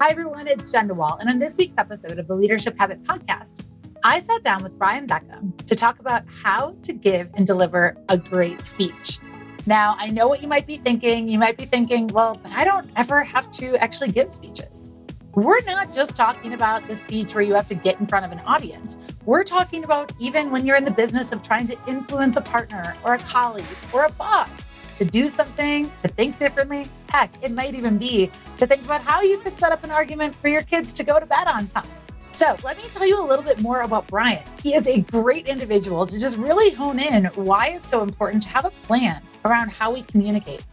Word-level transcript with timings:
Hi, 0.00 0.10
everyone. 0.10 0.46
It's 0.46 0.70
Jenn 0.70 0.88
DeWall. 0.88 1.18
And 1.18 1.28
on 1.28 1.40
this 1.40 1.56
week's 1.56 1.74
episode 1.76 2.20
of 2.20 2.28
the 2.28 2.34
Leadership 2.36 2.78
Habit 2.78 3.02
Podcast, 3.02 3.64
I 4.04 4.20
sat 4.20 4.44
down 4.44 4.62
with 4.62 4.78
Brian 4.78 5.08
Beckcom 5.08 5.56
to 5.66 5.74
talk 5.74 5.98
about 5.98 6.22
how 6.40 6.76
to 6.82 6.92
give 6.92 7.28
and 7.34 7.44
deliver 7.44 7.96
a 8.08 8.16
great 8.16 8.64
speech. 8.64 9.18
Now, 9.66 9.96
I 9.98 10.06
know 10.06 10.28
what 10.28 10.40
you 10.40 10.46
might 10.46 10.68
be 10.68 10.76
thinking. 10.76 11.26
You 11.28 11.40
might 11.40 11.58
be 11.58 11.64
thinking, 11.64 12.06
well, 12.08 12.38
but 12.40 12.52
I 12.52 12.62
don't 12.62 12.88
ever 12.94 13.24
have 13.24 13.50
to 13.50 13.74
actually 13.82 14.12
give 14.12 14.30
speeches. 14.30 14.88
We're 15.34 15.62
not 15.62 15.92
just 15.92 16.14
talking 16.14 16.52
about 16.52 16.86
the 16.86 16.94
speech 16.94 17.34
where 17.34 17.42
you 17.42 17.54
have 17.54 17.68
to 17.68 17.74
get 17.74 17.98
in 17.98 18.06
front 18.06 18.24
of 18.24 18.30
an 18.30 18.38
audience. 18.46 18.98
We're 19.24 19.42
talking 19.42 19.82
about 19.82 20.12
even 20.20 20.52
when 20.52 20.64
you're 20.64 20.76
in 20.76 20.84
the 20.84 20.92
business 20.92 21.32
of 21.32 21.42
trying 21.42 21.66
to 21.66 21.78
influence 21.88 22.36
a 22.36 22.42
partner 22.42 22.94
or 23.04 23.14
a 23.14 23.18
colleague 23.18 23.66
or 23.92 24.04
a 24.04 24.12
boss 24.12 24.62
to 24.94 25.04
do 25.04 25.28
something, 25.28 25.90
to 26.02 26.08
think 26.08 26.38
differently. 26.38 26.86
Heck, 27.10 27.32
it 27.42 27.52
might 27.52 27.74
even 27.74 27.96
be 27.96 28.30
to 28.58 28.66
think 28.66 28.84
about 28.84 29.00
how 29.00 29.22
you 29.22 29.38
could 29.38 29.58
set 29.58 29.72
up 29.72 29.82
an 29.82 29.90
argument 29.90 30.36
for 30.36 30.48
your 30.48 30.62
kids 30.62 30.92
to 30.94 31.04
go 31.04 31.18
to 31.18 31.26
bed 31.26 31.46
on 31.46 31.68
time. 31.68 31.88
So, 32.32 32.56
let 32.62 32.76
me 32.76 32.84
tell 32.90 33.06
you 33.06 33.24
a 33.24 33.26
little 33.26 33.44
bit 33.44 33.60
more 33.60 33.82
about 33.82 34.06
Brian. 34.06 34.42
He 34.62 34.74
is 34.74 34.86
a 34.86 35.00
great 35.00 35.48
individual 35.48 36.06
to 36.06 36.20
just 36.20 36.36
really 36.36 36.70
hone 36.70 36.98
in 36.98 37.24
why 37.34 37.68
it's 37.68 37.90
so 37.90 38.02
important 38.02 38.42
to 38.42 38.48
have 38.50 38.66
a 38.66 38.70
plan 38.82 39.22
around 39.44 39.70
how 39.70 39.90
we 39.90 40.02
communicate. 40.02 40.64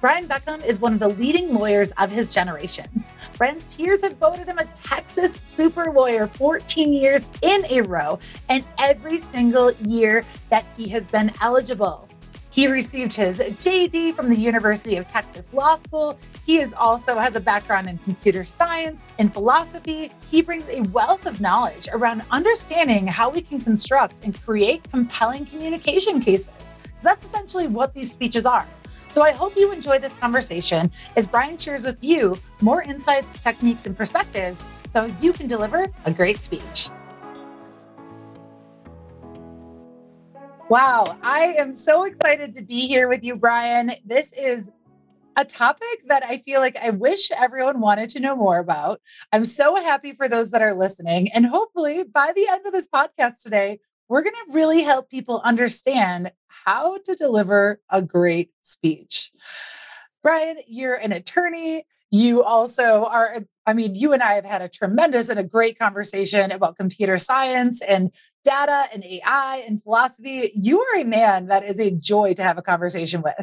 Brian 0.00 0.26
Beckcom 0.26 0.62
is 0.66 0.80
one 0.80 0.92
of 0.92 0.98
the 0.98 1.08
leading 1.08 1.54
lawyers 1.54 1.90
of 1.92 2.10
his 2.10 2.34
generations. 2.34 3.10
Brian's 3.38 3.64
peers 3.66 4.02
have 4.02 4.16
voted 4.16 4.46
him 4.46 4.58
a 4.58 4.64
Texas 4.74 5.38
super 5.44 5.92
lawyer 5.92 6.26
14 6.26 6.92
years 6.92 7.26
in 7.42 7.64
a 7.70 7.80
row, 7.82 8.18
and 8.48 8.64
every 8.78 9.18
single 9.18 9.72
year 9.82 10.24
that 10.50 10.64
he 10.76 10.88
has 10.88 11.08
been 11.08 11.32
eligible. 11.40 12.08
He 12.54 12.68
received 12.68 13.12
his 13.12 13.38
JD 13.38 14.14
from 14.14 14.30
the 14.30 14.38
University 14.38 14.96
of 14.96 15.08
Texas 15.08 15.48
Law 15.52 15.74
School. 15.74 16.16
He 16.46 16.58
is 16.58 16.72
also 16.72 17.18
has 17.18 17.34
a 17.34 17.40
background 17.40 17.88
in 17.88 17.98
computer 17.98 18.44
science 18.44 19.04
and 19.18 19.34
philosophy. 19.34 20.12
He 20.30 20.40
brings 20.40 20.68
a 20.68 20.82
wealth 20.92 21.26
of 21.26 21.40
knowledge 21.40 21.88
around 21.92 22.22
understanding 22.30 23.08
how 23.08 23.28
we 23.28 23.40
can 23.40 23.60
construct 23.60 24.24
and 24.24 24.40
create 24.44 24.88
compelling 24.88 25.46
communication 25.46 26.20
cases. 26.20 26.74
That's 27.02 27.26
essentially 27.26 27.66
what 27.66 27.92
these 27.92 28.12
speeches 28.12 28.46
are. 28.46 28.68
So 29.08 29.22
I 29.22 29.32
hope 29.32 29.56
you 29.56 29.72
enjoy 29.72 29.98
this 29.98 30.14
conversation 30.14 30.92
as 31.16 31.26
Brian 31.26 31.58
shares 31.58 31.84
with 31.84 31.98
you 32.04 32.38
more 32.60 32.82
insights, 32.82 33.36
techniques, 33.36 33.86
and 33.86 33.96
perspectives 33.96 34.64
so 34.88 35.06
you 35.20 35.32
can 35.32 35.48
deliver 35.48 35.86
a 36.04 36.12
great 36.12 36.44
speech. 36.44 36.88
Wow, 40.70 41.18
I 41.22 41.54
am 41.58 41.74
so 41.74 42.04
excited 42.04 42.54
to 42.54 42.62
be 42.62 42.86
here 42.86 43.06
with 43.06 43.22
you, 43.22 43.36
Brian. 43.36 43.92
This 44.02 44.32
is 44.32 44.72
a 45.36 45.44
topic 45.44 46.06
that 46.06 46.24
I 46.24 46.38
feel 46.38 46.60
like 46.60 46.76
I 46.78 46.88
wish 46.88 47.30
everyone 47.32 47.80
wanted 47.80 48.08
to 48.10 48.20
know 48.20 48.34
more 48.34 48.58
about. 48.58 49.02
I'm 49.30 49.44
so 49.44 49.76
happy 49.76 50.12
for 50.12 50.26
those 50.26 50.52
that 50.52 50.62
are 50.62 50.72
listening. 50.72 51.30
And 51.32 51.44
hopefully, 51.44 52.02
by 52.02 52.32
the 52.34 52.48
end 52.50 52.66
of 52.66 52.72
this 52.72 52.88
podcast 52.88 53.42
today, 53.42 53.78
we're 54.08 54.22
going 54.22 54.34
to 54.46 54.54
really 54.54 54.82
help 54.82 55.10
people 55.10 55.42
understand 55.44 56.32
how 56.48 56.96
to 56.96 57.14
deliver 57.14 57.80
a 57.90 58.00
great 58.00 58.50
speech. 58.62 59.32
Brian, 60.22 60.56
you're 60.66 60.94
an 60.94 61.12
attorney. 61.12 61.84
You 62.10 62.42
also 62.42 63.04
are, 63.04 63.40
I 63.66 63.74
mean, 63.74 63.94
you 63.96 64.14
and 64.14 64.22
I 64.22 64.34
have 64.34 64.46
had 64.46 64.62
a 64.62 64.68
tremendous 64.70 65.28
and 65.28 65.38
a 65.38 65.44
great 65.44 65.78
conversation 65.78 66.52
about 66.52 66.78
computer 66.78 67.18
science 67.18 67.82
and 67.82 68.14
data 68.44 68.84
and 68.92 69.04
AI 69.04 69.64
and 69.66 69.82
philosophy. 69.82 70.52
You 70.54 70.80
are 70.80 71.00
a 71.00 71.04
man 71.04 71.46
that 71.46 71.64
is 71.64 71.80
a 71.80 71.90
joy 71.90 72.34
to 72.34 72.42
have 72.42 72.58
a 72.58 72.62
conversation 72.62 73.22
with. 73.22 73.34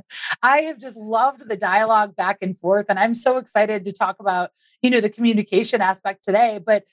I 0.42 0.60
have 0.60 0.80
just 0.80 0.98
loved 0.98 1.50
the 1.50 1.58
dialogue 1.58 2.16
back 2.16 2.38
and 2.42 2.58
forth, 2.58 2.86
and 2.90 3.00
I'm 3.00 3.16
so 3.16 3.38
excited 3.38 3.86
to 3.86 3.94
talk 3.94 4.18
about, 4.20 4.52
you 4.82 4.90
know, 4.90 5.02
the 5.02 5.10
communication 5.10 5.82
aspect 5.82 6.24
today. 6.24 6.60
But 6.66 6.86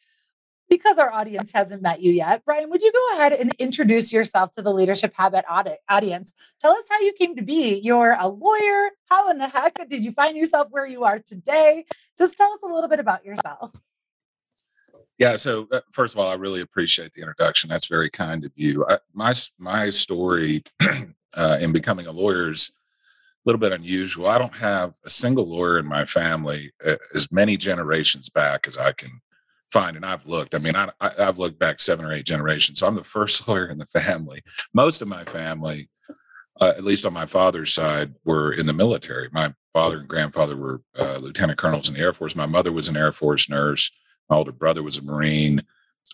because 0.68 0.98
our 0.98 1.10
audience 1.10 1.52
hasn't 1.52 1.82
met 1.82 2.02
you 2.02 2.12
yet, 2.12 2.44
Brian, 2.44 2.68
would 2.70 2.82
you 2.82 2.92
go 2.92 3.16
ahead 3.16 3.32
and 3.32 3.54
introduce 3.58 4.12
yourself 4.12 4.52
to 4.52 4.62
the 4.62 4.72
Leadership 4.72 5.14
Habit 5.14 5.44
audience? 5.48 6.34
Tell 6.60 6.72
us 6.72 6.84
how 6.90 7.00
you 7.00 7.12
came 7.12 7.36
to 7.36 7.42
be. 7.42 7.78
You're 7.78 8.16
a 8.18 8.28
lawyer. 8.28 8.90
How 9.08 9.30
in 9.30 9.38
the 9.38 9.48
heck 9.48 9.88
did 9.88 10.04
you 10.04 10.12
find 10.12 10.36
yourself 10.36 10.68
where 10.70 10.86
you 10.86 11.04
are 11.04 11.20
today? 11.20 11.84
Just 12.18 12.36
tell 12.36 12.52
us 12.52 12.60
a 12.62 12.66
little 12.66 12.88
bit 12.88 13.00
about 13.00 13.24
yourself. 13.24 13.72
Yeah. 15.18 15.34
So 15.36 15.66
uh, 15.72 15.80
first 15.90 16.14
of 16.14 16.20
all, 16.20 16.30
I 16.30 16.34
really 16.34 16.60
appreciate 16.60 17.12
the 17.12 17.20
introduction. 17.20 17.68
That's 17.68 17.86
very 17.86 18.08
kind 18.08 18.44
of 18.44 18.52
you. 18.54 18.86
I, 18.88 18.98
my 19.12 19.32
my 19.58 19.90
story 19.90 20.62
uh, 21.34 21.58
in 21.60 21.72
becoming 21.72 22.06
a 22.06 22.12
lawyer 22.12 22.50
is 22.50 22.70
a 22.70 23.48
little 23.48 23.58
bit 23.58 23.72
unusual. 23.72 24.28
I 24.28 24.38
don't 24.38 24.56
have 24.56 24.94
a 25.04 25.10
single 25.10 25.46
lawyer 25.48 25.78
in 25.78 25.86
my 25.86 26.04
family 26.04 26.72
uh, 26.86 26.96
as 27.14 27.32
many 27.32 27.56
generations 27.56 28.28
back 28.28 28.68
as 28.68 28.78
I 28.78 28.92
can 28.92 29.20
find, 29.72 29.96
and 29.96 30.06
I've 30.06 30.26
looked. 30.26 30.54
I 30.54 30.58
mean, 30.58 30.76
I, 30.76 30.90
I, 31.00 31.10
I've 31.18 31.38
looked 31.38 31.58
back 31.58 31.80
seven 31.80 32.04
or 32.04 32.12
eight 32.12 32.24
generations. 32.24 32.78
So 32.78 32.86
I'm 32.86 32.94
the 32.94 33.04
first 33.18 33.48
lawyer 33.48 33.68
in 33.68 33.78
the 33.78 33.86
family. 33.86 34.40
Most 34.72 35.02
of 35.02 35.08
my 35.08 35.24
family. 35.24 35.88
Uh, 36.60 36.74
at 36.76 36.82
least 36.82 37.06
on 37.06 37.12
my 37.12 37.24
father's 37.24 37.72
side, 37.72 38.12
were 38.24 38.50
in 38.50 38.66
the 38.66 38.72
military. 38.72 39.28
My 39.30 39.54
father 39.72 39.98
and 39.98 40.08
grandfather 40.08 40.56
were 40.56 40.82
uh, 40.98 41.16
lieutenant 41.18 41.56
colonels 41.56 41.88
in 41.88 41.94
the 41.94 42.00
Air 42.00 42.12
Force. 42.12 42.34
My 42.34 42.46
mother 42.46 42.72
was 42.72 42.88
an 42.88 42.96
Air 42.96 43.12
Force 43.12 43.48
nurse. 43.48 43.92
My 44.28 44.36
older 44.36 44.52
brother 44.52 44.82
was 44.82 44.98
a 44.98 45.02
Marine. 45.02 45.64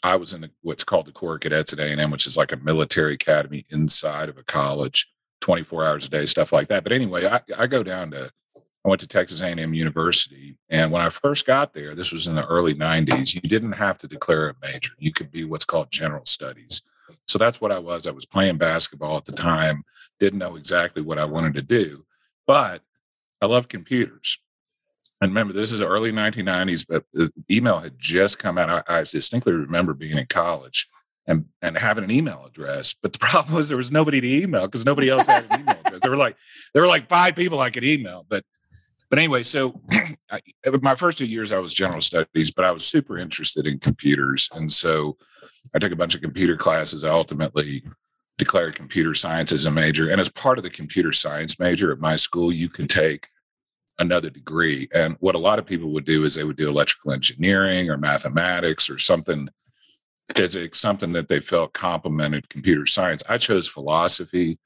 I 0.03 0.17
was 0.17 0.35
in 0.35 0.43
the, 0.43 0.51
what's 0.63 0.85
called 0.85 1.07
the 1.07 1.13
Corps 1.13 1.39
Cadets 1.39 1.73
at 1.73 1.79
A&M, 1.79 2.11
which 2.11 2.27
is 2.27 2.37
like 2.37 2.53
a 2.53 2.57
military 2.57 3.15
academy 3.15 3.65
inside 3.71 4.29
of 4.29 4.39
a 4.39 4.43
college, 4.43 5.11
24 5.41 5.85
hours 5.85 6.07
a 6.07 6.11
day, 6.11 6.27
stuff 6.27 6.53
like 6.53 6.69
that. 6.69 6.83
But 6.83 6.93
anyway, 6.93 7.27
I, 7.27 7.41
I 7.57 7.67
go 7.67 7.83
down 7.83 8.11
to, 8.11 8.31
I 8.57 8.89
went 8.89 9.01
to 9.01 9.09
Texas 9.09 9.43
A&M 9.43 9.75
University. 9.75 10.57
And 10.69 10.91
when 10.91 11.03
I 11.03 11.09
first 11.09 11.47
got 11.47 11.73
there, 11.73 11.95
this 11.95 12.13
was 12.13 12.27
in 12.27 12.35
the 12.35 12.47
early 12.47 12.75
90s, 12.75 13.35
you 13.35 13.41
didn't 13.41 13.73
have 13.73 13.99
to 13.99 14.09
declare 14.09 14.51
a 14.51 14.55
major. 14.63 14.93
You 14.99 15.13
could 15.13 15.31
be 15.31 15.45
what's 15.45 15.65
called 15.65 15.91
general 15.91 16.27
studies. 16.27 16.83
So 17.27 17.39
that's 17.39 17.61
what 17.61 17.73
I 17.73 17.79
was. 17.79 18.07
I 18.07 18.13
was 18.13 18.27
playing 18.27 18.59
basketball 18.59 19.17
at 19.17 19.25
the 19.25 19.33
time, 19.33 19.85
didn't 20.19 20.39
know 20.39 20.57
exactly 20.57 21.03
what 21.03 21.19
I 21.19 21.25
wanted 21.25 21.55
to 21.55 21.63
do, 21.63 22.05
but 22.47 22.83
I 23.41 23.47
love 23.47 23.69
computers 23.69 24.39
and 25.25 25.33
remember 25.33 25.53
this 25.53 25.73
is 25.73 25.83
early 25.83 26.13
1990s 26.13 26.87
but 26.87 27.05
email 27.51 27.79
had 27.79 27.99
just 27.99 28.39
come 28.39 28.59
out. 28.59 28.85
I, 28.89 29.03
distinctly 29.03 29.53
remember 29.53 29.95
being 29.95 30.19
in 30.19 30.27
college 30.27 30.89
and 31.27 31.47
and 31.63 31.77
having 31.79 32.05
an 32.05 32.11
email 32.11 32.45
address 32.47 32.95
but 32.95 33.13
the 33.13 33.19
problem 33.31 33.55
was 33.57 33.69
there 33.69 33.79
was 33.79 33.91
nobody 33.91 34.21
to 34.21 34.43
email 34.43 34.67
because 34.67 34.85
nobody 34.85 35.09
else 35.09 35.27
had 35.27 35.45
an 35.51 35.61
email 35.61 35.77
address. 35.85 36.03
There 36.03 36.11
were 36.11 36.17
like 36.17 36.37
there 36.73 36.83
were 36.83 36.89
like 36.89 37.09
five 37.09 37.35
people 37.35 37.61
i 37.61 37.71
could 37.71 37.85
email 37.85 38.27
but 38.29 38.45
but 39.09 39.19
anyway 39.19 39.43
so 39.43 39.81
I, 40.31 40.41
my 40.83 40.95
first 40.95 41.19
two 41.19 41.27
years 41.27 41.53
i 41.53 41.59
was 41.59 41.73
general 41.73 42.01
studies 42.01 42.51
but 42.51 42.65
i 42.65 42.71
was 42.71 42.87
super 42.87 43.19
interested 43.19 43.67
in 43.67 43.79
computers. 43.79 44.49
And 44.55 44.71
so 44.71 45.17
i 45.75 45.79
took 45.79 45.93
a 45.93 45.97
bunch 45.97 46.15
of 46.15 46.21
computer 46.21 46.57
classes. 46.57 47.03
I 47.03 47.09
ultimately 47.09 47.83
declared 48.37 48.75
computer 48.75 49.15
science 49.15 49.53
as 49.53 49.65
a 49.65 49.71
major. 49.71 50.11
And 50.11 50.21
as 50.21 50.29
part 50.29 50.59
of 50.59 50.65
the 50.65 50.71
computer 50.71 51.13
science 51.13 51.59
major 51.59 51.93
at 51.93 51.99
my 51.99 52.17
school 52.17 52.53
you 52.53 52.69
can 52.69 52.87
take 52.87 53.29
another 53.99 54.31
degree. 54.31 54.89
And 54.93 55.17
what 55.21 55.35
a 55.35 55.39
lot 55.39 55.59
of 55.59 55.67
people 55.67 55.91
would 55.91 56.05
do 56.05 56.25
is 56.25 56.35
they 56.35 56.45
would 56.45 56.57
do 56.57 56.69
electrical 56.69 57.13
engineering 57.13 57.91
or 57.91 57.97
mathematics 57.97 58.91
or 58.91 58.99
something 58.99 59.49
physics, 60.35 60.81
something 60.81 61.13
that 61.13 61.29
they 61.29 61.41
felt 61.41 61.75
complemented 61.75 62.49
computer 62.49 62.87
science. 62.87 63.23
I 63.29 63.39
chose 63.39 63.69
philosophy 63.69 64.59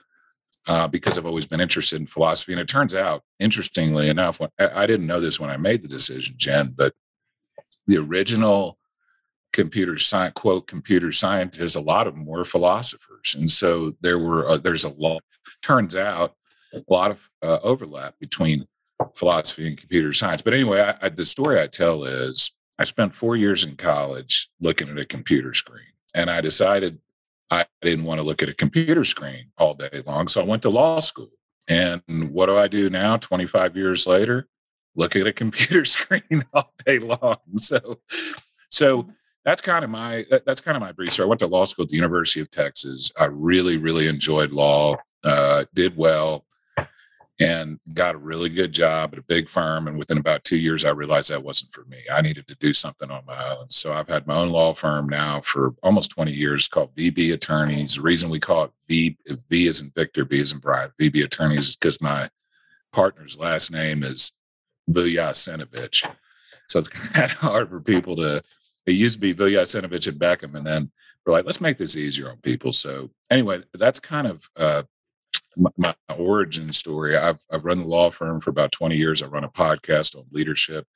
uh, 0.66 0.86
because 0.86 1.18
I've 1.18 1.26
always 1.26 1.46
been 1.46 1.60
interested 1.60 2.00
in 2.00 2.06
philosophy. 2.06 2.52
And 2.52 2.60
it 2.60 2.68
turns 2.68 2.94
out, 2.94 3.22
interestingly 3.38 4.08
enough, 4.08 4.38
when, 4.38 4.50
I, 4.58 4.86
didn't 4.86 5.06
know 5.06 5.20
this 5.20 5.40
when 5.40 5.50
I 5.50 5.56
made 5.56 5.82
the 5.82 5.88
decision, 5.88 6.34
Jenn, 6.36 6.74
but 6.76 6.94
the 7.86 7.96
original 7.96 8.78
computer 9.52 9.96
science 9.96 10.34
quote 10.36 10.66
computer 10.66 11.10
scientists 11.10 11.74
a 11.74 11.80
lot 11.80 12.06
of 12.06 12.14
them 12.14 12.26
were 12.26 12.44
philosophers 12.44 13.34
and 13.34 13.50
so 13.50 13.96
there 14.02 14.18
were 14.18 14.46
uh, 14.46 14.56
there's 14.58 14.84
a 14.84 14.90
lot 14.90 15.22
turns 15.62 15.96
out 15.96 16.34
a 16.74 16.82
lot 16.88 17.10
of 17.10 17.31
uh, 17.42 17.58
overlap 17.62 18.14
between 18.20 18.66
philosophy 19.14 19.68
and 19.68 19.76
computer 19.76 20.12
science. 20.12 20.42
But 20.42 20.54
anyway, 20.54 20.80
I, 20.80 21.06
I, 21.06 21.08
the 21.08 21.24
story 21.24 21.60
I 21.60 21.66
tell 21.66 22.04
is 22.04 22.52
I 22.78 22.84
spent 22.84 23.14
four 23.14 23.36
years 23.36 23.64
in 23.64 23.76
college 23.76 24.48
looking 24.60 24.88
at 24.88 24.98
a 24.98 25.04
computer 25.04 25.54
screen, 25.54 25.92
and 26.14 26.30
I 26.30 26.40
decided 26.40 26.98
I 27.50 27.66
didn't 27.82 28.04
want 28.04 28.18
to 28.18 28.24
look 28.24 28.42
at 28.42 28.48
a 28.48 28.54
computer 28.54 29.04
screen 29.04 29.46
all 29.56 29.74
day 29.74 30.02
long. 30.06 30.28
So 30.28 30.40
I 30.40 30.44
went 30.44 30.62
to 30.62 30.70
law 30.70 31.00
school. 31.00 31.30
And 31.66 32.02
what 32.32 32.46
do 32.46 32.56
I 32.56 32.66
do 32.66 32.88
now, 32.88 33.16
25 33.16 33.76
years 33.76 34.06
later? 34.06 34.48
Look 34.96 35.16
at 35.16 35.26
a 35.26 35.32
computer 35.34 35.84
screen 35.84 36.44
all 36.52 36.72
day 36.84 36.98
long. 36.98 37.38
So, 37.56 38.00
so 38.70 39.06
that's 39.44 39.60
kind 39.60 39.84
of 39.84 39.90
my 39.90 40.26
that's 40.44 40.60
kind 40.60 40.76
of 40.76 40.82
my 40.82 40.92
brief. 40.92 41.12
So 41.12 41.24
I 41.24 41.26
went 41.26 41.38
to 41.40 41.46
law 41.46 41.64
school 41.64 41.84
at 41.84 41.90
the 41.90 41.96
University 41.96 42.40
of 42.40 42.50
Texas. 42.50 43.10
I 43.18 43.26
really, 43.26 43.76
really 43.76 44.08
enjoyed 44.08 44.52
law. 44.52 44.96
Uh, 45.24 45.64
did 45.74 45.96
well 45.96 46.44
and 47.40 47.79
got 47.94 48.17
a 48.17 48.19
really 48.19 48.49
good 48.49 48.73
job 48.73 49.11
at 49.12 49.19
a 49.19 49.23
big 49.23 49.49
firm. 49.49 49.87
And 49.87 49.96
within 49.96 50.19
about 50.19 50.43
two 50.43 50.56
years, 50.56 50.85
I 50.85 50.90
realized 50.90 51.31
that 51.31 51.44
wasn't 51.44 51.73
for 51.73 51.85
me. 51.85 51.99
I 52.12 52.20
needed 52.20 52.49
to 52.49 52.56
do 52.56 52.73
something 52.73 53.11
on 53.11 53.25
my 53.26 53.50
own. 53.50 53.70
So 53.70 53.93
I've 53.93 54.08
had 54.08 54.26
my 54.26 54.35
own 54.35 54.50
law 54.50 54.73
firm 54.73 55.08
now 55.08 55.40
for 55.43 55.75
almost 55.82 56.11
20 56.11 56.32
years 56.32 56.67
called 56.67 56.94
VB 56.96 57.32
Attorneys. 57.32 57.94
The 57.94 58.02
reason 58.02 58.29
we 58.29 58.40
call 58.40 58.64
it 58.64 58.70
V, 58.88 59.17
V 59.49 59.67
is 59.67 59.81
in 59.81 59.93
Victor, 59.94 60.25
B 60.25 60.40
is 60.40 60.52
in 60.52 60.58
Brian. 60.58 60.90
VB 61.00 61.25
Attorneys 61.25 61.69
is 61.69 61.76
because 61.76 62.00
my 62.00 62.29
partner's 62.93 63.38
last 63.38 63.70
name 63.70 64.02
is 64.02 64.32
Vujasinovic. 64.91 66.11
So 66.69 66.79
it's 66.81 66.88
kind 67.12 67.31
of 67.31 67.38
hard 67.38 67.69
for 67.69 67.81
people 67.81 68.17
to. 68.17 68.43
It 68.87 68.94
used 68.94 69.14
to 69.17 69.20
be 69.20 69.34
Vujasinovic 69.34 70.08
and 70.08 70.19
Beckcom, 70.19 70.56
and 70.56 70.67
then 70.67 70.91
we're 71.25 71.34
like, 71.34 71.44
let's 71.44 71.61
make 71.61 71.76
this 71.76 71.94
easier 71.94 72.31
on 72.31 72.38
people. 72.38 72.73
So 72.73 73.11
anyway, 73.31 73.62
that's 73.75 74.00
kind 74.00 74.26
of 74.26 74.49
uh, 74.56 74.82
my, 75.58 75.70
my, 75.76 75.94
origin 76.16 76.72
story. 76.72 77.16
I've 77.16 77.40
I've 77.50 77.64
run 77.64 77.81
the 77.81 77.87
law 77.87 78.10
firm 78.10 78.40
for 78.40 78.50
about 78.50 78.72
20 78.72 78.96
years. 78.96 79.22
I 79.22 79.26
run 79.26 79.44
a 79.44 79.49
podcast 79.49 80.16
on 80.16 80.25
leadership, 80.31 80.87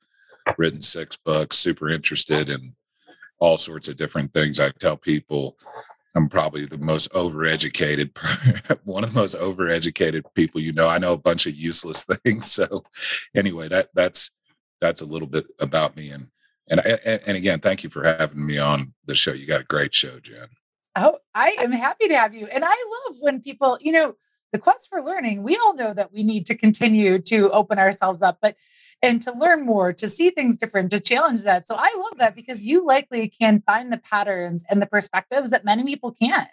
written 0.57 0.81
six 0.81 1.17
books, 1.17 1.57
super 1.57 1.89
interested 1.89 2.49
in 2.49 2.75
all 3.39 3.57
sorts 3.57 3.87
of 3.87 3.97
different 3.97 4.33
things. 4.33 4.59
I 4.59 4.71
tell 4.71 4.97
people 4.97 5.57
I'm 6.15 6.29
probably 6.29 6.65
the 6.65 6.77
most 6.77 7.11
overeducated, 7.13 8.17
one 8.83 9.03
of 9.03 9.13
the 9.13 9.19
most 9.19 9.37
overeducated 9.37 10.23
people 10.35 10.61
you 10.61 10.71
know. 10.71 10.87
I 10.87 10.97
know 10.97 11.13
a 11.13 11.17
bunch 11.17 11.45
of 11.45 11.55
useless 11.55 12.03
things. 12.23 12.51
So 12.51 12.83
anyway, 13.35 13.67
that 13.69 13.89
that's 13.93 14.31
that's 14.79 15.01
a 15.01 15.05
little 15.05 15.27
bit 15.27 15.45
about 15.59 15.95
me. 15.95 16.09
And 16.09 16.29
and 16.69 16.79
and, 16.79 17.21
and 17.25 17.37
again, 17.37 17.59
thank 17.59 17.83
you 17.83 17.89
for 17.89 18.03
having 18.03 18.45
me 18.45 18.57
on 18.57 18.93
the 19.05 19.15
show. 19.15 19.33
You 19.33 19.45
got 19.45 19.61
a 19.61 19.65
great 19.65 19.93
show, 19.93 20.19
Jenn. 20.19 20.47
Oh, 20.95 21.17
I 21.33 21.55
am 21.59 21.71
happy 21.71 22.07
to 22.07 22.15
have 22.15 22.35
you. 22.35 22.47
And 22.47 22.63
I 22.63 22.67
love 23.07 23.17
when 23.19 23.41
people, 23.41 23.79
you 23.81 23.91
know, 23.91 24.15
the 24.53 24.59
quest 24.59 24.87
for 24.89 25.01
learning, 25.01 25.43
we 25.43 25.57
all 25.57 25.75
know 25.75 25.93
that 25.93 26.13
we 26.13 26.23
need 26.23 26.45
to 26.45 26.55
continue 26.55 27.19
to 27.19 27.51
open 27.51 27.79
ourselves 27.79 28.21
up, 28.21 28.37
but 28.41 28.55
and 29.03 29.21
to 29.21 29.33
learn 29.33 29.65
more, 29.65 29.91
to 29.91 30.07
see 30.07 30.29
things 30.29 30.57
different, 30.57 30.89
to 30.91 30.99
challenge 30.99 31.43
that. 31.43 31.67
So 31.67 31.75
I 31.77 31.93
love 31.97 32.19
that 32.19 32.35
because 32.35 32.65
you 32.65 32.85
likely 32.85 33.27
can 33.27 33.61
find 33.65 33.91
the 33.91 33.97
patterns 33.97 34.65
and 34.69 34.81
the 34.81 34.85
perspectives 34.87 35.49
that 35.49 35.65
many 35.65 35.83
people 35.83 36.13
can't 36.13 36.47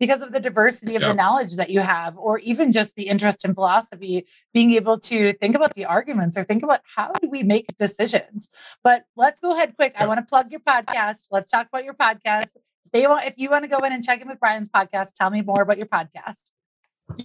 because 0.00 0.20
of 0.20 0.32
the 0.32 0.40
diversity 0.40 0.96
of 0.96 1.02
yep. 1.02 1.12
the 1.12 1.14
knowledge 1.14 1.54
that 1.56 1.70
you 1.70 1.78
have, 1.78 2.18
or 2.18 2.40
even 2.40 2.72
just 2.72 2.96
the 2.96 3.04
interest 3.04 3.44
in 3.44 3.54
philosophy, 3.54 4.26
being 4.52 4.72
able 4.72 4.98
to 4.98 5.32
think 5.34 5.54
about 5.54 5.74
the 5.74 5.84
arguments 5.84 6.36
or 6.36 6.42
think 6.42 6.64
about 6.64 6.80
how 6.84 7.12
do 7.12 7.30
we 7.30 7.44
make 7.44 7.76
decisions. 7.76 8.48
But 8.82 9.04
let's 9.16 9.40
go 9.40 9.54
ahead 9.54 9.76
quick. 9.76 9.92
Yep. 9.94 10.02
I 10.02 10.06
want 10.08 10.18
to 10.18 10.26
plug 10.26 10.50
your 10.50 10.60
podcast. 10.60 11.28
Let's 11.30 11.52
talk 11.52 11.68
about 11.72 11.84
your 11.84 11.94
podcast. 11.94 12.48
If, 12.84 12.92
they 12.92 13.06
want, 13.06 13.26
if 13.26 13.34
you 13.36 13.48
want 13.48 13.62
to 13.62 13.70
go 13.70 13.78
in 13.78 13.92
and 13.92 14.02
check 14.02 14.20
in 14.20 14.26
with 14.26 14.40
Brian's 14.40 14.68
podcast, 14.68 15.12
tell 15.14 15.30
me 15.30 15.40
more 15.40 15.62
about 15.62 15.78
your 15.78 15.86
podcast. 15.86 16.48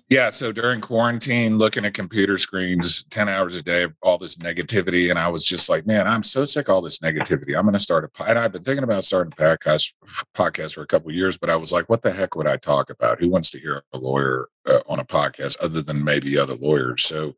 Yeah. 0.09 0.29
So 0.29 0.51
during 0.51 0.81
quarantine, 0.81 1.57
looking 1.57 1.85
at 1.85 1.94
computer 1.94 2.38
screens 2.38 3.03
10 3.06 3.29
hours 3.29 3.56
a 3.56 3.63
day, 3.63 3.88
all 4.01 4.18
this 4.18 4.35
negativity. 4.35 5.09
And 5.09 5.19
I 5.19 5.27
was 5.27 5.44
just 5.44 5.69
like, 5.69 5.85
man, 5.85 6.07
I'm 6.07 6.24
so 6.24 6.45
sick 6.45 6.68
of 6.68 6.75
all 6.75 6.81
this 6.81 7.00
negativity. 7.00 7.56
I'm 7.56 7.63
going 7.63 7.74
to 7.74 7.79
start 7.79 8.03
a, 8.03 8.24
and 8.24 8.38
I've 8.38 8.51
been 8.51 8.63
thinking 8.63 8.83
about 8.83 9.06
starting 9.06 9.33
a 9.38 9.41
podcast, 9.41 9.94
podcast 10.35 10.74
for 10.74 10.81
a 10.81 10.88
couple 10.88 11.12
years, 11.12 11.38
but 11.38 11.50
I 11.50 11.56
was 11.56 11.71
like, 11.71 11.89
what 11.89 12.01
the 12.01 12.12
heck 12.12 12.35
would 12.35 12.47
I 12.47 12.57
talk 12.57 12.89
about? 12.89 13.19
Who 13.19 13.29
wants 13.29 13.50
to 13.51 13.59
hear 13.59 13.83
a 13.94 13.97
lawyer 13.97 14.50
uh, 14.65 14.79
on 14.88 15.00
a 15.00 15.06
podcast 15.06 15.57
other 15.62 15.81
than 15.81 16.03
maybe 16.03 16.38
other 16.38 16.56
lawyers? 16.56 17.03
So 17.03 17.35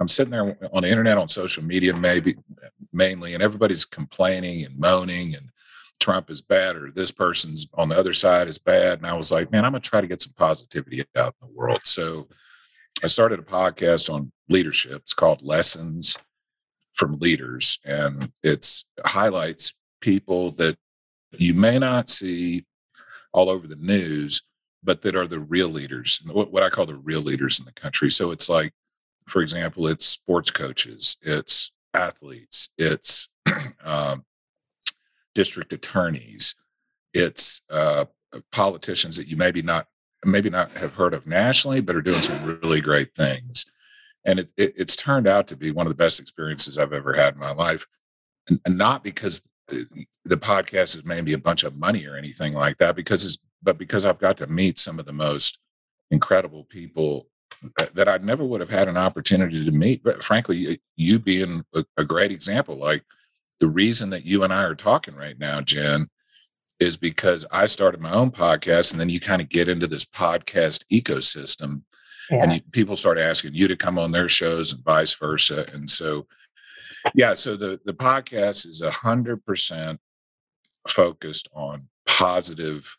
I'm 0.00 0.08
sitting 0.08 0.30
there 0.30 0.56
on 0.72 0.82
the 0.82 0.90
internet, 0.90 1.18
on 1.18 1.28
social 1.28 1.64
media, 1.64 1.94
maybe 1.94 2.36
mainly, 2.92 3.34
and 3.34 3.42
everybody's 3.42 3.84
complaining 3.84 4.64
and 4.64 4.78
moaning 4.78 5.34
and 5.34 5.50
Trump 6.00 6.30
is 6.30 6.40
bad 6.40 6.76
or 6.76 6.90
this 6.90 7.10
person's 7.10 7.68
on 7.74 7.88
the 7.88 7.98
other 7.98 8.12
side 8.12 8.48
is 8.48 8.58
bad. 8.58 8.98
And 8.98 9.06
I 9.06 9.14
was 9.14 9.32
like, 9.32 9.50
man, 9.50 9.64
I'm 9.64 9.72
going 9.72 9.82
to 9.82 9.88
try 9.88 10.00
to 10.00 10.06
get 10.06 10.22
some 10.22 10.32
positivity 10.36 11.04
out 11.16 11.34
in 11.40 11.48
the 11.48 11.54
world. 11.54 11.80
So 11.84 12.28
I 13.02 13.06
started 13.06 13.38
a 13.38 13.42
podcast 13.42 14.12
on 14.12 14.32
leadership. 14.48 15.02
It's 15.02 15.14
called 15.14 15.42
Lessons 15.42 16.16
from 16.94 17.18
Leaders, 17.18 17.78
and 17.84 18.32
it's 18.42 18.84
highlights 19.04 19.74
people 20.00 20.50
that 20.52 20.76
you 21.32 21.54
may 21.54 21.78
not 21.78 22.10
see 22.10 22.64
all 23.32 23.50
over 23.50 23.66
the 23.66 23.76
news, 23.76 24.42
but 24.82 25.02
that 25.02 25.14
are 25.14 25.26
the 25.26 25.38
real 25.38 25.68
leaders, 25.68 26.20
what, 26.26 26.62
I 26.62 26.70
call 26.70 26.86
the 26.86 26.96
real 26.96 27.20
leaders 27.20 27.58
in 27.58 27.66
the 27.66 27.72
country. 27.72 28.10
So 28.10 28.30
it's 28.30 28.48
like, 28.48 28.72
for 29.26 29.42
example, 29.42 29.86
it's 29.86 30.06
sports 30.06 30.50
coaches, 30.50 31.16
it's 31.22 31.70
athletes, 31.94 32.70
it's 32.78 33.28
um, 33.84 34.24
district 35.40 35.72
attorneys, 35.72 36.44
it's 37.14 37.62
uh, 37.70 38.04
politicians 38.50 39.16
that 39.16 39.28
you 39.28 39.36
maybe 39.36 39.62
not 39.62 39.86
maybe 40.24 40.50
not 40.50 40.68
have 40.72 40.94
heard 40.94 41.14
of 41.14 41.26
nationally, 41.26 41.80
but 41.80 41.94
are 41.94 42.08
doing 42.10 42.20
some 42.28 42.40
really 42.44 42.80
great 42.80 43.14
things. 43.14 43.64
And 44.26 44.40
it, 44.40 44.50
it, 44.56 44.72
it's 44.76 44.96
turned 44.96 45.28
out 45.28 45.46
to 45.48 45.56
be 45.56 45.70
one 45.70 45.86
of 45.86 45.92
the 45.92 46.04
best 46.04 46.18
experiences 46.20 46.76
I've 46.76 46.92
ever 47.00 47.12
had 47.14 47.34
in 47.34 47.40
my 47.40 47.52
life, 47.52 47.86
and, 48.48 48.60
and 48.64 48.76
not 48.76 49.04
because 49.04 49.40
uh, 49.72 49.76
the 50.24 50.36
podcast 50.50 50.90
has 50.94 51.04
made 51.04 51.24
me 51.24 51.34
a 51.34 51.46
bunch 51.48 51.62
of 51.64 51.76
money 51.76 52.04
or 52.04 52.16
anything 52.16 52.52
like 52.64 52.78
that, 52.78 52.96
because 52.96 53.24
it's 53.24 53.38
but 53.62 53.78
because 53.78 54.04
I've 54.04 54.24
got 54.26 54.36
to 54.38 54.46
meet 54.46 54.78
some 54.78 54.98
of 54.98 55.06
the 55.06 55.12
most 55.28 55.58
incredible 56.10 56.64
people 56.64 57.28
that, 57.76 57.94
that 57.94 58.08
I 58.08 58.18
never 58.18 58.44
would 58.44 58.60
have 58.60 58.70
had 58.78 58.88
an 58.88 58.96
opportunity 58.96 59.64
to 59.64 59.72
meet. 59.84 60.02
But 60.02 60.22
frankly, 60.22 60.80
you 60.96 61.18
being 61.18 61.64
a 61.96 62.04
great 62.04 62.32
example, 62.32 62.76
like 62.76 63.04
the 63.60 63.68
reason 63.68 64.10
that 64.10 64.24
you 64.24 64.44
and 64.44 64.52
I 64.52 64.62
are 64.62 64.74
talking 64.74 65.14
right 65.14 65.38
now, 65.38 65.60
Jenn, 65.60 66.08
is 66.78 66.96
because 66.96 67.44
I 67.50 67.66
started 67.66 68.00
my 68.00 68.12
own 68.12 68.30
podcast, 68.30 68.92
and 68.92 69.00
then 69.00 69.08
you 69.08 69.20
kind 69.20 69.42
of 69.42 69.48
get 69.48 69.68
into 69.68 69.86
this 69.86 70.04
podcast 70.04 70.84
ecosystem, 70.92 71.82
yeah. 72.30 72.42
and 72.42 72.52
you, 72.52 72.60
people 72.72 72.94
start 72.94 73.18
asking 73.18 73.54
you 73.54 73.66
to 73.68 73.76
come 73.76 73.98
on 73.98 74.12
their 74.12 74.28
shows, 74.28 74.72
and 74.72 74.84
vice 74.84 75.14
versa. 75.14 75.66
And 75.72 75.90
so, 75.90 76.26
yeah, 77.14 77.34
so 77.34 77.56
the 77.56 77.80
the 77.84 77.94
podcast 77.94 78.66
is 78.66 78.82
a 78.82 78.90
hundred 78.90 79.44
percent 79.44 79.98
focused 80.86 81.48
on 81.52 81.88
positive 82.06 82.96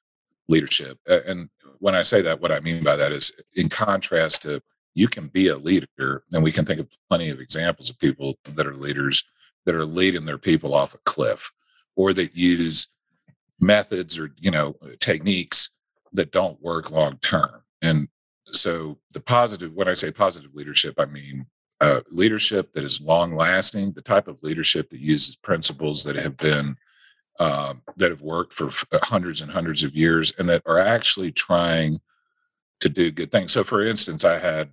leadership. 0.49 0.99
And 1.07 1.49
when 1.79 1.95
I 1.95 2.01
say 2.01 2.21
that, 2.23 2.41
what 2.41 2.51
I 2.51 2.59
mean 2.59 2.83
by 2.83 2.97
that 2.97 3.13
is, 3.13 3.31
in 3.53 3.69
contrast 3.69 4.41
to 4.41 4.61
you 4.93 5.07
can 5.07 5.27
be 5.27 5.47
a 5.47 5.55
leader, 5.55 6.23
and 6.33 6.43
we 6.43 6.51
can 6.51 6.65
think 6.65 6.81
of 6.81 6.89
plenty 7.07 7.29
of 7.29 7.39
examples 7.39 7.89
of 7.89 7.97
people 7.97 8.35
that 8.43 8.67
are 8.67 8.75
leaders 8.75 9.23
that 9.69 9.75
are 9.75 9.85
leading 9.85 10.25
their 10.25 10.39
people 10.39 10.73
off 10.73 10.95
a 10.95 10.99
cliff 11.05 11.51
or 11.95 12.11
that 12.11 12.35
use 12.35 12.87
methods 13.59 14.17
or 14.17 14.31
you 14.39 14.49
know 14.49 14.75
techniques 14.99 15.69
that 16.11 16.31
don't 16.31 16.59
work 16.59 16.89
long 16.89 17.17
term. 17.17 17.61
And 17.83 18.07
so 18.51 18.97
the 19.13 19.19
positive 19.19 19.73
when 19.73 19.87
i 19.87 19.93
say 19.93 20.09
positive 20.09 20.55
leadership 20.55 20.95
i 20.97 21.05
mean 21.05 21.45
uh, 21.81 22.01
leadership 22.09 22.73
that 22.73 22.83
is 22.83 22.99
long 22.99 23.35
lasting 23.35 23.91
the 23.91 24.01
type 24.01 24.27
of 24.27 24.41
leadership 24.41 24.89
that 24.89 24.99
uses 24.99 25.35
principles 25.35 26.03
that 26.03 26.15
have 26.15 26.35
been 26.35 26.75
uh, 27.39 27.75
that 27.95 28.09
have 28.09 28.23
worked 28.23 28.51
for 28.51 28.71
hundreds 29.03 29.41
and 29.41 29.51
hundreds 29.51 29.83
of 29.83 29.95
years 29.95 30.33
and 30.39 30.49
that 30.49 30.63
are 30.65 30.79
actually 30.79 31.31
trying 31.31 32.01
to 32.81 32.89
do 32.89 33.11
good 33.11 33.31
things. 33.31 33.51
So 33.51 33.63
for 33.63 33.85
instance 33.85 34.25
i 34.25 34.39
had 34.39 34.71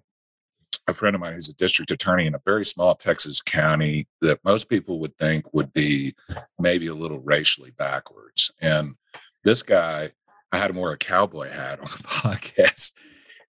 a 0.89 0.95
friend 0.95 1.15
of 1.15 1.21
mine 1.21 1.33
who's 1.33 1.49
a 1.49 1.55
district 1.55 1.91
attorney 1.91 2.27
in 2.27 2.35
a 2.35 2.43
very 2.45 2.65
small 2.65 2.95
Texas 2.95 3.41
county 3.41 4.07
that 4.21 4.45
most 4.45 4.69
people 4.69 5.01
would 5.01 5.17
think 5.19 5.53
would 5.53 5.73
be 5.73 6.15
maybe 6.59 6.87
a 6.87 6.95
little 6.95 7.19
racially 7.21 7.73
backwards. 7.73 8.53
And 8.61 8.95
this 9.43 9.63
guy, 9.63 10.13
I 10.53 10.59
had 10.59 10.71
him 10.71 10.77
wear 10.77 10.93
a 10.93 10.99
cowboy 10.99 11.51
hat 11.51 11.79
on 11.81 11.87
the 11.87 12.09
podcast. 12.09 12.93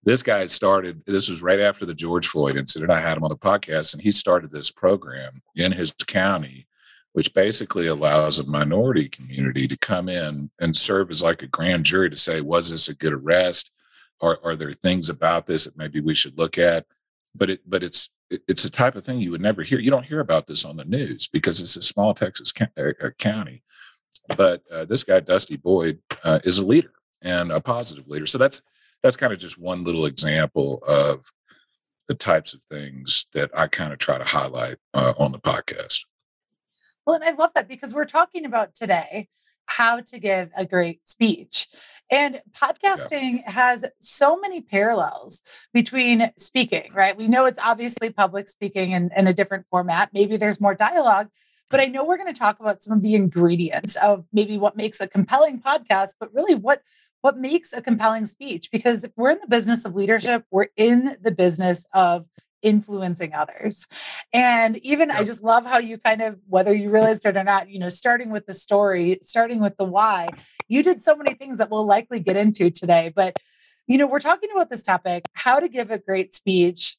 This 0.04 0.24
guy 0.24 0.46
started, 0.46 1.04
this 1.06 1.30
was 1.30 1.42
right 1.42 1.60
after 1.60 1.86
the 1.86 1.94
George 1.94 2.28
Floyd 2.28 2.58
incident. 2.58 2.92
I 2.92 3.02
had 3.02 3.18
him 3.18 3.24
on 3.24 3.30
the 3.30 3.36
podcast, 3.36 3.94
and 3.94 4.02
he 4.02 4.12
started 4.12 4.52
this 4.52 4.72
program 4.72 5.42
in 5.56 5.74
his 5.74 5.94
county, 6.08 6.66
which 7.14 7.34
basically 7.34 7.88
allows 7.88 8.40
a 8.40 8.48
minority 8.48 9.10
community 9.10 9.68
to 9.68 9.78
come 9.78 10.08
in 10.08 10.50
and 10.60 10.76
serve 10.76 11.10
as 11.12 11.22
like 11.22 11.44
a 11.44 11.48
grand 11.48 11.84
jury 11.84 12.10
to 12.10 12.16
say, 12.16 12.42
was 12.42 12.70
this 12.70 12.88
a 12.88 12.96
good 12.96 13.14
arrest? 13.14 13.72
Are, 14.22 14.40
are 14.44 14.56
there 14.56 14.72
things 14.72 15.10
about 15.10 15.46
this 15.46 15.66
that 15.66 15.78
maybe 15.78 16.00
we 16.00 16.16
should 16.16 16.38
look 16.38 16.58
at? 16.58 16.86
But 17.38 17.50
it 17.50 17.62
but 17.66 17.84
it's 17.84 18.10
it's 18.30 18.64
the 18.64 18.70
type 18.70 18.96
of 18.96 19.06
thing 19.06 19.20
you 19.20 19.32
would 19.32 19.42
never 19.42 19.64
hear. 19.64 19.80
You 19.80 19.92
don't 19.92 20.06
hear 20.06 20.20
about 20.20 20.48
this 20.48 20.66
on 20.66 20.78
the 20.78 20.86
news 20.86 21.28
because 21.28 21.62
it's 21.62 21.78
a 21.78 21.82
small 21.82 22.14
Texas 22.14 22.52
uh, 22.60 22.84
uh, 23.02 23.10
county. 23.18 23.64
But 24.36 24.64
uh, 24.72 24.86
this 24.86 25.04
guy, 25.04 25.22
Dusty 25.22 25.56
Boyd, 25.56 26.00
uh, 26.24 26.40
is 26.44 26.60
a 26.60 26.66
leader 26.66 26.92
and 27.22 27.52
a 27.52 27.62
positive 27.62 28.08
leader. 28.08 28.28
So 28.28 28.38
that's 28.38 28.62
that's 29.02 29.16
kind 29.16 29.32
of 29.32 29.40
just 29.40 29.58
one 29.58 29.84
little 29.84 30.06
example 30.06 30.84
of 30.88 31.32
the 32.08 32.16
types 32.16 32.54
of 32.54 32.64
things 32.64 33.28
that 33.34 33.52
I 33.56 33.68
kind 33.68 33.94
of 33.94 34.00
try 34.00 34.18
to 34.18 34.24
highlight 34.24 34.78
uh, 34.94 35.14
on 35.18 35.32
the 35.32 35.40
podcast. 35.40 36.06
Well, 37.06 37.16
and 37.16 37.24
I 37.24 37.32
love 37.32 37.52
that 37.56 37.68
because 37.68 37.94
we're 37.94 38.06
talking 38.06 38.46
about 38.46 38.76
today 38.76 39.30
how 39.68 40.00
to 40.00 40.20
give 40.20 40.50
a 40.58 40.66
great 40.66 41.08
speech. 41.08 41.68
And 42.10 42.42
podcasting 42.54 43.42
yeah. 43.42 43.52
has 43.52 43.86
so 44.00 44.38
many 44.38 44.62
parallels 44.62 45.42
between 45.74 46.32
speaking, 46.38 46.92
right? 46.94 47.18
We 47.18 47.28
know 47.28 47.46
it's 47.46 47.60
obviously 47.64 48.12
public 48.12 48.48
speaking 48.48 48.92
in, 48.92 49.12
in 49.16 49.28
a 49.28 49.34
different 49.34 49.66
format. 49.70 50.10
Maybe 50.14 50.38
there's 50.38 50.62
more 50.62 50.74
dialogue, 50.74 51.28
but 51.70 51.80
I 51.80 51.86
know 51.86 52.06
we're 52.06 52.18
going 52.18 52.34
to 52.34 52.40
talk 52.40 52.60
about 52.60 52.82
some 52.82 52.98
of 52.98 53.04
the 53.04 53.16
ingredients 53.16 53.98
of 53.98 54.26
maybe 54.32 54.58
what 54.58 54.78
makes 54.78 55.02
a 55.02 55.08
compelling 55.08 55.62
podcast, 55.62 56.12
but 56.20 56.34
really 56.34 56.56
what 56.56 56.82
what 57.22 57.38
makes 57.38 57.74
a 57.74 57.82
compelling 57.82 58.26
speech 58.26 58.70
because 58.72 59.04
if 59.04 59.12
we're 59.18 59.32
in 59.32 59.40
the 59.42 59.48
business 59.48 59.84
of 59.86 59.96
leadership, 59.96 60.46
we're 60.52 60.68
in 60.78 61.18
the 61.22 61.32
business 61.32 61.86
of 61.94 62.26
influencing 62.68 63.34
others. 63.34 63.88
And 64.34 64.78
even. 64.92 65.08
I 65.10 65.24
just 65.24 65.42
love 65.42 65.66
how 65.66 65.80
you 65.80 65.98
kind 65.98 66.22
of, 66.22 66.38
whether 66.48 66.74
you 66.74 66.90
realized 66.90 67.26
it 67.26 67.38
or 67.38 67.44
not, 67.44 67.70
you 67.70 67.80
know, 67.80 67.90
starting 67.90 68.30
with 68.30 68.46
the 68.46 68.54
story, 68.54 69.18
starting 69.22 69.60
with 69.62 69.76
the 69.78 69.86
why, 69.86 70.28
you 70.68 70.84
did 70.84 71.02
so 71.02 71.16
many 71.16 71.34
things 71.34 71.58
that 71.60 71.70
we'll 71.72 71.86
likely 71.86 72.20
get 72.20 72.36
into 72.36 72.70
today. 72.70 73.06
But, 73.16 73.38
you 73.88 73.98
know, 73.98 74.08
we're 74.08 74.28
talking 74.30 74.50
about 74.54 74.70
this 74.70 74.84
topic 74.84 75.22
how 75.34 75.60
to 75.60 75.70
give 75.70 75.90
a 75.92 75.98
great 75.98 76.36
speech. 76.36 76.98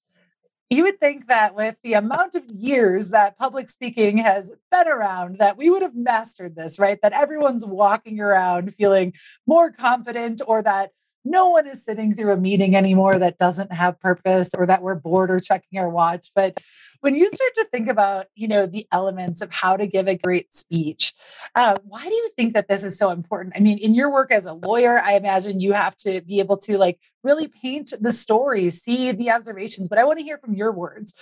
you 0.70 0.82
would 0.84 1.00
think 1.00 1.28
that 1.28 1.54
with 1.54 1.76
the 1.82 1.94
amount 1.94 2.34
of 2.34 2.44
years 2.50 3.08
that 3.10 3.38
public 3.38 3.70
speaking 3.70 4.18
has 4.18 4.54
been 4.70 4.88
around 4.88 5.38
that 5.38 5.56
we 5.56 5.70
would 5.70 5.82
have 5.82 5.96
mastered 5.96 6.56
this 6.56 6.78
right 6.78 6.98
that 7.02 7.12
everyone's 7.12 7.64
walking 7.64 8.20
around 8.20 8.75
feeling 8.75 9.12
more 9.46 9.70
confident 9.70 10.40
or 10.46 10.62
that 10.62 10.90
no 11.25 11.50
one 11.50 11.66
is 11.66 11.84
sitting 11.84 12.14
through 12.14 12.32
a 12.32 12.37
meeting 12.37 12.76
anymore 12.76 13.18
that 13.18 13.38
doesn't 13.38 13.72
have 13.72 14.00
purpose 14.00 14.50
or 14.56 14.66
that 14.66 14.82
we're 14.82 14.94
bored 14.94 15.30
or 15.30 15.40
checking 15.40 15.78
our 15.78 15.90
watch. 15.90 16.30
But 16.34 16.58
when 17.00 17.14
you 17.14 17.28
start 17.30 17.54
to 17.56 17.64
think 17.64 17.88
about 17.88 18.26
you 18.34 18.48
know 18.48 18.66
the 18.66 18.87
elements 18.92 19.40
of 19.40 19.52
how 19.52 19.76
to 19.76 19.87
give 19.87 20.08
a 20.08 20.16
great 20.16 20.54
speech 20.54 21.14
uh, 21.54 21.76
why 21.84 22.02
do 22.04 22.14
you 22.14 22.30
think 22.37 22.54
that 22.54 22.68
this 22.68 22.84
is 22.84 22.98
so 22.98 23.10
important? 23.10 23.54
I 23.56 23.60
mean 23.60 23.78
in 23.78 23.94
your 23.94 24.12
work 24.12 24.32
as 24.32 24.46
a 24.46 24.54
lawyer 24.54 25.00
i 25.00 25.14
imagine 25.14 25.60
you 25.60 25.72
have 25.72 25.96
to 25.98 26.20
be 26.22 26.40
able 26.40 26.56
to 26.58 26.78
like 26.78 26.98
really 27.22 27.48
paint 27.48 27.92
the 28.00 28.12
story 28.12 28.70
see 28.70 29.12
the 29.12 29.30
observations 29.30 29.88
but 29.88 29.98
i 29.98 30.04
want 30.04 30.18
to 30.18 30.25
hear 30.25 30.38
from 30.38 30.54
your 30.54 30.72
words. 30.72 31.14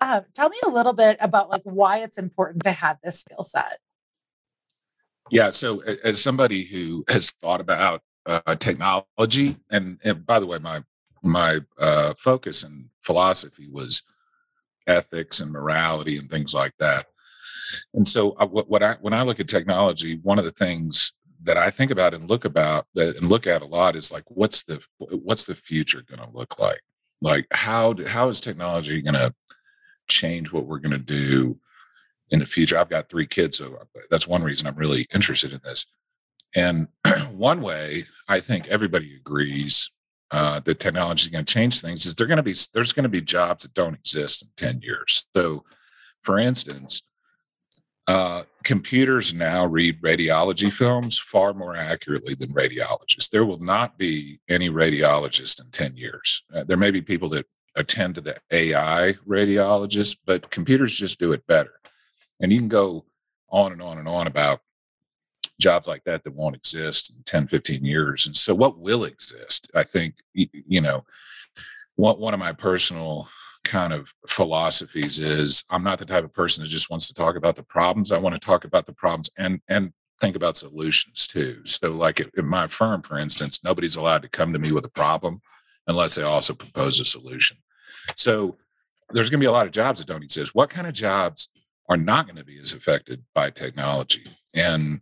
Uh, 0.00 0.20
tell 0.34 0.48
me 0.48 0.56
a 0.64 0.68
little 0.68 0.92
bit 0.92 1.16
about 1.20 1.50
like 1.50 1.62
why 1.64 1.98
it's 1.98 2.18
important 2.18 2.62
to 2.62 2.70
have 2.70 2.98
this 3.02 3.20
skill 3.20 3.42
set. 3.42 3.78
Yeah 5.30 5.50
so 5.50 5.80
as 5.80 6.22
somebody 6.22 6.64
who 6.64 7.04
has 7.08 7.30
thought 7.30 7.60
about 7.60 8.02
uh, 8.28 8.54
technology 8.56 9.56
and, 9.70 9.98
and 10.04 10.24
by 10.24 10.38
the 10.38 10.46
way 10.46 10.58
my 10.58 10.82
my 11.22 11.60
uh, 11.78 12.14
focus 12.16 12.62
and 12.62 12.86
philosophy 13.02 13.68
was 13.68 14.02
ethics 14.86 15.40
and 15.40 15.52
morality 15.52 16.16
and 16.16 16.30
things 16.30 16.54
like 16.54 16.72
that. 16.78 17.06
And 17.94 18.06
so, 18.06 18.32
I, 18.38 18.44
uh, 18.44 18.46
what, 18.46 18.68
what 18.70 18.82
I 18.82 18.96
when 19.00 19.12
I 19.12 19.22
look 19.22 19.40
at 19.40 19.48
technology, 19.48 20.20
one 20.22 20.38
of 20.38 20.44
the 20.44 20.52
things 20.52 21.12
that 21.44 21.56
I 21.56 21.70
think 21.70 21.90
about 21.90 22.14
and 22.14 22.28
look 22.28 22.44
about 22.44 22.86
that 22.94 23.16
and 23.16 23.28
look 23.28 23.46
at 23.46 23.62
a 23.62 23.66
lot 23.66 23.96
is 23.96 24.10
like, 24.10 24.24
what's 24.28 24.62
the 24.64 24.82
what's 24.98 25.44
the 25.44 25.54
future 25.54 26.02
going 26.02 26.20
to 26.20 26.36
look 26.36 26.58
like? 26.58 26.80
Like, 27.20 27.46
how 27.50 27.92
do, 27.92 28.06
how 28.06 28.28
is 28.28 28.40
technology 28.40 29.02
going 29.02 29.14
to 29.14 29.34
change 30.08 30.52
what 30.52 30.66
we're 30.66 30.78
going 30.78 30.92
to 30.92 30.98
do 30.98 31.58
in 32.30 32.38
the 32.38 32.46
future? 32.46 32.78
I've 32.78 32.88
got 32.88 33.08
three 33.08 33.26
kids, 33.26 33.58
so 33.58 33.78
that's 34.10 34.26
one 34.26 34.42
reason 34.42 34.66
I'm 34.66 34.76
really 34.76 35.06
interested 35.12 35.52
in 35.52 35.60
this. 35.64 35.86
And 36.54 36.88
one 37.32 37.60
way 37.60 38.04
I 38.28 38.40
think 38.40 38.68
everybody 38.68 39.16
agrees 39.16 39.90
uh, 40.30 40.60
that 40.60 40.80
technology 40.80 41.22
is 41.22 41.28
going 41.28 41.44
to 41.44 41.52
change 41.52 41.80
things 41.80 42.04
is 42.04 42.14
going 42.14 42.36
to 42.36 42.42
be 42.42 42.54
there's 42.74 42.92
going 42.92 43.04
to 43.04 43.08
be 43.08 43.20
jobs 43.20 43.62
that 43.62 43.74
don't 43.74 43.94
exist 43.94 44.42
in 44.42 44.48
10 44.56 44.80
years. 44.82 45.26
So 45.34 45.64
for 46.22 46.38
instance 46.38 47.02
uh, 48.06 48.44
computers 48.64 49.34
now 49.34 49.66
read 49.66 50.00
radiology 50.00 50.72
films 50.72 51.18
far 51.18 51.52
more 51.52 51.76
accurately 51.76 52.34
than 52.34 52.54
radiologists. 52.54 53.28
There 53.28 53.44
will 53.44 53.62
not 53.62 53.98
be 53.98 54.40
any 54.48 54.70
radiologists 54.70 55.62
in 55.62 55.70
10 55.70 55.96
years. 55.96 56.42
Uh, 56.54 56.64
there 56.64 56.78
may 56.78 56.90
be 56.90 57.02
people 57.02 57.28
that 57.30 57.46
attend 57.76 58.14
to 58.16 58.20
the 58.20 58.36
ai 58.50 59.14
radiologists 59.26 60.16
but 60.26 60.50
computers 60.50 60.96
just 60.96 61.18
do 61.18 61.32
it 61.32 61.46
better. 61.46 61.74
And 62.40 62.52
you 62.52 62.58
can 62.58 62.68
go 62.68 63.04
on 63.50 63.72
and 63.72 63.82
on 63.82 63.98
and 63.98 64.08
on 64.08 64.26
about 64.26 64.60
jobs 65.60 65.88
like 65.88 66.04
that 66.04 66.24
that 66.24 66.34
won't 66.34 66.56
exist 66.56 67.10
in 67.10 67.22
10 67.24 67.48
15 67.48 67.84
years. 67.84 68.26
And 68.26 68.36
so 68.36 68.54
what 68.54 68.78
will 68.78 69.04
exist? 69.04 69.70
I 69.74 69.84
think 69.84 70.14
you 70.32 70.80
know 70.80 71.04
what 71.96 72.20
one 72.20 72.34
of 72.34 72.40
my 72.40 72.52
personal 72.52 73.28
kind 73.64 73.92
of 73.92 74.14
philosophies 74.28 75.18
is 75.18 75.64
i'm 75.68 75.82
not 75.82 75.98
the 75.98 76.04
type 76.04 76.24
of 76.24 76.32
person 76.32 76.62
that 76.62 76.70
just 76.70 76.88
wants 76.88 77.08
to 77.08 77.14
talk 77.14 77.36
about 77.36 77.56
the 77.56 77.62
problems. 77.62 78.12
I 78.12 78.18
want 78.18 78.34
to 78.34 78.40
talk 78.40 78.64
about 78.64 78.86
the 78.86 78.92
problems 78.92 79.30
and 79.36 79.60
and 79.68 79.92
think 80.20 80.34
about 80.34 80.56
solutions 80.56 81.28
too. 81.28 81.60
So 81.64 81.92
like 81.92 82.18
at, 82.20 82.36
my 82.44 82.66
firm 82.66 83.02
for 83.02 83.18
instance 83.18 83.62
nobody's 83.62 83.96
allowed 83.96 84.22
to 84.22 84.28
come 84.28 84.52
to 84.52 84.58
me 84.58 84.72
with 84.72 84.84
a 84.84 84.90
problem 84.90 85.40
unless 85.86 86.14
they 86.14 86.22
also 86.22 86.54
propose 86.54 87.00
a 87.00 87.04
solution. 87.04 87.56
So 88.16 88.58
there's 89.10 89.30
going 89.30 89.40
to 89.40 89.44
be 89.44 89.48
a 89.48 89.52
lot 89.52 89.66
of 89.66 89.72
jobs 89.72 89.98
that 89.98 90.06
don't 90.06 90.22
exist. 90.22 90.54
What 90.54 90.70
kind 90.70 90.86
of 90.86 90.92
jobs 90.92 91.48
are 91.88 91.96
not 91.96 92.26
going 92.26 92.36
to 92.36 92.44
be 92.44 92.58
as 92.58 92.72
affected 92.72 93.24
by 93.34 93.50
technology? 93.50 94.26
And 94.54 95.00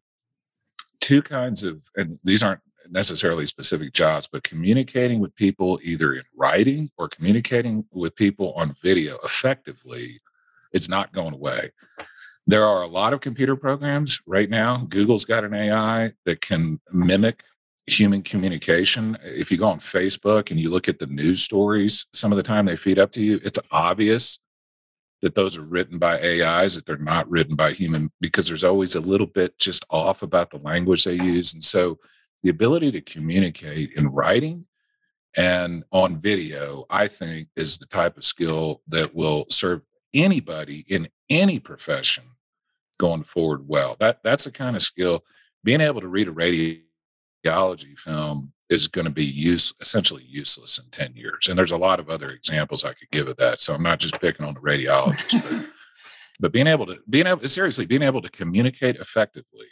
two 1.07 1.23
kinds 1.23 1.63
of, 1.63 1.85
and 1.95 2.19
these 2.25 2.43
aren't 2.43 2.63
necessarily 2.91 3.47
specific 3.47 3.93
jobs, 3.93 4.27
but 4.27 4.43
communicating 4.43 5.21
with 5.21 5.37
people 5.37 5.79
either 5.85 6.13
in 6.15 6.25
writing 6.37 6.91
or 6.99 7.09
communicating 7.09 7.85
with 7.93 8.17
people 8.17 8.53
on 8.55 8.73
video 8.83 9.17
effectively 9.23 10.19
it's 10.73 10.89
not 10.89 11.13
going 11.13 11.33
away. 11.33 11.71
There 12.49 12.65
are 12.65 12.83
a 12.83 12.89
lot 12.89 13.13
of 13.13 13.21
computer 13.21 13.55
programs 13.55 14.21
right 14.27 14.51
now. 14.51 14.85
Google's 14.89 15.25
got 15.25 15.45
an 15.45 15.55
AI 15.55 16.13
that 16.25 16.41
can 16.41 16.81
mimic 16.93 17.45
human 17.87 18.23
communication. 18.23 19.17
If 19.23 19.53
you 19.53 19.59
go 19.59 19.69
on 19.69 19.79
Facebook 19.79 20.51
and 20.51 20.59
you 20.59 20.71
look 20.71 20.89
at 20.89 20.99
the 20.99 21.07
news 21.07 21.41
stories, 21.41 22.07
some 22.13 22.33
of 22.33 22.37
the 22.37 22.43
time 22.43 22.67
they 22.67 22.77
feed 22.77 22.99
up 22.99 23.13
to 23.13 23.23
you, 23.23 23.41
it's 23.45 23.61
obvious 23.71 24.41
that 25.27 25.35
those 25.35 25.59
are 25.59 25.65
written 25.65 25.99
by 25.99 26.21
AIs, 26.23 26.77
that 26.77 26.87
they're 26.87 26.97
not 26.97 27.29
written 27.29 27.57
by 27.57 27.73
human, 27.73 28.13
because 28.21 28.47
there's 28.47 28.63
always 28.63 28.95
a 28.95 29.01
little 29.01 29.27
bit 29.27 29.59
just 29.59 29.85
off 29.91 30.23
about 30.23 30.53
the 30.53 30.59
language 30.59 31.03
they 31.03 31.15
use. 31.15 31.53
And 31.53 31.65
so 31.65 31.99
the 32.45 32.51
ability 32.51 32.93
to 32.93 33.01
communicate 33.01 33.91
in 33.97 34.07
writing 34.07 34.67
and 35.37 35.83
on 35.91 36.21
video, 36.21 36.85
I 36.89 37.09
think, 37.09 37.49
is 37.57 37.77
the 37.77 37.87
type 37.87 38.17
of 38.17 38.23
skill 38.23 38.83
that 38.87 39.17
will 39.17 39.47
serve 39.51 39.83
anybody 40.15 40.85
in 40.87 41.09
any 41.29 41.59
profession 41.59 42.23
going 42.97 43.25
forward 43.25 43.67
well. 43.67 43.97
That 43.99 44.23
that's 44.23 44.45
the 44.45 44.53
kind 44.53 44.77
of 44.77 44.83
skill. 44.83 45.25
Being 45.65 45.81
able 45.81 46.03
to 46.03 46.09
read 46.09 46.29
a 46.29 46.81
radiology 47.45 47.99
film 47.99 48.53
is 48.69 48.89
going 48.89 49.05
to 49.05 49.11
be 49.11 49.25
use 49.25 49.73
essentially 49.81 50.25
useless 50.25 50.79
in 50.79 50.91
10 50.91 51.15
years. 51.15 51.49
And 51.49 51.57
there's 51.59 51.73
a 51.73 51.77
lot 51.77 52.01
of 52.01 52.11
other 52.11 52.31
examples 52.31 52.85
I 52.85 52.95
could 52.95 53.11
give 53.11 53.29
of 53.29 53.37
that. 53.37 53.61
So 53.61 53.75
I'm 53.75 53.83
not 53.83 54.01
just 54.01 54.21
picking 54.21 54.45
on 54.45 54.55
the 54.55 54.61
radiologist, 54.61 55.43
but, 55.43 55.71
but 56.41 56.53
being 56.53 56.67
able 56.67 56.87
to 56.87 56.99
being 57.09 57.27
able 57.27 57.47
seriously 57.47 57.87
being 57.87 58.03
able 58.03 58.23
to 58.23 58.31
communicate 58.31 58.97
effectively 58.97 59.67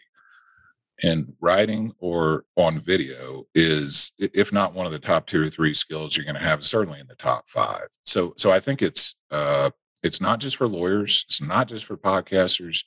in 1.02 1.34
writing 1.40 1.92
or 1.98 2.44
on 2.56 2.78
video 2.78 3.44
is 3.54 4.12
if 4.18 4.52
not 4.52 4.74
one 4.74 4.86
of 4.86 4.92
the 4.92 4.98
top 4.98 5.26
two 5.26 5.44
or 5.44 5.48
three 5.48 5.74
skills 5.74 6.16
you're 6.16 6.24
going 6.24 6.36
to 6.36 6.40
have 6.40 6.64
certainly 6.64 7.00
in 7.00 7.06
the 7.08 7.16
top 7.16 7.48
five 7.48 7.88
so 8.04 8.32
so 8.36 8.52
i 8.52 8.60
think 8.60 8.80
it's 8.80 9.16
uh 9.32 9.70
it's 10.02 10.20
not 10.20 10.38
just 10.38 10.56
for 10.56 10.68
lawyers 10.68 11.24
it's 11.28 11.42
not 11.42 11.66
just 11.66 11.84
for 11.84 11.96
podcasters 11.96 12.84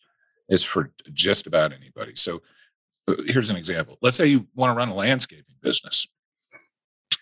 it's 0.48 0.64
for 0.64 0.92
just 1.12 1.48
about 1.48 1.74
anybody 1.74 2.14
so 2.16 2.42
here's 3.26 3.50
an 3.50 3.58
example. 3.58 3.98
Let's 4.02 4.16
say 4.16 4.28
you 4.28 4.48
want 4.56 4.72
to 4.72 4.78
run 4.78 4.90
a 4.90 4.96
landscaping 4.96 5.56
business. 5.62 6.08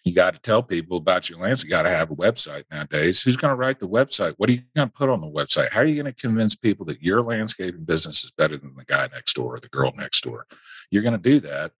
You 0.03 0.13
got 0.13 0.35
to 0.35 0.39
tell 0.39 0.61
people 0.61 0.97
about 0.97 1.29
your 1.29 1.39
landscape. 1.39 1.69
You 1.69 1.75
got 1.75 1.83
to 1.83 1.89
have 1.89 2.11
a 2.11 2.15
website 2.15 2.65
nowadays. 2.71 3.21
Who's 3.21 3.37
going 3.37 3.51
to 3.51 3.55
write 3.55 3.79
the 3.79 3.87
website? 3.87 4.35
What 4.37 4.49
are 4.49 4.53
you 4.53 4.61
going 4.75 4.87
to 4.87 4.93
put 4.93 5.09
on 5.09 5.21
the 5.21 5.27
website? 5.27 5.71
How 5.71 5.79
are 5.79 5.85
you 5.85 6.01
going 6.01 6.13
to 6.13 6.21
convince 6.21 6.55
people 6.55 6.85
that 6.87 7.01
your 7.01 7.23
landscaping 7.23 7.85
business 7.85 8.23
is 8.23 8.31
better 8.31 8.55
than 8.57 8.75
the 8.75 8.85
guy 8.85 9.07
next 9.11 9.33
door 9.33 9.55
or 9.55 9.59
the 9.59 9.67
girl 9.67 9.91
next 9.97 10.23
door? 10.23 10.45
You're 10.91 11.01
going 11.01 11.13
to 11.13 11.17
do 11.17 11.39
that 11.39 11.71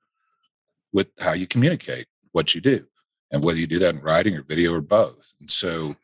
with 0.92 1.08
how 1.20 1.34
you 1.34 1.46
communicate 1.46 2.08
what 2.32 2.56
you 2.56 2.62
do 2.62 2.86
and 3.32 3.44
whether 3.44 3.60
you 3.60 3.68
do 3.68 3.80
that 3.80 3.94
in 3.94 4.02
writing 4.02 4.36
or 4.36 4.42
video 4.42 4.74
or 4.74 4.82
both. 4.82 5.34
And 5.40 5.52
so 5.52 5.96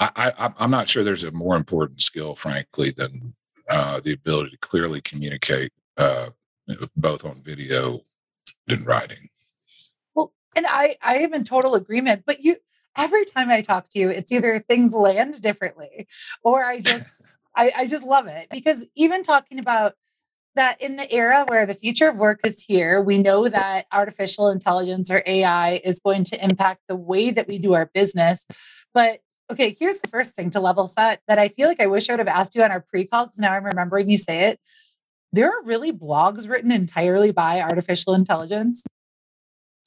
I, 0.00 0.32
I, 0.38 0.52
I'm 0.58 0.70
not 0.70 0.88
sure 0.88 1.04
there's 1.04 1.24
a 1.24 1.32
more 1.32 1.56
important 1.56 2.00
skill, 2.00 2.34
frankly, 2.34 2.92
than 2.92 3.34
uh, 3.68 4.00
the 4.00 4.12
ability 4.12 4.50
to 4.50 4.58
clearly 4.58 5.00
communicate 5.02 5.72
uh, 5.98 6.30
both 6.96 7.24
on 7.24 7.42
video 7.42 8.00
and 8.68 8.86
writing. 8.86 9.28
Well, 10.14 10.32
and 10.56 10.66
I 10.68 10.96
I 11.02 11.16
am 11.18 11.34
in 11.34 11.44
total 11.44 11.74
agreement. 11.74 12.24
But 12.26 12.42
you 12.44 12.56
every 12.96 13.24
time 13.24 13.50
I 13.50 13.62
talk 13.62 13.88
to 13.90 13.98
you, 13.98 14.08
it's 14.10 14.32
either 14.32 14.58
things 14.60 14.92
land 14.94 15.40
differently 15.42 16.08
or 16.42 16.64
I 16.64 16.80
just 16.80 17.06
I, 17.56 17.72
I 17.76 17.86
just 17.86 18.04
love 18.04 18.26
it 18.28 18.48
because 18.50 18.86
even 18.96 19.22
talking 19.22 19.58
about 19.58 19.94
that 20.56 20.80
in 20.82 20.96
the 20.96 21.10
era 21.12 21.44
where 21.48 21.66
the 21.66 21.74
future 21.74 22.08
of 22.08 22.18
work 22.18 22.40
is 22.44 22.62
here, 22.62 23.00
we 23.02 23.18
know 23.18 23.48
that 23.48 23.86
artificial 23.92 24.48
intelligence 24.48 25.10
or 25.10 25.22
AI 25.26 25.80
is 25.84 26.00
going 26.00 26.24
to 26.24 26.44
impact 26.44 26.82
the 26.88 26.96
way 26.96 27.30
that 27.30 27.48
we 27.48 27.58
do 27.58 27.74
our 27.74 27.86
business. 27.94 28.44
But 28.94 29.20
okay, 29.50 29.76
here's 29.78 29.98
the 29.98 30.08
first 30.08 30.34
thing 30.34 30.50
to 30.50 30.60
level 30.60 30.86
set 30.86 31.20
that 31.28 31.38
I 31.38 31.48
feel 31.48 31.68
like 31.68 31.80
I 31.80 31.86
wish 31.86 32.08
I 32.10 32.14
would 32.14 32.20
have 32.20 32.28
asked 32.28 32.54
you 32.54 32.62
on 32.62 32.72
our 32.72 32.80
pre 32.80 33.06
call 33.06 33.26
because 33.26 33.38
now 33.38 33.52
I'm 33.52 33.64
remembering 33.64 34.10
you 34.10 34.18
say 34.18 34.50
it 34.50 34.60
there 35.32 35.48
are 35.48 35.62
really 35.64 35.92
blogs 35.92 36.48
written 36.48 36.70
entirely 36.70 37.32
by 37.32 37.60
artificial 37.60 38.14
intelligence. 38.14 38.82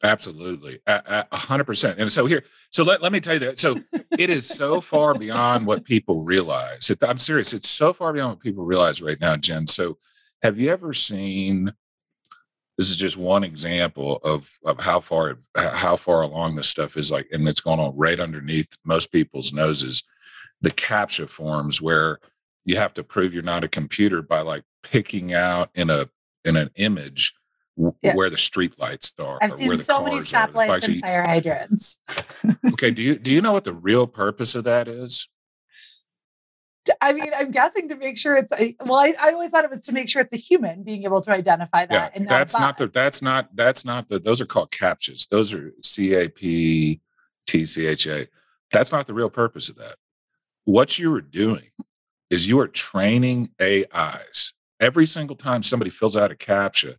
Absolutely. 0.04 0.80
A 0.88 1.38
hundred 1.38 1.66
percent. 1.66 2.00
And 2.00 2.12
so 2.12 2.26
here, 2.26 2.44
so 2.72 2.84
let, 2.84 3.04
let 3.04 3.12
me 3.12 3.20
tell 3.20 3.36
you 3.36 3.40
that. 3.42 3.60
So 3.60 3.76
it 4.18 4.32
is 4.32 4.48
so 4.48 4.82
far 4.82 5.14
beyond 5.14 5.68
what 5.68 5.86
people 5.86 6.24
realize. 6.24 6.90
It, 6.90 7.04
I'm 7.04 7.20
serious. 7.20 7.54
It's 7.54 7.70
so 7.70 7.94
far 7.94 8.12
beyond 8.12 8.32
what 8.32 8.40
people 8.40 8.66
realize 8.66 9.00
right 9.02 9.22
now, 9.22 9.36
Jenn. 9.36 9.68
So 9.68 10.00
have 10.42 10.58
you 10.58 10.72
ever 10.72 10.92
seen, 10.92 11.74
this 12.80 12.90
is 12.90 12.98
just 12.98 13.16
one 13.16 13.44
example 13.44 14.20
of, 14.24 14.50
of 14.66 14.80
how 14.80 15.02
far, 15.02 15.38
how 15.56 15.98
far 15.98 16.24
along 16.24 16.56
this 16.56 16.68
stuff 16.68 16.98
is 16.98 17.12
like, 17.12 17.28
and 17.32 17.48
it's 17.48 17.62
going 17.62 17.80
on 17.80 17.96
right 17.96 18.20
underneath 18.20 18.76
most 18.84 19.12
people's 19.12 19.54
noses, 19.54 20.04
the 20.62 20.72
CAPTCHA 20.72 21.30
forms 21.30 21.80
where 21.80 22.20
you 22.66 22.76
have 22.76 22.96
to 22.96 23.04
prove 23.04 23.36
you're 23.36 23.44
not 23.44 23.64
a 23.64 23.68
computer 23.68 24.24
by 24.24 24.42
like 24.42 24.64
picking 24.84 25.34
out 25.34 25.70
in 25.76 25.90
a 25.90 26.10
in 26.46 26.56
an 26.56 26.72
image 26.76 27.34
yeah. 28.02 28.16
where 28.16 28.30
the 28.30 28.38
street 28.38 28.78
lights 28.80 29.14
are. 29.20 29.38
I've 29.42 29.52
seen 29.52 29.76
so 29.78 30.04
many 30.04 30.18
stoplights 30.18 30.88
and 30.88 31.02
fire 31.02 31.24
hydrants. 31.26 31.98
okay, 32.74 32.92
do 32.92 33.02
you 33.04 33.18
do 33.18 33.34
you 33.34 33.42
know 33.42 33.54
what 33.54 33.64
the 33.64 33.74
real 33.74 34.08
purpose 34.08 34.56
of 34.56 34.64
that 34.66 34.88
is? 34.88 35.28
I 37.00 37.14
mean, 37.14 37.32
I'm 37.38 37.52
guessing 37.52 37.90
to 37.90 37.96
make 37.96 38.18
sure 38.18 38.36
it's 38.36 38.52
a, 38.54 38.76
well. 38.84 38.96
I, 38.96 39.14
I, 39.20 39.32
always 39.34 39.52
thought 39.52 39.64
it 39.64 39.70
was 39.70 39.82
to 39.84 39.92
make 39.92 40.10
sure 40.10 40.22
it's 40.22 40.34
a 40.34 40.38
human 40.38 40.82
being 40.82 41.04
able 41.04 41.22
to 41.22 41.32
identify 41.32 41.86
that. 41.86 41.94
Yeah, 41.94 42.10
and 42.16 42.28
that's 42.28 42.58
not 42.58 42.80
the. 42.80 42.88
That's 42.88 43.22
not. 43.22 43.56
That's 43.56 43.86
not 43.86 44.10
the. 44.10 44.18
Those 44.18 44.42
are 44.42 44.48
called 44.48 44.72
captchas. 44.72 45.30
Those 45.30 45.54
are 45.54 45.72
C 45.84 46.16
A 46.16 46.28
P 46.28 47.00
T 47.46 47.66
C 47.66 47.86
H 47.86 48.08
A. 48.08 48.28
That's 48.72 48.92
not 48.92 49.06
the 49.06 49.14
real 49.14 49.30
purpose 49.30 49.70
of 49.70 49.76
that. 49.76 49.96
What 50.66 50.98
you 50.98 51.14
are 51.14 51.22
doing 51.22 51.70
is 52.32 52.50
you 52.50 52.60
are 52.60 52.68
training 52.68 53.50
AIs. 53.62 54.54
Every 54.82 55.06
single 55.06 55.36
time 55.36 55.64
somebody 55.64 55.92
fills 55.92 56.18
out 56.18 56.32
a 56.32 56.36
captcha 56.36 56.96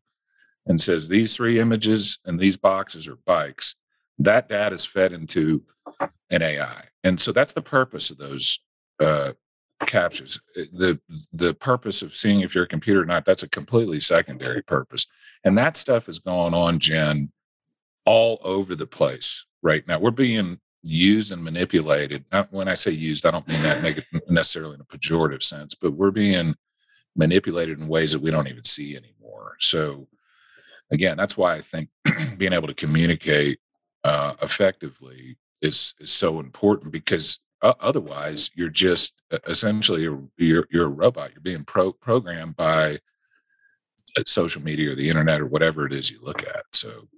and 0.67 0.81
says 0.81 1.09
these 1.09 1.37
three 1.37 1.59
images 1.59 2.19
and 2.25 2.39
these 2.39 2.57
boxes 2.57 3.09
are 3.09 3.19
bikes, 3.27 3.75
that 4.19 4.49
data 4.49 4.75
is 4.75 4.87
fed 4.87 5.13
into 5.13 5.63
an 6.31 6.43
AI. 6.43 6.85
And 7.05 7.21
so 7.21 7.33
that's 7.33 7.53
the 7.53 7.63
purpose 7.63 8.11
of 8.11 8.19
those 8.19 8.61
uh, 9.01 9.33
captchas. 9.83 10.41
The 10.55 11.01
the 11.33 11.55
purpose 11.55 12.03
of 12.03 12.15
seeing 12.15 12.41
if 12.41 12.55
you're 12.55 12.65
a 12.65 12.69
computer 12.69 13.03
or 13.03 13.07
not, 13.07 13.25
that's 13.25 13.43
a 13.43 13.49
completely 13.49 14.01
secondary 14.01 14.63
purpose. 14.63 15.07
And 15.45 15.59
that 15.59 15.77
stuff 15.77 16.09
is 16.09 16.21
going 16.21 16.55
on, 16.55 16.79
Jenn, 16.79 17.33
all 18.07 18.39
over 18.43 18.77
the 18.77 18.87
place 18.87 19.45
right 19.63 19.87
now. 19.89 19.99
We're 19.99 20.13
being 20.13 20.61
used 20.85 21.33
and 21.33 21.43
manipulated. 21.43 22.25
When 22.51 22.69
I 22.69 22.75
say 22.75 22.93
used, 22.93 23.27
I 23.27 23.31
don't 23.31 23.49
mean 23.49 23.63
that 23.63 24.05
necessarily 24.29 24.75
in 24.75 24.81
a 24.81 24.85
pejorative 24.85 25.43
sense, 25.43 25.75
but 25.75 25.93
we're 25.93 26.11
being 26.11 26.55
manipulated 27.17 27.79
in 27.79 27.89
ways 27.89 28.13
that 28.13 28.23
we 28.23 28.31
don't 28.31 28.49
even 28.49 28.65
see 28.65 28.97
anymore. 28.97 29.57
So 29.59 30.09
again, 30.91 31.17
that's 31.17 31.37
why 31.37 31.55
I 31.55 31.61
think 31.61 31.89
being 32.39 32.53
able 32.53 32.69
to 32.69 32.75
communicate 32.75 33.59
uh, 34.05 34.35
effectively 34.43 35.37
is 35.61 35.95
is 36.01 36.11
so 36.11 36.41
important 36.41 36.93
because 36.93 37.39
uh, 37.63 37.75
otherwise 37.81 38.51
you're 38.55 38.69
just 38.69 39.15
essentially 39.47 40.03
you're, 40.03 40.23
you're, 40.37 40.67
you're 40.71 40.87
a 40.87 40.91
robot. 40.91 41.31
You're 41.33 41.41
being 41.41 41.65
pro- 41.65 41.93
programmed 41.93 42.57
by 42.57 42.99
uh, 44.19 44.23
social 44.27 44.63
media 44.63 44.91
or 44.91 44.95
the 44.95 45.09
internet 45.09 45.41
or 45.41 45.47
whatever 45.47 45.87
it 45.87 45.93
is 45.93 46.11
you 46.11 46.19
look 46.23 46.43
at. 46.43 46.65
So 46.73 47.09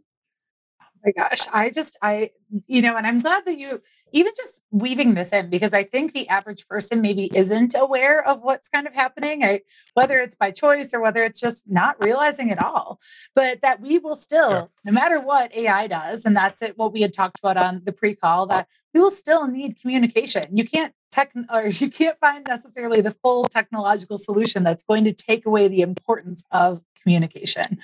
my 1.05 1.13
gosh. 1.13 1.47
I 1.53 1.71
just, 1.71 1.97
I, 2.03 2.31
you 2.67 2.83
know, 2.83 2.97
and 2.97 3.07
I'm 3.07 3.21
glad 3.21 3.45
that 3.47 3.59
you 3.59 3.81
even 4.13 4.33
just 4.37 4.61
weaving 4.71 5.15
this 5.15 5.33
in 5.33 5.51
because 5.51 5.75
I 5.75 5.83
think 5.83 6.13
the 6.13 6.29
average 6.29 6.69
person 6.69 7.03
maybe 7.03 7.31
isn't 7.35 7.75
aware 7.77 8.25
of 8.27 8.43
what's 8.43 8.69
kind 8.69 8.87
of 8.87 8.95
happening, 8.95 9.43
I, 9.43 9.61
whether 9.95 10.19
it's 10.19 10.37
by 10.37 10.53
choice 10.53 10.91
or 10.95 11.01
whether 11.01 11.25
it's 11.25 11.41
just 11.41 11.65
not 11.67 11.97
realizing 12.03 12.51
at 12.51 12.63
all. 12.63 13.01
But 13.35 13.61
that 13.63 13.81
we 13.81 13.99
will 13.99 14.17
still, 14.17 14.51
yeah. 14.51 14.67
no 14.85 14.93
matter 14.93 15.21
what 15.21 15.55
AI 15.55 15.89
does, 15.89 16.25
and 16.25 16.37
that's 16.37 16.63
it, 16.63 16.79
what 16.79 16.93
we 16.93 17.03
had 17.03 17.13
talked 17.13 17.41
about 17.41 17.57
on 17.57 17.83
the 17.85 17.93
pre 17.93 18.15
call, 18.15 18.47
that 18.47 18.69
we 18.95 19.01
will 19.01 19.11
still 19.11 19.49
need 19.49 19.81
communication. 19.81 20.45
You 20.57 20.65
can't 20.65 20.95
tech 21.11 21.33
or 21.53 21.67
you 21.67 21.91
can't 21.91 22.19
find 22.21 22.47
necessarily 22.47 23.01
the 23.01 23.17
full 23.23 23.45
technological 23.47 24.19
solution 24.19 24.63
that's 24.63 24.85
going 24.85 25.05
to 25.05 25.13
take 25.13 25.45
away 25.45 25.69
the 25.69 25.81
importance 25.81 26.45
of 26.53 26.81
communication. 27.05 27.79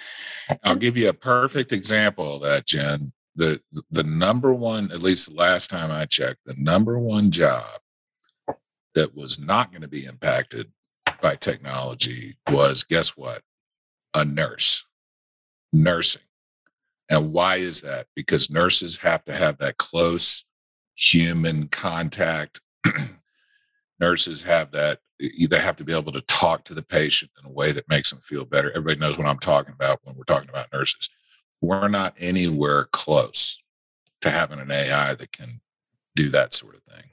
I'll 0.65 0.77
give 0.77 0.97
you 0.97 1.09
a 1.09 1.15
perfect 1.15 1.73
example 1.73 2.37
of 2.37 2.43
that, 2.43 2.67
Jenn. 2.67 3.13
The 3.37 3.61
the 3.91 4.03
number 4.03 4.53
one, 4.53 4.91
at 4.91 5.03
least 5.03 5.31
the 5.31 5.37
last 5.37 5.71
time 5.71 5.91
I 5.91 6.05
checked, 6.07 6.41
the 6.45 6.55
number 6.59 6.99
one 6.99 7.31
job 7.31 7.65
that 8.95 9.15
was 9.15 9.39
not 9.39 9.71
going 9.71 9.83
to 9.83 9.89
be 9.89 10.05
impacted 10.05 10.73
by 11.23 11.37
technology 11.37 12.37
was 12.51 12.83
guess 12.83 13.17
what? 13.17 13.43
A 14.15 14.25
nurse. 14.25 14.85
Nursing. 15.73 16.23
And 17.09 17.33
why 17.33 17.57
is 17.57 17.81
that? 17.83 18.07
Because 18.17 18.51
nurses 18.51 18.99
have 18.99 19.25
to 19.27 19.33
have 19.35 19.59
that 19.59 19.77
close 19.77 20.45
human 20.97 21.69
contact. 21.69 22.61
Nurses 24.01 24.43
have 24.43 24.71
that 24.73 25.01
they 25.19 25.61
have 25.61 25.77
to 25.77 25.85
be 25.85 25.95
able 25.95 26.13
to 26.13 26.23
talk 26.23 26.65
to 26.65 26.73
the 26.73 26.83
patient 26.83 27.31
in 27.39 27.49
a 27.49 27.53
way 27.53 27.73
that 27.73 27.89
makes 27.89 28.11
them 28.11 28.21
feel 28.21 28.47
better. 28.47 28.71
Everybody 28.71 28.99
knows 28.99 29.19
what 29.19 29.27
I'm 29.27 29.39
talking 29.39 29.75
about 29.75 30.01
when 30.03 30.17
we're 30.17 30.25
talking 30.25 30.49
about 30.49 30.73
nurses. 30.73 31.11
We're 31.61 31.89
not 31.89 32.15
anywhere 32.19 32.85
close 32.85 33.63
to 34.23 34.31
having 34.31 34.59
an 34.59 34.71
AI 34.71 35.15
that 35.15 35.33
can 35.33 35.61
do 36.17 36.31
that 36.31 36.55
sort 36.55 36.75
of 36.75 36.83
thing. 36.85 37.05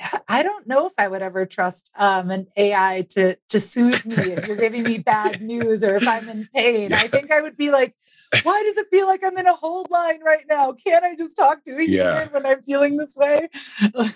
Yeah, 0.00 0.18
I 0.28 0.42
don't 0.42 0.66
know 0.66 0.86
if 0.86 0.92
I 0.98 1.08
would 1.08 1.22
ever 1.22 1.46
trust 1.46 1.90
um, 1.96 2.30
an 2.30 2.46
AI 2.56 3.06
to 3.10 3.36
to 3.48 3.60
soothe 3.60 4.04
me 4.06 4.16
if 4.16 4.48
you're 4.48 4.56
giving 4.56 4.82
me 4.82 4.98
bad 4.98 5.42
news 5.52 5.84
or 5.84 5.96
if 5.96 6.08
I'm 6.08 6.28
in 6.28 6.48
pain. 6.54 6.90
Yeah. 6.90 6.98
I 6.98 7.08
think 7.08 7.30
I 7.32 7.40
would 7.40 7.56
be 7.56 7.70
like, 7.70 7.94
why 8.42 8.62
does 8.64 8.76
it 8.76 8.86
feel 8.90 9.06
like 9.06 9.22
I'm 9.24 9.36
in 9.36 9.46
a 9.46 9.54
hold 9.54 9.90
line 9.90 10.20
right 10.24 10.44
now? 10.48 10.72
Can't 10.72 11.04
I 11.04 11.16
just 11.16 11.36
talk 11.36 11.64
to 11.64 11.76
a 11.76 11.82
yeah. 11.82 12.16
human 12.16 12.32
when 12.32 12.46
I'm 12.46 12.62
feeling 12.62 12.96
this 12.96 13.16
way? 13.16 13.48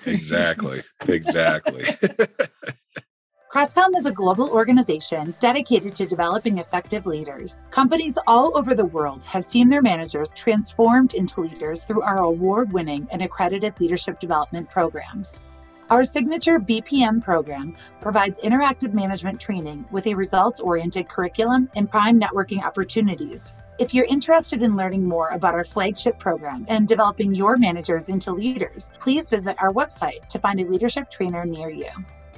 exactly. 0.07 0.83
Exactly. 1.09 1.85
Crestcom 3.53 3.97
is 3.97 4.05
a 4.05 4.11
global 4.11 4.51
organization 4.51 5.33
dedicated 5.39 5.95
to 5.95 6.07
developing 6.07 6.59
effective 6.59 7.07
leaders. 7.07 7.63
Companies 7.71 8.19
all 8.27 8.59
over 8.59 8.75
the 8.75 8.85
world 8.85 9.23
have 9.23 9.45
seen 9.45 9.69
their 9.69 9.83
managers 9.83 10.33
transformed 10.35 11.15
into 11.15 11.41
leaders 11.41 11.85
through 11.85 12.03
our 12.03 12.19
award 12.19 12.73
winning 12.73 13.07
and 13.13 13.23
accredited 13.23 13.79
leadership 13.79 14.19
development 14.19 14.69
programs. 14.71 15.41
Our 15.91 16.03
signature 16.03 16.59
BPM 16.59 17.23
program 17.23 17.77
provides 18.01 18.41
interactive 18.41 18.95
management 18.95 19.39
training 19.39 19.85
with 19.91 20.07
a 20.07 20.15
results 20.15 20.61
oriented 20.61 21.11
curriculum 21.11 21.69
and 21.77 21.91
prime 21.91 22.19
networking 22.19 22.65
opportunities. 22.65 23.55
If 23.79 23.93
you're 23.93 24.07
interested 24.07 24.63
in 24.63 24.77
learning 24.77 25.07
more 25.07 25.29
about 25.29 25.53
our 25.53 25.65
flagship 25.65 26.19
program 26.19 26.65
and 26.69 26.89
developing 26.89 27.35
your 27.35 27.59
managers 27.59 28.09
into 28.09 28.33
leaders, 28.33 28.91
please 28.99 29.29
visit 29.29 29.57
our 29.61 29.75
website 29.75 30.27
to 30.29 30.39
find 30.39 30.59
a 30.59 30.65
leadership 30.65 31.11
trainer 31.11 31.45
near 31.45 31.69
you. 31.69 31.91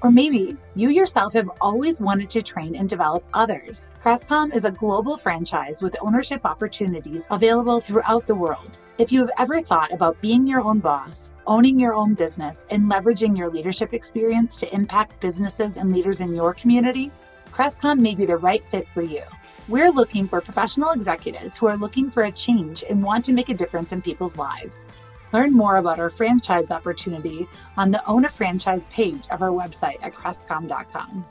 Or 0.02 0.10
maybe 0.10 0.56
you 0.74 0.90
yourself 0.90 1.32
have 1.32 1.50
always 1.60 2.00
wanted 2.00 2.28
to 2.30 2.42
train 2.42 2.76
and 2.76 2.88
develop 2.88 3.24
others. 3.32 3.88
Crestcom 4.04 4.54
is 4.54 4.64
a 4.64 4.70
global 4.70 5.16
franchise 5.16 5.82
with 5.82 5.96
ownership 6.00 6.42
opportunities 6.44 7.26
available 7.30 7.80
throughout 7.80 8.26
the 8.26 8.34
world. 8.34 8.78
If 8.98 9.10
you 9.10 9.20
have 9.20 9.30
ever 9.38 9.60
thought 9.60 9.92
about 9.92 10.20
being 10.20 10.46
your 10.46 10.60
own 10.60 10.80
boss, 10.80 11.32
owning 11.46 11.80
your 11.80 11.94
own 11.94 12.14
business, 12.14 12.66
and 12.70 12.90
leveraging 12.90 13.36
your 13.36 13.50
leadership 13.50 13.94
experience 13.94 14.56
to 14.60 14.74
impact 14.74 15.20
businesses 15.20 15.76
and 15.76 15.92
leaders 15.92 16.20
in 16.20 16.34
your 16.34 16.54
community, 16.54 17.10
Crestcom 17.50 17.98
may 17.98 18.14
be 18.14 18.26
the 18.26 18.36
right 18.36 18.62
fit 18.70 18.86
for 18.92 19.02
you. 19.02 19.22
We're 19.68 19.90
looking 19.90 20.28
for 20.28 20.40
professional 20.40 20.90
executives 20.90 21.56
who 21.56 21.66
are 21.66 21.76
looking 21.76 22.10
for 22.10 22.24
a 22.24 22.30
change 22.30 22.84
and 22.88 23.02
want 23.02 23.24
to 23.24 23.32
make 23.32 23.48
a 23.48 23.54
difference 23.54 23.92
in 23.92 24.00
people's 24.00 24.36
lives. 24.36 24.84
Learn 25.32 25.52
more 25.52 25.76
about 25.76 25.98
our 25.98 26.10
franchise 26.10 26.70
opportunity 26.70 27.48
on 27.76 27.90
the 27.90 28.04
Own 28.06 28.24
a 28.24 28.28
Franchise 28.28 28.86
page 28.86 29.26
of 29.30 29.42
our 29.42 29.50
website 29.50 29.98
at 30.02 30.12
crestcom.com. 30.12 31.24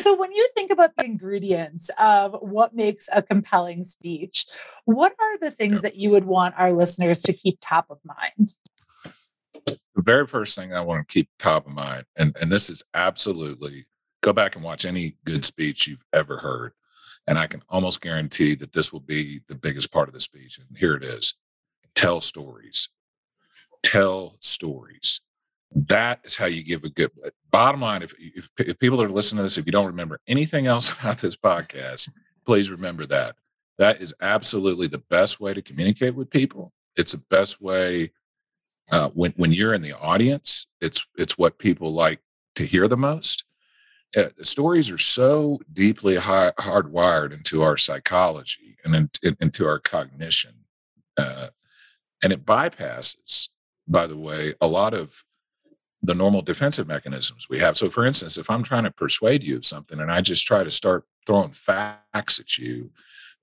So, 0.00 0.16
when 0.16 0.32
you 0.32 0.48
think 0.54 0.70
about 0.70 0.96
the 0.96 1.04
ingredients 1.04 1.90
of 1.98 2.36
what 2.40 2.74
makes 2.74 3.08
a 3.12 3.22
compelling 3.22 3.82
speech, 3.82 4.46
what 4.84 5.12
are 5.18 5.38
the 5.38 5.50
things 5.50 5.82
that 5.82 5.96
you 5.96 6.10
would 6.10 6.26
want 6.26 6.54
our 6.56 6.72
listeners 6.72 7.22
to 7.22 7.32
keep 7.32 7.58
top 7.60 7.90
of 7.90 7.98
mind? 8.04 8.54
The 9.66 9.78
very 9.96 10.26
first 10.28 10.56
thing 10.56 10.72
I 10.72 10.80
want 10.80 11.08
to 11.08 11.12
keep 11.12 11.28
top 11.40 11.66
of 11.66 11.72
mind, 11.72 12.04
and, 12.16 12.36
and 12.40 12.52
this 12.52 12.70
is 12.70 12.84
absolutely 12.94 13.86
go 14.20 14.32
back 14.32 14.54
and 14.54 14.64
watch 14.64 14.84
any 14.84 15.16
good 15.24 15.44
speech 15.44 15.86
you've 15.86 16.04
ever 16.12 16.38
heard. 16.38 16.72
And 17.30 17.38
I 17.38 17.46
can 17.46 17.62
almost 17.68 18.00
guarantee 18.00 18.56
that 18.56 18.72
this 18.72 18.92
will 18.92 18.98
be 18.98 19.40
the 19.46 19.54
biggest 19.54 19.92
part 19.92 20.08
of 20.08 20.14
the 20.14 20.20
speech. 20.20 20.58
And 20.58 20.76
here 20.76 20.96
it 20.96 21.04
is 21.04 21.34
tell 21.94 22.18
stories. 22.18 22.88
Tell 23.84 24.36
stories. 24.40 25.20
That 25.72 26.18
is 26.24 26.36
how 26.36 26.46
you 26.46 26.64
give 26.64 26.82
a 26.82 26.88
good 26.88 27.12
bottom 27.52 27.82
line. 27.82 28.02
If, 28.02 28.14
if, 28.18 28.48
if 28.58 28.80
people 28.80 29.00
are 29.00 29.08
listening 29.08 29.38
to 29.38 29.42
this, 29.44 29.58
if 29.58 29.66
you 29.66 29.70
don't 29.70 29.86
remember 29.86 30.18
anything 30.26 30.66
else 30.66 30.92
about 31.00 31.18
this 31.18 31.36
podcast, 31.36 32.10
please 32.44 32.68
remember 32.68 33.06
that. 33.06 33.36
That 33.78 34.02
is 34.02 34.12
absolutely 34.20 34.88
the 34.88 34.98
best 34.98 35.38
way 35.38 35.54
to 35.54 35.62
communicate 35.62 36.16
with 36.16 36.30
people. 36.30 36.72
It's 36.96 37.12
the 37.12 37.24
best 37.30 37.62
way 37.62 38.10
uh, 38.90 39.10
when 39.10 39.34
when 39.36 39.52
you're 39.52 39.72
in 39.72 39.82
the 39.82 39.96
audience. 39.96 40.66
It's 40.80 41.06
it's 41.16 41.38
what 41.38 41.58
people 41.58 41.94
like 41.94 42.18
to 42.56 42.64
hear 42.64 42.88
the 42.88 42.96
most 42.96 43.39
uh, 44.16 44.28
stories 44.42 44.90
are 44.90 44.98
so 44.98 45.60
deeply 45.72 46.16
high, 46.16 46.52
hardwired 46.58 47.32
into 47.32 47.62
our 47.62 47.76
psychology 47.76 48.76
and 48.84 48.94
in, 48.94 49.10
in, 49.22 49.36
into 49.40 49.66
our 49.66 49.78
cognition. 49.78 50.54
Uh, 51.16 51.48
and 52.22 52.32
it 52.32 52.44
bypasses, 52.44 53.48
by 53.86 54.06
the 54.06 54.16
way, 54.16 54.54
a 54.60 54.66
lot 54.66 54.94
of 54.94 55.24
the 56.02 56.14
normal 56.14 56.40
defensive 56.40 56.88
mechanisms 56.88 57.48
we 57.48 57.58
have. 57.58 57.76
So, 57.76 57.90
for 57.90 58.06
instance, 58.06 58.38
if 58.38 58.50
I'm 58.50 58.62
trying 58.62 58.84
to 58.84 58.90
persuade 58.90 59.44
you 59.44 59.56
of 59.56 59.66
something 59.66 60.00
and 60.00 60.10
I 60.10 60.20
just 60.22 60.46
try 60.46 60.64
to 60.64 60.70
start 60.70 61.04
throwing 61.26 61.52
facts 61.52 62.38
at 62.38 62.56
you 62.58 62.90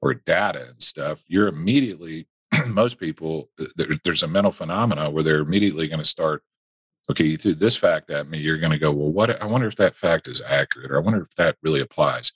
or 0.01 0.15
data 0.15 0.67
and 0.69 0.81
stuff, 0.81 1.23
you're 1.27 1.47
immediately, 1.47 2.27
most 2.65 2.99
people, 2.99 3.49
there, 3.75 3.87
there's 4.03 4.23
a 4.23 4.27
mental 4.27 4.51
phenomena 4.51 5.09
where 5.09 5.23
they're 5.23 5.39
immediately 5.39 5.87
going 5.87 6.01
to 6.01 6.05
start 6.05 6.43
okay, 7.09 7.25
you 7.25 7.37
threw 7.37 7.53
this 7.53 7.77
fact 7.77 8.09
at 8.09 8.27
me, 8.27 8.39
you're 8.39 8.57
going 8.57 8.71
to 8.71 8.77
go, 8.77 8.91
well, 8.91 9.11
what? 9.11 9.41
I 9.41 9.45
wonder 9.45 9.67
if 9.67 9.75
that 9.77 9.95
fact 9.95 10.27
is 10.27 10.41
accurate, 10.41 10.91
or 10.91 10.97
I 10.97 11.01
wonder 11.01 11.21
if 11.21 11.33
that 11.35 11.57
really 11.61 11.79
applies. 11.79 12.33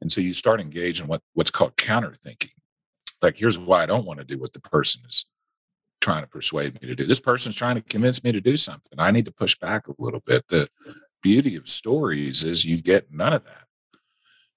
And 0.00 0.10
so 0.10 0.20
you 0.20 0.32
start 0.32 0.60
engaging 0.60 1.08
what 1.08 1.22
what's 1.34 1.50
called 1.50 1.76
counter 1.76 2.14
thinking. 2.14 2.52
Like, 3.20 3.36
here's 3.36 3.58
why 3.58 3.82
I 3.82 3.86
don't 3.86 4.06
want 4.06 4.20
to 4.20 4.24
do 4.24 4.38
what 4.38 4.52
the 4.52 4.60
person 4.60 5.02
is 5.08 5.26
trying 6.00 6.22
to 6.22 6.28
persuade 6.28 6.80
me 6.80 6.88
to 6.88 6.94
do. 6.94 7.04
This 7.04 7.20
person's 7.20 7.56
trying 7.56 7.74
to 7.74 7.82
convince 7.82 8.22
me 8.22 8.32
to 8.32 8.40
do 8.40 8.56
something. 8.56 8.98
I 8.98 9.10
need 9.10 9.24
to 9.24 9.32
push 9.32 9.56
back 9.56 9.88
a 9.88 9.94
little 9.98 10.20
bit. 10.24 10.46
The 10.48 10.68
beauty 11.22 11.56
of 11.56 11.68
stories 11.68 12.44
is 12.44 12.64
you 12.64 12.80
get 12.80 13.12
none 13.12 13.32
of 13.32 13.44
that. 13.44 13.64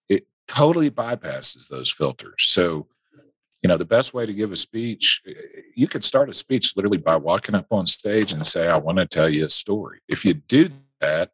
It 0.07 0.27
totally 0.47 0.91
bypasses 0.91 1.67
those 1.67 1.91
filters. 1.91 2.43
So, 2.43 2.87
you 3.61 3.67
know, 3.67 3.77
the 3.77 3.85
best 3.85 4.13
way 4.13 4.25
to 4.25 4.33
give 4.33 4.51
a 4.51 4.55
speech, 4.55 5.21
eh, 5.27 5.33
you 5.75 5.87
could 5.87 6.03
start 6.03 6.29
a 6.29 6.33
speech 6.33 6.75
literally 6.75 6.97
by 6.97 7.15
walking 7.15 7.55
up 7.55 7.67
on 7.71 7.85
stage 7.85 8.33
and 8.33 8.45
say, 8.45 8.67
I 8.67 8.77
want 8.77 8.97
to 8.97 9.05
tell 9.05 9.29
you 9.29 9.45
a 9.45 9.49
story. 9.49 9.99
If 10.07 10.25
you 10.25 10.33
do 10.33 10.69
that, 10.99 11.31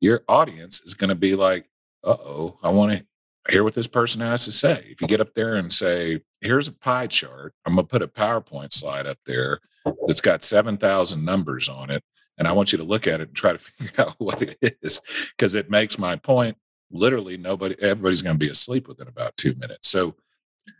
your 0.00 0.22
audience 0.28 0.80
is 0.82 0.94
going 0.94 1.10
to 1.10 1.14
be 1.14 1.36
like, 1.36 1.68
uh 2.04 2.16
oh, 2.18 2.58
I 2.62 2.70
want 2.70 2.92
to 2.92 3.06
hear 3.50 3.64
what 3.64 3.74
this 3.74 3.86
person 3.86 4.20
has 4.20 4.44
to 4.44 4.52
say. 4.52 4.86
If 4.88 5.00
you 5.00 5.06
get 5.06 5.20
up 5.20 5.34
there 5.34 5.56
and 5.56 5.72
say, 5.72 6.20
here's 6.40 6.68
a 6.68 6.72
pie 6.72 7.06
chart, 7.06 7.54
I'm 7.64 7.74
going 7.74 7.86
to 7.86 7.90
put 7.90 8.02
a 8.02 8.08
PowerPoint 8.08 8.72
slide 8.72 9.06
up 9.06 9.18
there 9.26 9.60
that's 10.06 10.20
got 10.20 10.44
7,000 10.44 11.24
numbers 11.24 11.68
on 11.68 11.90
it. 11.90 12.02
And 12.38 12.48
I 12.48 12.52
want 12.52 12.72
you 12.72 12.78
to 12.78 12.84
look 12.84 13.06
at 13.06 13.20
it 13.20 13.28
and 13.28 13.36
try 13.36 13.52
to 13.52 13.58
figure 13.58 14.04
out 14.04 14.14
what 14.18 14.42
it 14.42 14.58
is 14.82 15.00
because 15.36 15.54
it 15.54 15.70
makes 15.70 15.98
my 15.98 16.16
point. 16.16 16.56
Literally, 16.90 17.36
nobody, 17.36 17.74
everybody's 17.80 18.22
going 18.22 18.34
to 18.34 18.44
be 18.44 18.50
asleep 18.50 18.86
within 18.86 19.08
about 19.08 19.36
two 19.36 19.54
minutes. 19.54 19.88
So, 19.88 20.14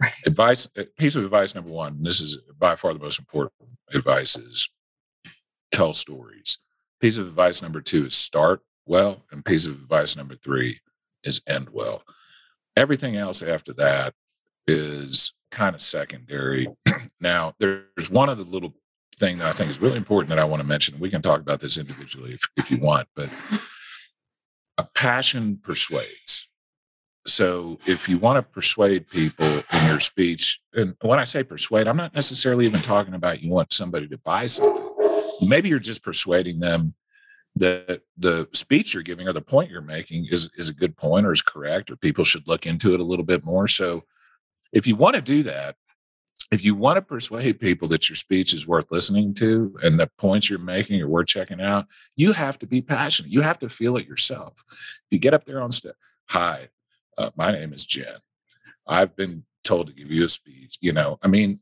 right. 0.00 0.12
advice, 0.26 0.68
uh, 0.76 0.84
piece 0.98 1.16
of 1.16 1.24
advice 1.24 1.54
number 1.54 1.70
one, 1.70 2.02
this 2.02 2.20
is 2.20 2.38
by 2.58 2.76
far 2.76 2.92
the 2.92 3.00
most 3.00 3.18
important 3.18 3.52
advice 3.92 4.36
is 4.36 4.68
tell 5.70 5.92
stories. 5.92 6.58
Piece 7.00 7.18
of 7.18 7.26
advice 7.26 7.62
number 7.62 7.80
two 7.80 8.06
is 8.06 8.14
start 8.14 8.60
well. 8.86 9.22
And 9.30 9.44
piece 9.44 9.66
of 9.66 9.74
advice 9.74 10.16
number 10.16 10.36
three 10.36 10.80
is 11.24 11.42
end 11.46 11.70
well. 11.72 12.02
Everything 12.76 13.16
else 13.16 13.42
after 13.42 13.72
that 13.74 14.14
is 14.66 15.32
kind 15.50 15.74
of 15.74 15.80
secondary. 15.80 16.68
now, 17.20 17.54
there's 17.58 18.10
one 18.10 18.28
other 18.28 18.42
little 18.42 18.74
thing 19.18 19.38
that 19.38 19.48
I 19.48 19.52
think 19.52 19.70
is 19.70 19.80
really 19.80 19.96
important 19.96 20.30
that 20.30 20.38
I 20.38 20.44
want 20.44 20.62
to 20.62 20.66
mention. 20.66 20.98
We 20.98 21.10
can 21.10 21.22
talk 21.22 21.40
about 21.40 21.60
this 21.60 21.78
individually 21.78 22.34
if, 22.34 22.40
if 22.56 22.70
you 22.70 22.78
want, 22.78 23.08
but 23.14 23.32
a 24.78 24.84
passion 24.94 25.58
persuades. 25.62 26.48
So 27.26 27.78
if 27.86 28.08
you 28.08 28.18
want 28.18 28.36
to 28.36 28.42
persuade 28.42 29.08
people 29.08 29.62
in 29.72 29.86
your 29.86 30.00
speech, 30.00 30.60
and 30.74 30.96
when 31.02 31.18
I 31.18 31.24
say 31.24 31.44
persuade, 31.44 31.86
I'm 31.86 31.96
not 31.96 32.14
necessarily 32.14 32.66
even 32.66 32.80
talking 32.80 33.14
about 33.14 33.42
you 33.42 33.52
want 33.52 33.72
somebody 33.72 34.08
to 34.08 34.18
buy 34.18 34.46
something. 34.46 34.88
Maybe 35.40 35.68
you're 35.68 35.78
just 35.78 36.02
persuading 36.02 36.60
them 36.60 36.94
that 37.56 38.02
the 38.16 38.48
speech 38.52 38.94
you're 38.94 39.02
giving 39.02 39.28
or 39.28 39.32
the 39.32 39.40
point 39.40 39.70
you're 39.70 39.82
making 39.82 40.26
is 40.30 40.50
is 40.56 40.68
a 40.68 40.74
good 40.74 40.96
point 40.96 41.26
or 41.26 41.32
is 41.32 41.42
correct 41.42 41.90
or 41.90 41.96
people 41.96 42.24
should 42.24 42.48
look 42.48 42.66
into 42.66 42.94
it 42.94 43.00
a 43.00 43.04
little 43.04 43.24
bit 43.24 43.44
more. 43.44 43.68
So 43.68 44.04
if 44.72 44.86
you 44.86 44.96
want 44.96 45.16
to 45.16 45.22
do 45.22 45.42
that 45.44 45.76
if 46.50 46.62
you 46.62 46.74
want 46.74 46.98
to 46.98 47.02
persuade 47.02 47.58
people 47.58 47.88
that 47.88 48.10
your 48.10 48.16
speech 48.16 48.52
is 48.52 48.66
worth 48.66 48.92
listening 48.92 49.32
to 49.32 49.74
and 49.82 49.98
the 49.98 50.10
points 50.18 50.50
you're 50.50 50.58
making 50.58 51.00
are 51.00 51.08
worth 51.08 51.26
checking 51.26 51.60
out 51.60 51.86
you 52.16 52.32
have 52.32 52.58
to 52.58 52.66
be 52.66 52.80
passionate. 52.80 53.30
You 53.30 53.42
have 53.42 53.58
to 53.60 53.68
feel 53.68 53.96
it 53.96 54.06
yourself. 54.06 54.54
If 54.68 55.06
you 55.10 55.18
get 55.18 55.34
up 55.34 55.44
there 55.44 55.60
on 55.60 55.70
stage 55.70 55.92
hi 56.26 56.68
uh, 57.18 57.30
my 57.36 57.52
name 57.52 57.72
is 57.72 57.86
jen 57.86 58.16
i've 58.86 59.14
been 59.16 59.44
told 59.64 59.86
to 59.86 59.92
give 59.92 60.10
you 60.10 60.24
a 60.24 60.28
speech 60.28 60.76
you 60.80 60.92
know 60.92 61.18
i 61.22 61.28
mean 61.28 61.60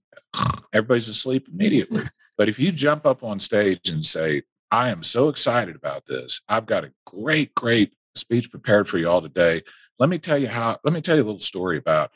everybody's 0.72 1.08
asleep 1.08 1.48
immediately 1.52 2.02
but 2.38 2.48
if 2.48 2.58
you 2.58 2.72
jump 2.72 3.04
up 3.06 3.22
on 3.22 3.38
stage 3.38 3.90
and 3.90 4.04
say 4.04 4.42
I 4.70 4.90
am 4.90 5.02
so 5.02 5.28
excited 5.28 5.74
about 5.74 6.06
this. 6.06 6.42
I've 6.48 6.66
got 6.66 6.84
a 6.84 6.92
great, 7.04 7.54
great 7.54 7.92
speech 8.14 8.50
prepared 8.50 8.88
for 8.88 8.98
you 8.98 9.08
all 9.08 9.20
today. 9.20 9.62
Let 9.98 10.08
me 10.08 10.18
tell 10.18 10.38
you 10.38 10.48
how, 10.48 10.78
let 10.84 10.92
me 10.92 11.00
tell 11.00 11.16
you 11.16 11.22
a 11.22 11.24
little 11.24 11.40
story 11.40 11.76
about 11.76 12.10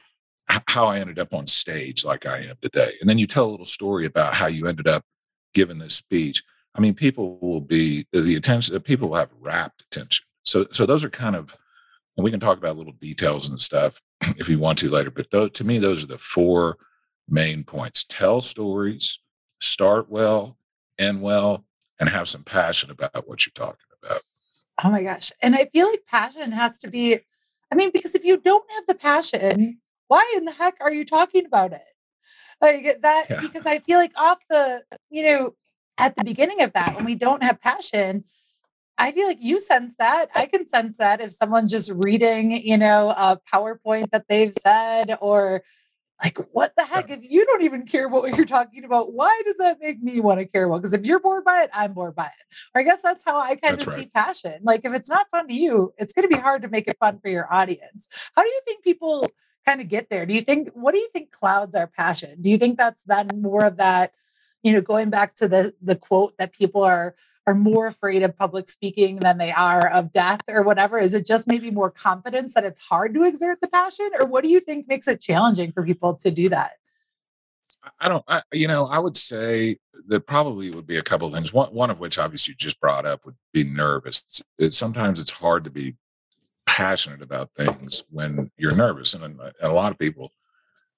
how 0.47 0.87
I 0.87 0.99
ended 0.99 1.19
up 1.19 1.35
on 1.35 1.47
stage 1.47 2.05
like 2.05 2.27
I 2.27 2.39
am 2.39 2.57
today. 2.63 2.95
And 3.01 3.11
then 3.11 3.19
you 3.19 3.27
tell 3.27 3.47
a 3.47 3.51
little 3.51 3.67
story 3.67 4.07
about 4.07 4.35
how 4.35 4.47
you 4.47 4.69
ended 4.69 4.87
up 4.87 5.05
giving 5.53 5.79
this 5.79 5.95
speech. 5.95 6.43
I 6.75 6.81
mean, 6.81 6.95
people 6.95 7.39
will 7.41 7.61
be 7.61 8.07
the 8.13 8.37
attention, 8.37 8.79
people 8.81 9.09
will 9.09 9.17
have 9.17 9.31
rapt 9.41 9.83
attention. 9.83 10.25
So, 10.45 10.67
so 10.71 10.87
those 10.87 11.05
are 11.05 11.11
kind 11.11 11.35
of, 11.35 11.57
and 12.17 12.25
we 12.25 12.31
can 12.31 12.41
talk 12.41 12.59
about 12.59 12.77
little 12.77 12.93
details 12.93 13.49
and 13.49 13.61
stuff 13.61 14.01
if 14.39 14.49
you 14.49 14.59
want 14.59 14.79
to 14.79 14.91
later. 14.91 15.11
But 15.11 15.31
though, 15.31 15.49
to 15.49 15.65
me, 15.65 15.79
those 15.79 16.03
are 16.05 16.09
the 16.09 16.19
four 16.19 16.77
main 17.29 17.65
points: 17.65 18.05
tell 18.05 18.41
stories, 18.41 19.19
start 19.61 20.11
well, 20.11 20.59
end 20.99 21.23
well, 21.23 21.65
and 21.99 22.09
have 22.09 22.29
some 22.29 22.45
passion 22.45 22.91
about 22.91 23.29
what 23.29 23.47
you're 23.47 23.53
talking 23.55 23.87
about. 24.03 24.21
Oh 24.83 24.91
my 24.91 25.03
gosh. 25.03 25.31
And 25.41 25.55
I 25.55 25.67
feel 25.67 25.89
like 25.89 26.07
passion 26.07 26.53
has 26.53 26.79
to 26.79 26.91
be, 26.91 27.19
I 27.73 27.75
mean, 27.75 27.91
because 27.93 28.15
if 28.15 28.25
you 28.25 28.37
don't 28.39 28.69
have 28.73 28.87
the 28.87 28.95
passion, 28.95 29.79
why 30.09 30.35
in 30.37 30.45
the 30.45 30.53
heck 30.53 30.75
are 30.81 30.93
you 30.93 31.05
talking 31.05 31.47
about 31.47 31.73
it? 31.73 31.81
Like 32.61 33.01
that, 33.03 33.27
yeah. 33.31 33.41
because 33.41 33.67
I 33.67 33.79
feel 33.81 33.99
like 33.99 34.13
off 34.17 34.39
the, 34.49 34.83
you 35.11 35.25
know, 35.25 35.55
at 35.99 36.17
the 36.17 36.25
beginning 36.25 36.63
of 36.63 36.73
that, 36.73 36.97
when 36.97 37.05
we 37.05 37.15
don't 37.15 37.43
have 37.43 37.61
passion, 37.61 38.25
I 38.97 39.13
feel 39.13 39.27
like 39.27 39.39
you 39.41 39.59
sense 39.59 39.95
that. 39.99 40.29
I 40.35 40.47
can 40.47 40.69
sense 40.69 40.99
that 40.99 41.21
if 41.21 41.33
someone's 41.33 41.71
just 41.71 41.91
reading, 42.05 42.53
you 42.53 42.79
know, 42.79 43.11
a 43.11 43.41
PowerPoint 43.53 44.11
that 44.11 44.29
they've 44.29 44.53
said 44.53 45.17
or 45.21 45.63
like 46.23 46.39
what 46.53 46.73
the 46.77 46.85
heck? 46.85 47.11
If 47.11 47.21
you 47.23 47.45
don't 47.45 47.63
even 47.63 47.87
care 47.87 48.09
what 48.09 48.37
you're 48.37 48.47
talking 48.47 48.85
about 48.85 49.13
why 49.13 49.43
does 49.45 49.57
that 49.57 49.79
make 49.81 50.03
me 50.03 50.21
want 50.21 50.39
to 50.39 50.47
care 50.47 50.65
about 50.67 50.79
because 50.79 50.95
if 50.95 51.05
you're 51.05 51.19
bored 51.19 51.45
by 51.45 51.63
it 51.63 51.71
i'm 51.73 51.93
bored 51.93 52.15
by 52.15 52.27
it. 52.27 52.57
Or 52.75 52.81
i 52.81 52.85
guess 52.85 53.01
that's 53.03 53.23
how 53.25 53.39
i 53.41 53.57
kind 53.57 53.79
that's 53.79 53.83
of 53.83 53.89
right. 53.89 53.99
see 53.99 54.07
passion. 54.07 54.61
Like 54.63 54.83
if 54.85 54.95
it's 54.95 55.09
not 55.09 55.27
fun 55.31 55.49
to 55.49 55.55
you 55.55 55.93
it's 55.99 56.13
going 56.13 56.29
to 56.29 56.35
be 56.35 56.41
hard 56.41 56.63
to 56.63 56.69
make 56.69 56.87
it 56.87 56.97
fun 56.99 57.19
for 57.21 57.29
your 57.29 57.53
audience. 57.53 58.09
How 58.37 58.43
do 58.43 58.49
you 58.49 58.61
think 58.65 58.85
people 58.85 59.29
kind 59.67 59.81
of 59.81 59.89
get 59.89 60.09
there? 60.09 60.25
Do 60.25 60.35
you 60.35 60.41
think 60.41 60.71
what 60.75 60.93
do 60.93 60.99
you 60.99 61.09
think 61.09 61.33
clouds 61.33 61.75
our 61.75 61.89
passion? 61.89 62.41
Do 62.41 62.51
you 62.51 62.59
think 62.59 62.79
that's 62.79 63.03
then 63.07 63.29
more 63.35 63.65
of 63.65 63.79
that 63.79 64.13
you 64.63 64.73
know 64.73 64.81
going 64.81 65.11
back 65.11 65.35
to 65.37 65.49
the 65.49 65.75
the 65.83 65.97
quote 65.97 66.39
that 66.39 66.53
people 66.53 66.85
are 66.85 67.17
are 67.47 67.55
more 67.55 67.87
afraid 67.87 68.23
of 68.23 68.37
public 68.37 68.69
speaking 68.69 69.17
than 69.17 69.39
they 69.39 69.53
are 69.53 69.91
of 69.91 70.13
death 70.13 70.41
or 70.49 70.63
whatever? 70.63 70.99
Is 70.99 71.15
it 71.15 71.27
just 71.27 71.47
maybe 71.47 71.71
more 71.71 71.91
confidence 71.91 72.55
that 72.55 72.65
it's 72.65 72.81
hard 72.81 73.15
to 73.15 73.25
exert 73.25 73.61
the 73.61 73.69
passion? 73.69 74.11
Or 74.19 74.27
what 74.27 74.45
do 74.45 74.51
you 74.51 74.61
think 74.61 74.89
makes 74.89 75.09
it 75.09 75.21
challenging 75.21 75.73
for 75.73 75.85
people 75.85 76.15
to 76.15 76.31
do 76.31 76.49
that? 76.49 76.73
I 78.01 78.09
don't, 78.09 78.25
I, 78.27 78.43
you 78.53 78.67
know, 78.67 78.87
I 78.87 78.99
would 78.99 79.17
say 79.17 79.77
that 80.07 80.27
probably 80.27 80.71
would 80.71 80.87
be 80.87 80.97
a 80.97 81.03
couple 81.03 81.31
things. 81.31 81.53
One, 81.53 81.73
one 81.75 81.91
of 81.91 82.01
which 82.01 82.19
obviously 82.19 82.53
you 82.53 82.57
just 82.57 82.81
brought 82.81 83.05
up 83.05 83.27
would 83.27 83.37
be 83.53 83.65
nervous. 83.65 84.43
Sometimes 84.71 85.21
it's 85.21 85.31
hard 85.31 85.65
to 85.65 85.71
be 85.71 85.97
passionate 86.67 87.21
about 87.21 87.51
things 87.55 88.05
when 88.11 88.51
you're 88.57 88.75
nervous. 88.75 89.13
And 89.13 89.39
a 89.61 89.73
lot 89.73 89.93
of 89.93 89.99
people, 89.99 90.33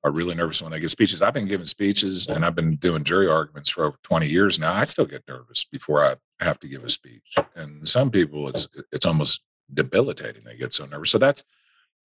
are 0.07 0.13
really 0.13 0.37
nervous 0.37 0.63
when 0.63 0.71
they 0.71 0.79
give 0.79 0.93
speeches. 0.93 1.21
I've 1.21 1.35
been 1.35 1.49
giving 1.49 1.67
speeches 1.67 2.29
and 2.29 2.45
I've 2.45 2.55
been 2.55 2.77
doing 2.77 3.03
jury 3.03 3.29
arguments 3.29 3.69
for 3.69 3.87
over 3.87 3.99
20 4.05 4.29
years 4.29 4.61
now. 4.61 4.73
I 4.73 4.85
still 4.85 5.05
get 5.05 5.27
nervous 5.27 5.65
before 5.65 6.07
I 6.07 6.15
have 6.39 6.61
to 6.61 6.69
give 6.69 6.85
a 6.85 6.89
speech. 6.89 7.35
And 7.57 7.87
some 7.87 8.13
people 8.13 8.49
it's 8.49 8.69
it's 8.93 9.05
almost 9.05 9.43
debilitating. 9.75 10.45
They 10.45 10.57
get 10.57 10.73
so 10.73 10.87
nervous. 10.87 11.11
So 11.11 11.19
that's 11.19 11.43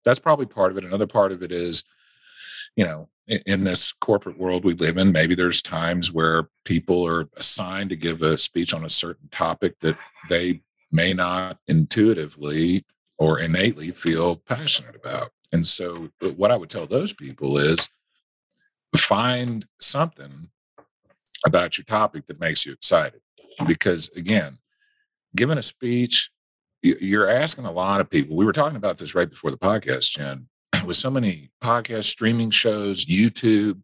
that's 0.04 0.20
probably 0.20 0.48
part 0.48 0.72
of 0.72 0.80
it. 0.80 0.86
Another 0.86 1.06
part 1.06 1.32
of 1.32 1.44
it 1.44 1.52
is, 1.52 1.84
you 2.76 2.84
know, 2.84 3.08
in, 3.28 3.42
in 3.46 3.64
this 3.66 3.92
corporate 3.92 4.40
world 4.40 4.66
we 4.66 4.74
live 4.74 4.98
in, 4.98 5.12
maybe 5.12 5.36
there's 5.36 5.62
times 5.62 6.12
where 6.12 6.50
people 6.66 7.08
are 7.08 7.30
assigned 7.38 7.92
to 7.92 7.96
give 7.96 8.24
a 8.24 8.36
speech 8.36 8.74
on 8.74 8.84
a 8.84 8.90
certain 8.90 9.30
topic 9.30 9.80
that 9.82 9.96
they 10.28 10.62
may 10.92 11.14
not 11.14 11.60
intuitively 11.68 12.84
or 13.20 13.40
innately 13.40 13.92
feel 13.92 14.38
passionate 14.38 14.96
about. 14.96 15.30
And 15.52 15.66
so, 15.66 16.10
what 16.38 16.52
I 16.52 16.56
would 16.56 16.70
tell 16.70 16.86
those 16.86 17.14
people 17.14 17.58
is 17.58 17.90
find 18.98 19.66
something 19.80 20.50
about 21.46 21.78
your 21.78 21.86
topic 21.86 22.26
that 22.28 22.40
makes 22.40 22.66
you 22.66 22.74
excited. 22.74 23.22
Because 23.68 24.10
again, 24.16 24.58
giving 25.36 25.58
a 25.58 25.62
speech, 25.62 26.32
you're 26.82 27.30
asking 27.30 27.66
a 27.66 27.72
lot 27.72 28.02
of 28.02 28.10
people. 28.10 28.36
We 28.36 28.46
were 28.46 28.54
talking 28.54 28.78
about 28.78 28.98
this 28.98 29.14
right 29.14 29.30
before 29.30 29.52
the 29.52 29.58
podcast, 29.58 30.12
Jenn. 30.12 30.48
With 30.86 30.98
so 30.98 31.12
many 31.12 31.52
podcast 31.64 32.06
streaming 32.06 32.50
shows, 32.50 33.06
YouTube, 33.06 33.82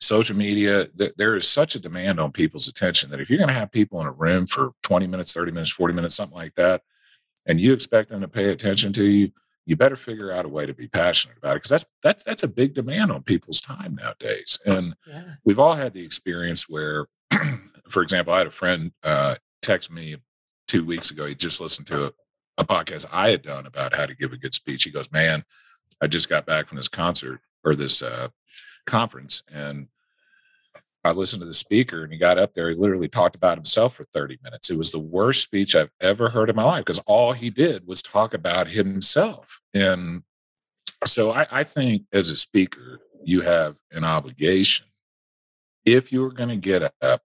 social 0.00 0.36
media, 0.36 0.88
there 1.16 1.36
is 1.36 1.46
such 1.46 1.74
a 1.74 1.80
demand 1.80 2.18
on 2.20 2.32
people's 2.32 2.68
attention 2.68 3.10
that 3.10 3.20
if 3.20 3.28
you're 3.28 3.38
going 3.38 3.48
to 3.48 3.54
have 3.54 3.70
people 3.70 4.00
in 4.00 4.06
a 4.06 4.12
room 4.12 4.46
for 4.46 4.72
20 4.82 5.06
minutes, 5.06 5.32
30 5.32 5.52
minutes, 5.52 5.70
40 5.70 5.94
minutes, 5.94 6.16
something 6.16 6.36
like 6.36 6.54
that, 6.56 6.82
and 7.46 7.60
you 7.60 7.72
expect 7.72 8.08
them 8.08 8.20
to 8.20 8.28
pay 8.28 8.50
attention 8.50 8.92
to 8.94 9.04
you, 9.04 9.30
you 9.64 9.76
better 9.76 9.96
figure 9.96 10.32
out 10.32 10.44
a 10.44 10.48
way 10.48 10.66
to 10.66 10.74
be 10.74 10.88
passionate 10.88 11.38
about 11.38 11.52
it 11.52 11.62
because 11.62 11.70
that's 11.70 11.86
that, 12.02 12.24
that's 12.24 12.42
a 12.42 12.48
big 12.48 12.74
demand 12.74 13.12
on 13.12 13.22
people's 13.22 13.60
time 13.60 13.94
nowadays. 13.94 14.58
And 14.66 14.96
yeah. 15.06 15.34
we've 15.44 15.58
all 15.58 15.74
had 15.74 15.94
the 15.94 16.02
experience 16.02 16.68
where, 16.68 17.06
for 17.88 18.02
example, 18.02 18.34
I 18.34 18.38
had 18.38 18.46
a 18.48 18.52
friend 18.52 18.92
uh, 19.02 19.36
text 19.60 19.90
me 19.90 20.16
two 20.66 20.84
weeks 20.84 21.10
ago. 21.10 21.26
He 21.26 21.34
just 21.34 21.60
listened 21.60 21.86
to 21.88 22.06
a, 22.06 22.12
a 22.58 22.64
podcast 22.64 23.06
I 23.12 23.30
had 23.30 23.42
done 23.42 23.66
about 23.66 23.94
how 23.94 24.06
to 24.06 24.16
give 24.16 24.32
a 24.32 24.38
good 24.38 24.54
speech. 24.54 24.84
He 24.84 24.90
goes, 24.90 25.12
"Man, 25.12 25.44
I 26.00 26.08
just 26.08 26.28
got 26.28 26.46
back 26.46 26.66
from 26.66 26.76
this 26.76 26.88
concert 26.88 27.40
or 27.64 27.76
this 27.76 28.02
uh, 28.02 28.28
conference, 28.86 29.42
and 29.52 29.88
I 31.04 31.10
listened 31.10 31.40
to 31.40 31.46
the 31.46 31.54
speaker 31.54 32.04
and 32.04 32.12
he 32.12 32.18
got 32.18 32.38
up 32.38 32.54
there. 32.54 32.68
He 32.68 32.76
literally 32.76 33.08
talked 33.08 33.34
about 33.34 33.58
himself 33.58 33.94
for 33.94 34.04
30 34.04 34.38
minutes. 34.42 34.70
It 34.70 34.78
was 34.78 34.92
the 34.92 35.00
worst 35.00 35.42
speech 35.42 35.74
I've 35.74 35.90
ever 36.00 36.30
heard 36.30 36.48
in 36.48 36.56
my 36.56 36.64
life 36.64 36.84
because 36.84 37.00
all 37.00 37.32
he 37.32 37.50
did 37.50 37.86
was 37.86 38.02
talk 38.02 38.34
about 38.34 38.68
himself. 38.68 39.60
And 39.74 40.22
so 41.04 41.32
I, 41.32 41.46
I 41.50 41.64
think 41.64 42.04
as 42.12 42.30
a 42.30 42.36
speaker, 42.36 43.00
you 43.24 43.40
have 43.40 43.76
an 43.90 44.04
obligation 44.04 44.86
if 45.84 46.12
you're 46.12 46.30
going 46.30 46.48
to 46.48 46.56
get 46.56 46.92
up 47.02 47.22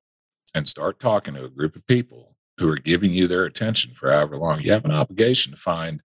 and 0.56 0.68
start 0.68 1.00
talking 1.00 1.36
to 1.36 1.46
a 1.46 1.50
group 1.50 1.76
of 1.76 1.86
people 1.88 2.36
who 2.58 2.70
are 2.70 2.78
giving 2.78 3.12
you 3.12 3.28
their 3.28 3.46
attention 3.46 3.94
for 3.94 4.12
however 4.12 4.38
long, 4.38 4.62
you 4.62 4.72
have 4.72 4.86
an 4.86 4.92
obligation 4.92 5.54
to 5.54 5.60
find 5.60 6.02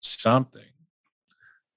something 0.00 0.62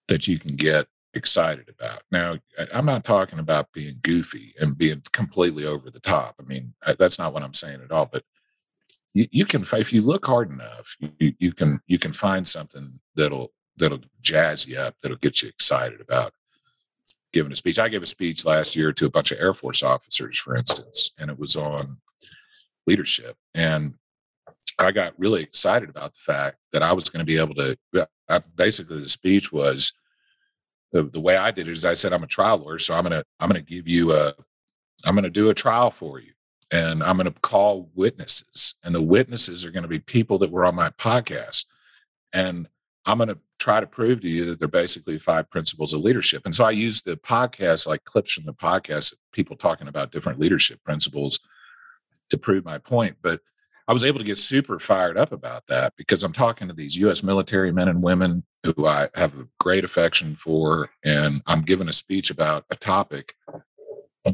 that 0.07 0.27
you 0.27 0.39
can 0.39 0.55
get 0.55 0.87
excited 1.13 1.69
about. 1.69 2.03
Now, 2.11 2.37
I'm 2.73 2.85
not 2.85 3.03
talking 3.03 3.39
about 3.39 3.71
being 3.73 3.99
goofy 4.01 4.53
and 4.59 4.77
being 4.77 5.01
completely 5.11 5.65
over 5.65 5.89
the 5.89 5.99
top. 5.99 6.35
I 6.39 6.43
mean, 6.43 6.73
that's 6.99 7.19
not 7.19 7.33
what 7.33 7.43
I'm 7.43 7.53
saying 7.53 7.81
at 7.83 7.91
all. 7.91 8.05
But 8.11 8.23
you, 9.13 9.27
you 9.31 9.45
can, 9.45 9.65
if 9.73 9.91
you 9.91 10.01
look 10.01 10.25
hard 10.25 10.51
enough, 10.51 10.95
you, 11.19 11.33
you 11.39 11.51
can 11.53 11.81
you 11.87 11.97
can 11.97 12.13
find 12.13 12.47
something 12.47 12.99
that'll 13.15 13.51
that'll 13.77 14.01
jazz 14.21 14.67
you 14.67 14.77
up, 14.77 14.95
that'll 15.01 15.17
get 15.17 15.41
you 15.41 15.49
excited 15.49 16.01
about 16.01 16.33
giving 17.33 17.51
a 17.51 17.55
speech. 17.55 17.79
I 17.79 17.89
gave 17.89 18.03
a 18.03 18.07
speech 18.07 18.45
last 18.45 18.75
year 18.75 18.91
to 18.93 19.05
a 19.05 19.09
bunch 19.09 19.31
of 19.31 19.39
Air 19.39 19.53
Force 19.53 19.83
officers, 19.83 20.37
for 20.37 20.55
instance, 20.55 21.11
and 21.17 21.29
it 21.29 21.39
was 21.39 21.55
on 21.55 21.97
leadership. 22.85 23.35
And 23.53 23.95
I 24.79 24.91
got 24.91 25.17
really 25.17 25.43
excited 25.43 25.89
about 25.89 26.13
the 26.13 26.33
fact 26.33 26.57
that 26.71 26.83
I 26.83 26.93
was 26.93 27.09
going 27.09 27.19
to 27.19 27.25
be 27.25 27.37
able 27.37 27.55
to. 27.55 27.77
Basically, 28.55 28.99
the 28.99 29.09
speech 29.09 29.51
was 29.51 29.93
the, 30.91 31.03
the 31.03 31.19
way 31.19 31.35
I 31.35 31.51
did 31.51 31.67
it 31.67 31.71
is 31.71 31.85
I 31.85 31.93
said 31.93 32.13
I'm 32.13 32.23
a 32.23 32.27
trial 32.27 32.57
lawyer, 32.57 32.79
so 32.79 32.95
I'm 32.95 33.03
gonna 33.03 33.23
I'm 33.39 33.49
gonna 33.49 33.61
give 33.61 33.87
you 33.87 34.13
a 34.13 34.33
I'm 35.05 35.15
gonna 35.15 35.29
do 35.29 35.49
a 35.49 35.53
trial 35.53 35.91
for 35.91 36.19
you, 36.19 36.31
and 36.71 37.03
I'm 37.03 37.17
gonna 37.17 37.31
call 37.41 37.89
witnesses, 37.93 38.75
and 38.83 38.95
the 38.95 39.01
witnesses 39.01 39.65
are 39.65 39.71
to 39.83 39.87
be 39.87 39.99
people 39.99 40.37
that 40.39 40.51
were 40.51 40.65
on 40.65 40.75
my 40.75 40.89
podcast, 40.91 41.65
and 42.33 42.67
I'm 43.05 43.19
to 43.29 43.37
try 43.59 43.79
to 43.79 43.87
prove 43.87 44.21
to 44.21 44.29
you 44.29 44.45
that 44.45 44.59
they're 44.59 44.67
basically 44.67 45.17
five 45.17 45.49
principles 45.49 45.93
of 45.93 46.01
leadership. 46.01 46.43
And 46.45 46.53
so 46.53 46.65
I 46.65 46.71
use 46.71 47.01
the 47.01 47.15
podcast, 47.15 47.87
like 47.87 48.03
clips 48.03 48.33
from 48.33 48.45
the 48.45 48.53
podcast, 48.53 49.13
people 49.31 49.55
talking 49.55 49.87
about 49.87 50.11
different 50.11 50.39
leadership 50.39 50.83
principles 50.83 51.39
to 52.29 52.37
prove 52.37 52.65
my 52.65 52.77
point. 52.77 53.15
But 53.21 53.39
I 53.87 53.93
was 53.93 54.03
able 54.03 54.19
to 54.19 54.25
get 54.25 54.37
super 54.37 54.79
fired 54.79 55.17
up 55.17 55.31
about 55.31 55.65
that 55.67 55.93
because 55.97 56.23
I'm 56.23 56.33
talking 56.33 56.67
to 56.67 56.73
these 56.73 56.97
US 56.97 57.23
military 57.23 57.71
men 57.71 57.87
and 57.87 58.03
women 58.03 58.43
who 58.63 58.85
I 58.85 59.09
have 59.15 59.33
a 59.37 59.47
great 59.59 59.85
affection 59.85 60.35
for. 60.35 60.89
And 61.05 61.41
I'm 61.47 61.61
giving 61.61 61.87
a 61.87 61.93
speech 61.93 62.29
about 62.29 62.65
a 62.69 62.75
topic 62.75 63.35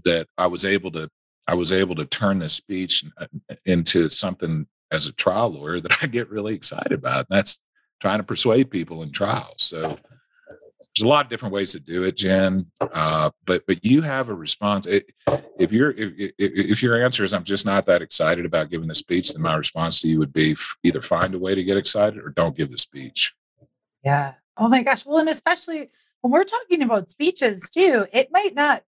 that 0.03 0.27
I 0.37 0.47
was 0.47 0.65
able 0.65 0.91
to 0.91 1.09
I 1.47 1.55
was 1.55 1.73
able 1.73 1.95
to 1.95 2.05
turn 2.05 2.39
this 2.39 2.53
speech 2.53 3.03
uh, 3.17 3.27
into 3.65 4.09
something 4.09 4.65
as 4.91 5.07
a 5.07 5.13
trial 5.13 5.51
lawyer 5.51 5.81
that 5.81 5.97
I 6.01 6.07
get 6.07 6.29
really 6.29 6.55
excited 6.55 6.93
about. 6.93 7.27
And 7.29 7.37
that's 7.37 7.59
trying 7.99 8.19
to 8.19 8.23
persuade 8.23 8.71
people 8.71 9.03
in 9.03 9.11
trials. 9.11 9.55
So 9.57 9.97
there's 10.95 11.05
a 11.05 11.09
lot 11.09 11.25
of 11.25 11.29
different 11.29 11.53
ways 11.53 11.71
to 11.73 11.79
do 11.79 12.03
it, 12.03 12.17
Jenn. 12.17 12.67
Uh, 12.79 13.31
but 13.45 13.65
but 13.67 13.83
you 13.83 14.01
have 14.01 14.29
a 14.29 14.33
response. 14.33 14.85
It, 14.85 15.11
if 15.59 15.71
you're 15.71 15.91
if, 15.91 16.33
if 16.37 16.83
your 16.83 17.03
answer 17.03 17.23
is 17.23 17.33
I'm 17.33 17.43
just 17.43 17.65
not 17.65 17.85
that 17.85 18.01
excited 18.01 18.45
about 18.45 18.69
giving 18.69 18.87
the 18.87 18.95
speech, 18.95 19.33
then 19.33 19.41
my 19.41 19.55
response 19.55 20.01
to 20.01 20.07
you 20.07 20.19
would 20.19 20.33
be 20.33 20.55
either 20.83 21.01
find 21.01 21.33
a 21.33 21.39
way 21.39 21.55
to 21.55 21.63
get 21.63 21.77
excited 21.77 22.19
or 22.19 22.29
don't 22.29 22.55
give 22.55 22.71
the 22.71 22.77
speech. 22.77 23.33
Yeah. 24.03 24.33
Oh 24.57 24.69
my 24.69 24.83
gosh. 24.83 25.05
Well, 25.05 25.17
and 25.17 25.29
especially 25.29 25.89
when 26.21 26.31
we're 26.31 26.43
talking 26.43 26.81
about 26.81 27.09
speeches 27.09 27.69
too, 27.69 28.05
it 28.11 28.29
might 28.31 28.55
not 28.55 28.83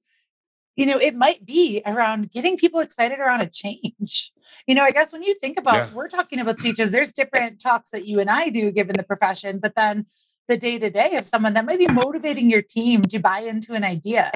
you 0.76 0.87
know, 0.87 0.98
it 0.98 1.14
might 1.14 1.44
be 1.44 1.83
around 1.85 2.31
getting 2.33 2.57
people 2.57 2.81
excited 2.81 3.18
around 3.18 3.42
a 3.42 3.46
change. 3.46 4.33
You 4.66 4.74
know, 4.74 4.83
I 4.83 4.92
guess 4.92 5.12
when 5.12 5.22
you 5.22 5.35
think 5.35 5.59
about, 5.59 5.74
yeah. 5.74 5.88
we're 5.92 6.09
talking 6.09 6.40
about 6.40 6.59
speeches, 6.59 6.90
there's 6.90 7.12
different 7.12 7.61
talks 7.61 7.90
that 7.90 8.07
you 8.07 8.18
and 8.18 8.31
I 8.31 8.48
do 8.48 8.72
given 8.72 8.94
the 8.96 9.03
profession, 9.03 9.59
but 9.59 9.74
then 9.74 10.07
the 10.51 10.57
day 10.57 10.79
to 10.79 10.91
day 10.91 11.17
of 11.17 11.25
someone 11.25 11.55
that 11.55 11.65
might 11.65 11.79
be 11.79 11.87
motivating 11.87 12.51
your 12.51 12.61
team 12.61 13.03
to 13.03 13.19
buy 13.19 13.39
into 13.39 13.73
an 13.73 13.85
idea. 13.85 14.33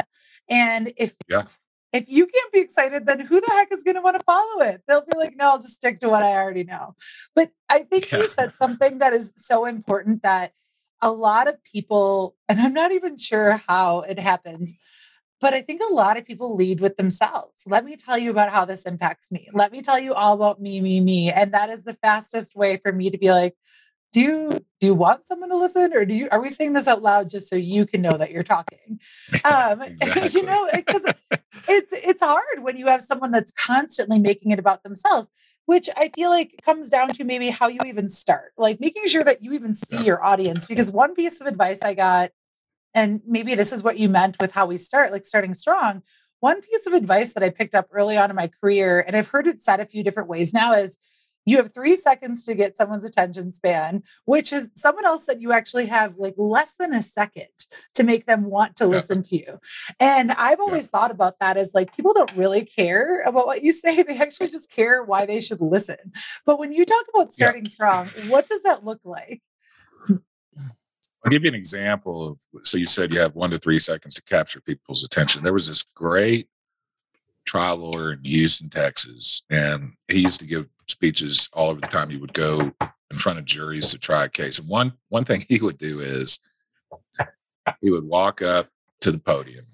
And 0.49 0.93
if, 0.97 1.13
yeah. 1.29 1.43
if 1.93 2.05
you 2.07 2.27
can't 2.27 2.53
be 2.53 2.61
excited, 2.61 3.05
then 3.05 3.21
who 3.21 3.41
the 3.41 3.51
heck 3.51 3.73
is 3.73 3.83
going 3.83 3.97
to 3.97 4.01
want 4.01 4.17
to 4.17 4.25
follow 4.25 4.61
it? 4.61 4.83
They'll 4.87 5.05
be 5.05 5.19
like, 5.19 5.37
no, 5.37 5.51
I'll 5.51 5.59
just 5.61 5.75
stick 5.75 5.99
to 6.01 6.09
what 6.09 6.23
I 6.23 6.37
already 6.37 6.65
know. 6.65 6.95
But 7.35 7.51
I 7.69 7.81
think 7.81 8.11
yeah. 8.11 8.19
you 8.19 8.29
said 8.29 8.55
something 8.55 8.99
that 8.99 9.13
is 9.13 9.33
so 9.37 9.67
important 9.67 10.23
that 10.23 10.53
a 11.03 11.11
lot 11.11 11.49
of 11.49 11.63
people, 11.65 12.37
and 12.49 12.61
I'm 12.61 12.73
not 12.73 12.93
even 12.93 13.19
sure 13.19 13.61
how 13.67 14.03
it 14.03 14.21
happens, 14.21 14.77
but 15.41 15.53
I 15.53 15.61
think 15.61 15.83
a 15.83 15.93
lot 15.93 16.17
of 16.17 16.25
people 16.25 16.55
lead 16.55 16.81
with 16.81 16.97
themselves. 16.97 17.53
Let 17.67 17.85
me 17.85 17.97
tell 17.97 18.17
you 18.17 18.31
about 18.31 18.51
how 18.51 18.65
this 18.65 18.85
impacts 18.85 19.31
me. 19.31 19.49
Let 19.53 19.73
me 19.73 19.83
tell 19.83 19.99
you 19.99 20.15
all 20.15 20.35
about 20.35 20.61
me, 20.61 20.81
me, 20.81 21.01
me. 21.01 21.31
And 21.31 21.53
that 21.53 21.71
is 21.71 21.83
the 21.83 21.95
fastest 21.95 22.55
way 22.55 22.79
for 22.79 22.93
me 22.93 23.11
to 23.11 23.19
be 23.19 23.31
like, 23.31 23.55
do 24.15 24.21
you 24.21 24.51
do 24.81 24.87
you 24.87 24.95
want 24.95 25.27
someone 25.27 25.51
to 25.51 25.57
listen 25.57 25.93
or 25.93 26.07
do 26.07 26.15
you 26.15 26.29
are 26.33 26.41
we 26.41 26.49
saying 26.49 26.73
this 26.73 26.89
out 26.89 27.03
loud 27.03 27.29
just 27.29 27.49
so 27.49 27.57
you 27.57 27.85
can 27.85 28.01
know 28.01 28.17
that 28.17 28.31
you're 28.31 28.43
talking 28.43 28.99
um 29.45 29.83
you 30.31 30.43
know 30.45 30.69
because 30.75 31.05
it's 31.69 31.93
it's 31.93 32.23
hard 32.23 32.63
when 32.63 32.79
you 32.79 32.87
have 32.87 33.03
someone 33.03 33.31
that's 33.31 33.53
constantly 33.53 34.19
making 34.19 34.53
it 34.53 34.59
about 34.59 34.83
themselves 34.83 35.29
which 35.67 35.91
i 35.99 36.11
feel 36.15 36.31
like 36.31 36.61
comes 36.65 36.89
down 36.89 37.09
to 37.09 37.25
maybe 37.25 37.51
how 37.51 37.69
you 37.69 37.81
even 37.85 38.09
start 38.09 38.53
like 38.57 38.81
making 38.81 39.07
sure 39.07 39.25
that 39.25 39.43
you 39.43 39.53
even 39.53 39.75
see 39.75 40.03
your 40.03 40.25
audience 40.25 40.67
because 40.67 40.91
one 40.91 41.15
piece 41.15 41.43
of 41.43 41.47
advice 41.47 41.83
i 41.83 41.93
got 41.93 42.31
and 42.95 43.21
maybe 43.27 43.55
this 43.55 43.73
is 43.73 43.83
what 43.83 43.99
you 43.99 44.09
meant 44.09 44.37
with 44.41 44.53
how 44.53 44.67
we 44.67 44.77
start, 44.77 45.11
like 45.11 45.25
starting 45.25 45.53
strong. 45.53 46.03
One 46.41 46.63
piece 46.63 46.87
of 46.87 46.93
advice 46.93 47.33
that 47.33 47.43
I 47.43 47.51
picked 47.51 47.75
up 47.75 47.89
early 47.91 48.17
on 48.17 48.31
in 48.31 48.37
my 48.37 48.49
career, 48.49 49.01
and 49.01 49.17
I've 49.17 49.29
heard 49.29 49.47
it 49.47 49.63
said 49.63 49.81
a 49.81 49.85
few 49.85 50.05
different 50.05 50.29
ways 50.29 50.55
now, 50.55 50.73
is 50.73 50.97
you 51.45 51.57
have 51.59 51.73
three 51.73 51.97
seconds 51.97 52.45
to 52.45 52.55
get 52.55 52.77
someone's 52.77 53.05
attention 53.05 53.53
span, 53.53 54.03
which 54.25 54.53
is 54.53 54.71
someone 54.75 55.05
else 55.05 55.27
that 55.27 55.41
you 55.41 55.53
actually 55.53 55.87
have 55.87 56.17
like 56.17 56.35
less 56.37 56.75
than 56.79 56.95
a 56.95 57.03
second 57.03 57.49
to 57.95 58.03
make 58.03 58.27
them 58.27 58.45
want 58.45 58.77
to 58.77 58.87
listen 58.87 59.23
to 59.25 59.37
you. 59.37 59.59
And 60.01 60.33
I've 60.33 60.61
always 60.61 60.85
yeah. 60.85 60.99
thought 60.99 61.11
about 61.11 61.39
that 61.41 61.57
as 61.57 61.71
like 61.75 61.95
people 61.95 62.13
don't 62.13 62.35
really 62.35 62.65
care 62.65 63.21
about 63.23 63.47
what 63.47 63.63
you 63.63 63.73
say, 63.73 64.03
they 64.03 64.19
actually 64.19 64.49
just 64.49 64.71
care 64.71 65.03
why 65.03 65.27
they 65.27 65.41
should 65.41 65.61
listen. 65.61 66.13
But 66.47 66.59
when 66.59 66.73
you 66.73 66.85
talk 66.85 67.05
about 67.15 67.35
starting 67.35 67.65
yeah. 67.65 67.71
strong, 67.71 68.09
what 68.29 68.49
does 68.49 68.63
that 68.63 68.85
look 68.85 69.01
like? 69.05 69.43
I'll 71.25 71.31
give 71.31 71.45
you 71.45 71.49
an 71.49 71.55
example 71.55 72.29
of. 72.29 72.67
So 72.67 72.77
you 72.77 72.87
said 72.87 73.11
you 73.11 73.19
have 73.21 73.35
one 73.35 73.51
to 73.51 73.59
three 73.59 73.79
seconds 73.79 74.15
to 74.15 74.23
capture 74.23 74.61
people's 74.61 75.05
attention. 75.05 75.43
There 75.43 75.55
was 75.55 75.69
this 75.69 75.83
great 75.95 76.49
trial 77.47 77.77
lawyer 77.77 78.13
in 78.13 78.25
Houston, 78.25 78.69
Texas, 78.69 79.43
and 79.49 79.93
he 80.09 80.21
used 80.21 80.41
to 80.41 80.47
give 80.47 80.67
speeches 81.05 81.51
all 81.53 81.69
over 81.69 81.81
the 81.81 81.87
time. 81.87 82.09
He 82.09 82.17
would 82.17 82.33
go 82.33 82.73
in 83.11 83.19
front 83.19 83.39
of 83.39 83.45
juries 83.45 83.91
to 83.91 83.99
try 83.99 84.25
a 84.25 84.29
case. 84.29 84.59
And 84.59 84.69
one 84.69 84.95
one 85.11 85.25
thing 85.25 85.45
he 85.49 85.61
would 85.61 85.77
do 85.77 86.01
is 86.01 86.39
he 87.83 87.91
would 87.91 88.05
walk 88.05 88.41
up 88.41 88.71
to 89.03 89.13
the 89.13 89.19
podium, 89.19 89.67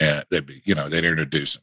and 0.00 0.24
they'd 0.30 0.46
be, 0.46 0.60
you 0.64 0.74
know, 0.74 0.88
they'd 0.88 1.04
introduce 1.04 1.54
him. 1.56 1.62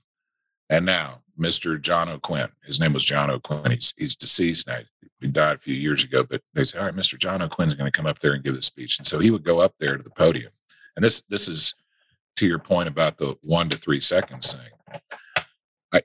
And 0.70 0.86
now, 0.86 1.20
Mr. 1.38 1.82
John 1.82 2.08
O'Quinn, 2.08 2.50
his 2.64 2.80
name 2.80 2.94
was 2.94 3.04
John 3.04 3.30
O'Quinn. 3.30 3.72
He's 3.72 3.94
he's 3.98 4.16
deceased 4.16 4.68
now 4.68 4.80
he 5.20 5.28
died 5.28 5.58
a 5.58 5.60
few 5.60 5.76
years 5.76 6.04
ago, 6.04 6.24
but 6.24 6.42
they 6.54 6.64
say, 6.64 6.80
all 6.80 6.86
right, 6.86 6.96
Mr. 6.96 7.20
John 7.20 7.42
O'Quinn's 7.42 7.76
going 7.76 7.92
to 7.92 7.96
come 7.96 8.08
up 8.08 8.20
there 8.20 8.34
and 8.34 8.44
give 8.44 8.56
a 8.56 8.62
speech. 8.62 8.98
And 8.98 9.06
so 9.06 9.20
he 9.20 9.30
would 9.30 9.44
go 9.44 9.60
up 9.60 9.76
there 9.80 9.96
to 9.96 10.02
the 10.02 10.10
podium. 10.10 10.52
And 10.96 11.06
this, 11.06 11.22
this 11.30 11.48
is 11.48 11.76
to 12.38 12.48
your 12.48 12.58
point 12.58 12.88
about 12.88 13.18
the 13.18 13.36
one 13.44 13.70
to 13.70 13.78
three 13.78 14.00
seconds 14.00 14.54
thing. 14.54 15.00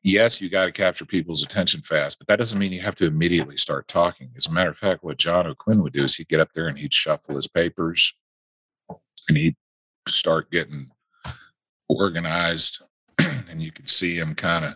Yes, 0.02 0.40
you 0.40 0.48
got 0.48 0.66
to 0.66 0.72
capture 0.72 1.04
people's 1.04 1.44
attention 1.44 1.80
fast, 1.80 2.18
but 2.18 2.26
that 2.26 2.36
doesn't 2.36 2.58
mean 2.58 2.72
you 2.72 2.80
have 2.80 2.96
to 2.96 3.06
immediately 3.06 3.56
start 3.56 3.86
talking. 3.86 4.30
As 4.36 4.48
a 4.48 4.52
matter 4.52 4.70
of 4.70 4.76
fact, 4.76 5.04
what 5.04 5.16
John 5.16 5.46
O'Quinn 5.46 5.82
would 5.82 5.92
do 5.92 6.04
is 6.04 6.16
he'd 6.16 6.28
get 6.28 6.40
up 6.40 6.52
there 6.54 6.66
and 6.66 6.76
he'd 6.76 6.92
shuffle 6.92 7.36
his 7.36 7.46
papers 7.46 8.14
and 9.28 9.38
he'd 9.38 9.56
start 10.08 10.50
getting 10.50 10.90
organized. 11.88 12.82
and 13.18 13.62
you 13.62 13.70
could 13.70 13.88
see 13.88 14.18
him 14.18 14.34
kind 14.34 14.64
of, 14.64 14.74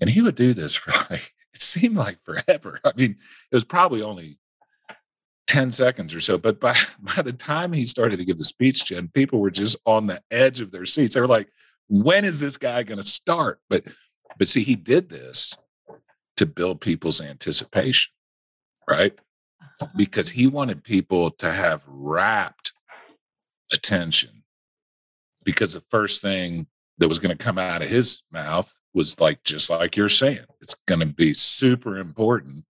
and 0.00 0.10
he 0.10 0.22
would 0.22 0.34
do 0.34 0.52
this 0.52 0.74
for 0.74 0.90
like 1.10 1.32
it 1.54 1.62
seemed 1.62 1.96
like 1.96 2.18
forever. 2.24 2.80
I 2.84 2.92
mean, 2.96 3.12
it 3.50 3.54
was 3.54 3.64
probably 3.64 4.02
only 4.02 4.38
10 5.48 5.70
seconds 5.70 6.14
or 6.14 6.20
so. 6.20 6.38
But 6.38 6.60
by, 6.60 6.76
by 7.16 7.22
the 7.22 7.32
time 7.32 7.72
he 7.72 7.86
started 7.86 8.18
to 8.18 8.24
give 8.24 8.38
the 8.38 8.44
speech, 8.44 8.86
Jenn, 8.86 9.08
people 9.08 9.40
were 9.40 9.50
just 9.50 9.76
on 9.86 10.06
the 10.06 10.22
edge 10.30 10.60
of 10.60 10.70
their 10.70 10.86
seats. 10.86 11.14
They 11.14 11.20
were 11.20 11.26
like, 11.26 11.48
when 11.88 12.24
is 12.24 12.40
this 12.40 12.56
guy 12.56 12.82
going 12.82 13.00
to 13.00 13.06
start? 13.06 13.60
But 13.68 13.84
but 14.38 14.48
see, 14.48 14.62
he 14.62 14.76
did 14.76 15.08
this 15.08 15.54
to 16.36 16.46
build 16.46 16.80
people's 16.80 17.20
anticipation, 17.20 18.12
right? 18.88 19.12
Uh-huh. 19.60 19.88
Because 19.96 20.30
he 20.30 20.46
wanted 20.46 20.84
people 20.84 21.32
to 21.32 21.50
have 21.50 21.82
rapt 21.86 22.72
attention. 23.72 24.44
Because 25.44 25.74
the 25.74 25.82
first 25.90 26.22
thing 26.22 26.66
that 26.98 27.08
was 27.08 27.18
going 27.18 27.36
to 27.36 27.44
come 27.44 27.58
out 27.58 27.82
of 27.82 27.88
his 27.88 28.22
mouth 28.30 28.72
was 28.94 29.18
like 29.20 29.42
just 29.44 29.70
like 29.70 29.96
you're 29.96 30.08
saying 30.08 30.44
it's 30.60 30.76
going 30.86 31.00
to 31.00 31.06
be 31.06 31.32
super 31.32 31.98
important 31.98 32.64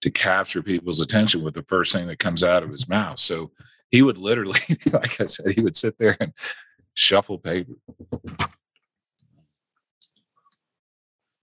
to 0.00 0.10
capture 0.10 0.62
people's 0.62 1.00
attention 1.00 1.42
with 1.42 1.54
the 1.54 1.64
first 1.64 1.92
thing 1.92 2.06
that 2.06 2.18
comes 2.18 2.42
out 2.42 2.62
of 2.62 2.70
his 2.70 2.88
mouth 2.88 3.18
so 3.18 3.50
he 3.90 4.00
would 4.00 4.16
literally 4.16 4.60
like 4.92 5.20
i 5.20 5.26
said 5.26 5.52
he 5.52 5.60
would 5.60 5.76
sit 5.76 5.98
there 5.98 6.16
and 6.20 6.32
shuffle 6.94 7.38
paper 7.38 7.74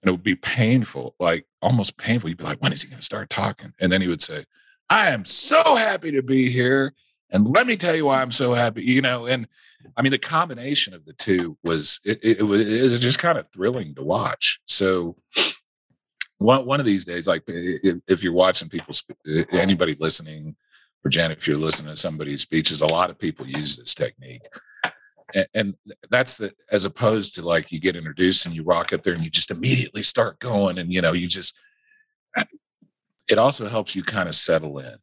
and 0.08 0.14
it 0.14 0.14
would 0.14 0.24
be 0.24 0.36
painful 0.36 1.16
like 1.20 1.46
almost 1.62 1.98
painful 1.98 2.30
you'd 2.30 2.38
be 2.38 2.44
like 2.44 2.62
when 2.62 2.74
is 2.74 2.82
he 2.82 2.90
going 2.90 3.00
to 3.00 3.06
start 3.06 3.30
talking 3.30 3.74
and 3.80 3.92
then 3.92 4.02
he 4.02 4.08
would 4.08 4.22
say 4.22 4.46
i 4.90 5.10
am 5.10 5.26
so 5.26 5.76
happy 5.76 6.12
to 6.12 6.22
be 6.22 6.50
here 6.50 6.94
And 7.30 7.48
let 7.48 7.68
me 7.68 7.76
tell 7.76 7.96
you 7.96 8.06
why 8.06 8.22
I'm 8.22 8.32
so 8.32 8.54
happy, 8.54 8.84
you 8.84 9.02
know. 9.02 9.26
And 9.26 9.48
I 9.96 10.02
mean, 10.02 10.12
the 10.12 10.18
combination 10.18 10.94
of 10.94 11.06
the 11.06 11.14
two 11.14 11.58
was 11.64 12.00
it, 12.06 12.20
it, 12.24 12.40
it 12.40 12.44
was, 12.44 12.62
it 12.62 12.82
was 12.82 13.00
just 13.00 13.20
kind 13.20 13.38
of 13.38 13.48
thrilling 13.52 13.96
to 13.96 14.04
watch. 14.04 14.60
So 14.66 15.18
one 16.38 16.66
one 16.66 16.80
of 16.80 16.86
these 16.86 17.06
days, 17.06 17.28
like 17.28 17.44
if, 17.48 17.98
if 18.08 18.24
you're 18.24 18.34
watching 18.34 18.70
people, 18.70 18.94
anybody 19.52 19.96
listening, 20.00 20.56
or 21.04 21.10
Jenn, 21.10 21.32
if 21.32 21.48
you're 21.48 21.58
listening 21.58 21.94
to 21.94 22.00
somebody's 22.00 22.42
speeches, 22.42 22.82
a 22.82 22.88
lot 22.88 23.10
of 23.10 23.20
people 23.20 23.48
use 23.48 23.78
this 23.78 23.94
technique. 23.94 24.44
And, 25.54 25.76
that's 26.10 26.38
the 26.38 26.54
as 26.72 26.86
opposed 26.86 27.36
to 27.36 27.42
like 27.42 27.72
you 27.72 27.80
get 27.80 27.96
introduced 27.96 28.46
and 28.46 28.56
you 28.56 28.64
walk 28.64 28.94
up 28.94 29.04
there 29.04 29.14
and 29.14 29.24
you 29.24 29.30
just 29.30 29.52
immediately 29.52 30.02
start 30.02 30.40
going 30.40 30.78
and 30.78 30.92
you 30.92 31.02
know 31.02 31.12
you 31.12 31.28
just 31.28 31.54
uh, 32.38 32.46
it 33.30 33.38
also 33.38 33.68
helps 33.68 33.96
you 33.96 34.04
kind 34.04 34.30
of 34.30 34.36
settle 34.36 34.80
in. 34.80 34.96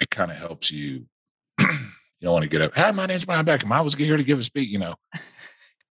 It 0.00 0.08
kind 0.10 0.30
of 0.30 0.38
helps 0.38 0.70
you 0.70 1.04
you 1.60 1.66
don't 2.22 2.32
want 2.32 2.44
to 2.44 2.48
get 2.48 2.62
up 2.62 2.74
hi 2.74 2.90
my 2.90 3.06
name's 3.06 3.26
Brian 3.26 3.44
Beckcom. 3.44 3.72
I 3.72 3.82
was 3.82 3.94
here 3.94 4.16
to 4.16 4.24
give 4.24 4.38
a 4.38 4.42
speech 4.42 4.68
you 4.68 4.78
know. 4.78 4.94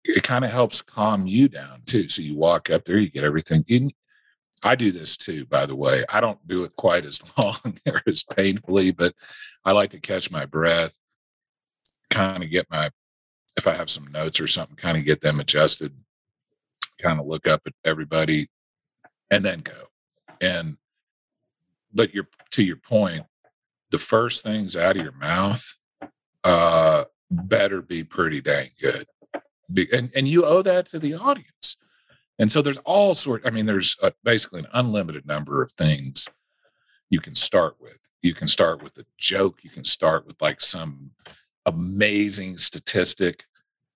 It 0.05 0.23
kind 0.23 0.45
of 0.45 0.53
helps 0.53 0.83
calm 0.83 1.27
you 1.27 1.49
down 1.49 1.83
too 1.87 2.09
so 2.09 2.23
you 2.23 2.37
walk 2.37 2.71
up 2.71 2.85
there 2.85 2.99
you 2.99 3.11
get 3.11 3.25
everything 3.25 3.65
in 3.67 3.91
I 4.63 4.75
do 4.75 4.91
this 4.93 5.17
too, 5.17 5.47
by 5.47 5.67
the 5.67 5.77
way. 5.77 6.05
I 6.09 6.21
don't 6.21 6.45
do 6.47 6.65
it 6.65 6.75
quite 6.77 7.05
as 7.05 7.21
long 7.39 7.79
or 7.87 8.01
as 8.07 8.23
painfully, 8.25 8.91
but 8.91 9.15
I 9.65 9.73
like 9.73 9.91
to 9.91 10.01
catch 10.01 10.31
my 10.31 10.47
breath, 10.47 10.93
kind 12.11 12.43
of 12.43 12.51
get 12.51 12.67
my, 12.71 12.91
if 13.57 13.67
I 13.67 13.75
have 13.75 13.91
some 13.91 14.11
notes 14.13 14.41
or 14.41 14.47
something, 14.47 14.77
kind 14.77 14.97
of 14.97 15.05
get 15.05 15.21
them 15.21 15.41
adjusted, 15.41 15.93
kind 16.99 17.21
of 17.21 17.27
look 17.27 17.47
up 17.47 17.63
at 17.67 17.73
everybody 17.85 18.49
and 19.31 19.45
then 19.45 19.61
go. 19.61 19.89
And, 20.41 20.77
but 21.93 22.15
you're, 22.15 22.29
to 22.53 22.63
your 22.63 22.77
point, 22.77 23.25
the 23.91 23.99
first 23.99 24.43
things 24.43 24.77
out 24.77 24.97
of 24.97 25.03
your 25.03 25.13
mouth 25.13 25.65
uh, 26.45 27.05
better 27.31 27.81
be 27.81 28.05
pretty 28.05 28.41
dang 28.41 28.71
good. 28.81 29.07
Be, 29.73 29.89
and, 29.93 30.11
and 30.15 30.29
you 30.29 30.45
owe 30.45 30.63
that 30.63 30.87
to 30.91 30.99
the 30.99 31.15
audience 31.15 31.77
and 32.39 32.53
so 32.53 32.63
there's 32.63 32.79
all 32.79 33.15
sort. 33.15 33.43
I 33.45 33.51
mean, 33.51 33.67
there's 33.67 33.97
a, 34.03 34.13
basically 34.23 34.61
an 34.61 34.67
unlimited 34.73 35.27
number 35.27 35.63
of 35.63 35.73
things 35.73 36.29
you 37.09 37.21
can 37.21 37.35
start 37.35 37.77
with. 37.81 37.99
You 38.23 38.35
can 38.35 38.49
start 38.49 38.83
with 38.83 38.99
a 38.99 39.07
joke. 39.17 39.61
You 39.63 39.71
can 39.71 39.85
start 39.85 40.27
with 40.27 40.41
like 40.43 40.61
some 40.61 41.13
amazing 41.67 42.59
statistic 42.59 43.45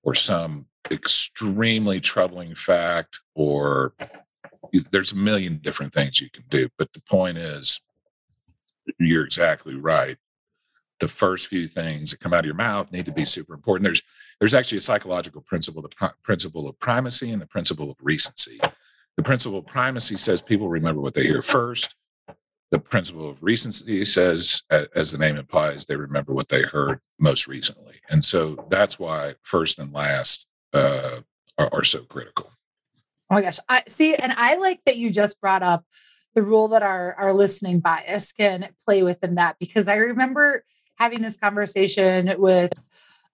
or 0.03 0.15
some 0.15 0.67
extremely 0.91 2.01
troubling 2.01 2.55
fact 2.55 3.21
or 3.35 3.95
there's 4.93 5.13
a 5.13 5.17
million 5.17 5.59
different 5.63 5.93
things 5.93 6.21
you 6.21 6.31
can 6.31 6.45
do 6.49 6.69
but 6.79 6.93
the 6.93 7.01
point 7.03 7.37
is 7.37 7.81
you're 8.99 9.25
exactly 9.25 9.75
right 9.75 10.17
the 11.01 11.09
first 11.09 11.49
few 11.49 11.67
things 11.67 12.11
that 12.11 12.21
come 12.21 12.33
out 12.33 12.41
of 12.41 12.45
your 12.45 12.55
mouth 12.55 12.93
need 12.93 13.07
to 13.07 13.13
be 13.13 13.25
super 13.25 13.55
important. 13.55 13.85
There's 13.85 14.03
there's 14.39 14.55
actually 14.55 14.79
a 14.79 14.83
psychological 14.83 15.41
principle, 15.41 15.83
the 15.83 15.89
pr- 15.89 16.07
principle 16.23 16.69
of 16.69 16.79
primacy 16.79 17.31
and 17.31 17.43
the 17.43 17.47
principle 17.47 17.91
of 17.91 17.97
recency. 18.01 18.61
The 19.17 19.23
principle 19.23 19.59
of 19.59 19.67
primacy 19.67 20.17
says 20.17 20.41
people 20.41 20.69
remember 20.69 21.01
what 21.01 21.15
they 21.15 21.25
hear 21.25 21.43
first. 21.43 21.95
The 22.71 22.79
principle 22.79 23.29
of 23.29 23.43
recency 23.43 24.05
says, 24.05 24.63
as 24.71 25.11
the 25.11 25.19
name 25.19 25.37
implies, 25.37 25.85
they 25.85 25.97
remember 25.97 26.33
what 26.33 26.49
they 26.49 26.63
heard 26.63 27.01
most 27.19 27.49
recently. 27.49 27.97
And 28.09 28.25
so 28.25 28.67
that's 28.69 28.99
why 28.99 29.35
first 29.43 29.79
and 29.79 29.93
last 29.93 30.47
uh, 30.73 31.21
are, 31.59 31.69
are 31.73 31.85
so 31.85 32.03
critical. 32.05 32.51
Oh 33.31 33.35
my 33.35 33.43
gosh. 33.43 33.59
I 33.69 33.83
see. 33.87 34.15
And 34.15 34.33
I 34.33 34.57
like 34.57 34.81
that 34.87 34.97
you 34.97 35.11
just 35.11 35.41
brought 35.41 35.63
up 35.63 35.85
the 36.35 36.43
rule 36.43 36.69
that 36.69 36.83
our, 36.83 37.15
our 37.15 37.33
listening 37.33 37.81
bias 37.81 38.33
can 38.33 38.69
play 38.87 39.03
within 39.03 39.35
that 39.37 39.57
because 39.59 39.89
I 39.89 39.97
remember 39.97 40.65
having 40.97 41.23
this 41.23 41.37
conversation 41.37 42.35
with 42.39 42.73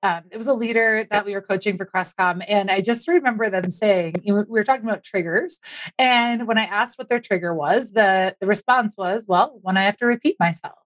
um, 0.06 0.24
it 0.30 0.36
was 0.36 0.46
a 0.46 0.54
leader 0.54 1.04
that 1.10 1.26
we 1.26 1.34
were 1.34 1.40
coaching 1.40 1.76
for 1.76 1.86
Crestcom. 1.86 2.42
And 2.48 2.70
I 2.70 2.80
just 2.80 3.08
remember 3.08 3.50
them 3.50 3.70
saying, 3.70 4.22
we 4.24 4.32
were 4.32 4.64
talking 4.64 4.84
about 4.84 5.02
triggers. 5.02 5.58
And 5.98 6.46
when 6.46 6.58
I 6.58 6.64
asked 6.64 6.98
what 6.98 7.08
their 7.08 7.20
trigger 7.20 7.52
was, 7.54 7.92
the, 7.92 8.36
the 8.40 8.46
response 8.46 8.94
was, 8.96 9.26
well, 9.28 9.58
when 9.62 9.76
I 9.76 9.82
have 9.82 9.96
to 9.98 10.06
repeat 10.06 10.36
myself. 10.38 10.78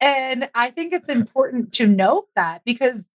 And 0.00 0.50
I 0.54 0.70
think 0.70 0.92
it's 0.92 1.08
important 1.08 1.72
to 1.74 1.86
note 1.86 2.26
that 2.34 2.62
because 2.64 3.06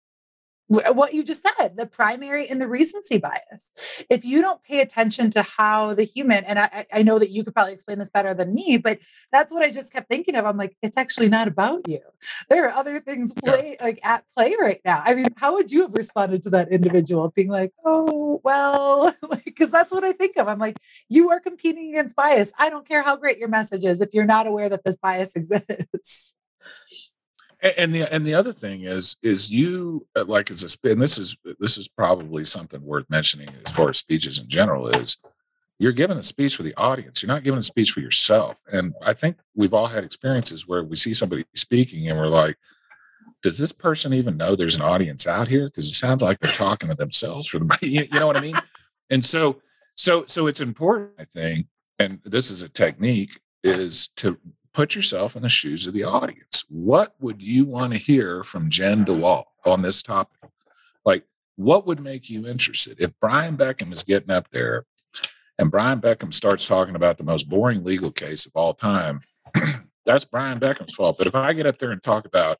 Uh, 0.74 0.92
what 0.92 1.14
you 1.14 1.22
just 1.22 1.46
said 1.58 1.76
the 1.76 1.86
primary 1.86 2.48
and 2.48 2.60
the 2.60 2.66
recency 2.66 3.18
bias. 3.18 3.70
If 4.10 4.24
you 4.24 4.40
don't 4.40 4.60
pay 4.64 4.80
attention 4.80 5.30
to 5.30 5.42
how 5.42 5.94
the 5.94 6.02
human 6.02 6.44
and 6.44 6.58
I, 6.58 6.86
I 6.92 7.02
know 7.04 7.20
that 7.20 7.30
you 7.30 7.44
could 7.44 7.54
probably 7.54 7.72
explain 7.72 8.00
this 8.00 8.10
better 8.10 8.34
than 8.34 8.52
me 8.52 8.76
but 8.76 8.98
that's 9.30 9.52
what 9.52 9.62
i 9.62 9.70
just 9.70 9.92
kept 9.92 10.08
thinking 10.08 10.34
of. 10.34 10.44
I'm 10.44 10.56
like 10.56 10.76
it's 10.82 10.96
actually 10.96 11.28
not 11.28 11.46
about 11.46 11.86
you. 11.86 12.00
There 12.48 12.66
are 12.68 12.72
other 12.72 12.98
things 12.98 13.32
play 13.32 13.76
like 13.80 14.00
at 14.04 14.24
play 14.34 14.56
right 14.60 14.80
now. 14.84 15.02
I 15.04 15.14
mean 15.14 15.28
how 15.36 15.54
would 15.54 15.70
you 15.70 15.82
have 15.82 15.94
responded 15.94 16.42
to 16.44 16.50
that 16.50 16.72
individual 16.72 17.30
being 17.30 17.48
like 17.48 17.72
oh 17.84 18.40
well 18.42 19.14
because 19.44 19.70
that's 19.70 19.92
what 19.92 20.02
i 20.02 20.10
think 20.10 20.36
of. 20.36 20.48
I'm 20.48 20.58
like 20.58 20.78
you 21.08 21.30
are 21.30 21.38
competing 21.38 21.90
against 21.90 22.16
bias. 22.16 22.50
I 22.58 22.70
don't 22.70 22.88
care 22.88 23.04
how 23.04 23.14
great 23.14 23.38
your 23.38 23.48
message 23.48 23.84
is 23.84 24.00
if 24.00 24.08
you're 24.12 24.24
not 24.24 24.48
aware 24.48 24.68
that 24.68 24.84
this 24.84 24.96
bias 24.96 25.32
exists 25.36 26.34
and 27.62 27.94
the 27.94 28.12
and 28.12 28.26
the 28.26 28.34
other 28.34 28.52
thing 28.52 28.82
is 28.82 29.16
is 29.22 29.50
you 29.50 30.06
uh, 30.16 30.24
like 30.24 30.50
as 30.50 30.62
a 30.62 30.90
and 30.90 31.00
this 31.00 31.18
is 31.18 31.36
this 31.58 31.78
is 31.78 31.88
probably 31.88 32.44
something 32.44 32.82
worth 32.82 33.08
mentioning 33.08 33.48
as 33.64 33.72
far 33.72 33.88
as 33.88 33.98
speeches 33.98 34.38
in 34.38 34.48
general 34.48 34.88
is 34.88 35.16
you're 35.78 35.92
giving 35.92 36.16
a 36.16 36.22
speech 36.22 36.56
for 36.56 36.62
the 36.62 36.74
audience. 36.76 37.22
You're 37.22 37.28
not 37.28 37.44
giving 37.44 37.58
a 37.58 37.62
speech 37.62 37.90
for 37.90 38.00
yourself. 38.00 38.58
And 38.72 38.94
i 39.02 39.12
think 39.12 39.38
we've 39.54 39.74
all 39.74 39.86
had 39.86 40.04
experiences 40.04 40.66
where 40.66 40.84
we 40.84 40.96
see 40.96 41.14
somebody 41.14 41.44
speaking 41.54 42.08
and 42.08 42.18
we're 42.18 42.28
like 42.28 42.56
does 43.42 43.58
this 43.58 43.72
person 43.72 44.12
even 44.12 44.36
know 44.36 44.56
there's 44.56 44.76
an 44.76 44.82
audience 44.82 45.26
out 45.26 45.46
here? 45.46 45.66
Because 45.66 45.88
it 45.88 45.94
sounds 45.94 46.22
like 46.22 46.38
they're 46.40 46.50
talking 46.50 46.88
to 46.88 46.96
themselves 46.96 47.46
for 47.46 47.58
the 47.58 47.78
you, 47.82 48.04
you 48.10 48.18
know 48.18 48.26
what 48.26 48.36
i 48.36 48.40
mean? 48.40 48.56
And 49.10 49.24
so 49.24 49.60
so 49.94 50.24
so 50.26 50.46
it's 50.46 50.60
important 50.60 51.12
i 51.18 51.24
think 51.24 51.66
and 51.98 52.20
this 52.24 52.50
is 52.50 52.62
a 52.62 52.68
technique 52.68 53.40
is 53.64 54.08
to 54.16 54.38
put 54.76 54.94
yourself 54.94 55.34
in 55.34 55.42
the 55.42 55.48
shoes 55.48 55.86
of 55.86 55.94
the 55.94 56.04
audience. 56.04 56.62
What 56.68 57.14
would 57.18 57.42
you 57.42 57.64
want 57.64 57.94
to 57.94 57.98
hear 57.98 58.42
from 58.42 58.68
Jenn 58.68 59.06
DeWall 59.06 59.44
on 59.64 59.80
this 59.80 60.02
topic? 60.02 60.50
Like, 61.02 61.24
what 61.56 61.86
would 61.86 61.98
make 61.98 62.28
you 62.28 62.46
interested? 62.46 63.00
If 63.00 63.12
Brian 63.18 63.56
Beckcom 63.56 63.90
is 63.90 64.02
getting 64.02 64.30
up 64.30 64.50
there 64.50 64.84
and 65.58 65.70
Brian 65.70 66.02
Beckcom 66.02 66.34
starts 66.34 66.66
talking 66.66 66.94
about 66.94 67.16
the 67.16 67.24
most 67.24 67.48
boring 67.48 67.84
legal 67.84 68.10
case 68.10 68.44
of 68.44 68.52
all 68.54 68.74
time, 68.74 69.22
that's 70.04 70.26
Brian 70.26 70.60
Beckcom's 70.60 70.94
fault. 70.94 71.16
But 71.16 71.26
if 71.26 71.34
I 71.34 71.54
get 71.54 71.66
up 71.66 71.78
there 71.78 71.90
and 71.90 72.02
talk 72.02 72.26
about 72.26 72.58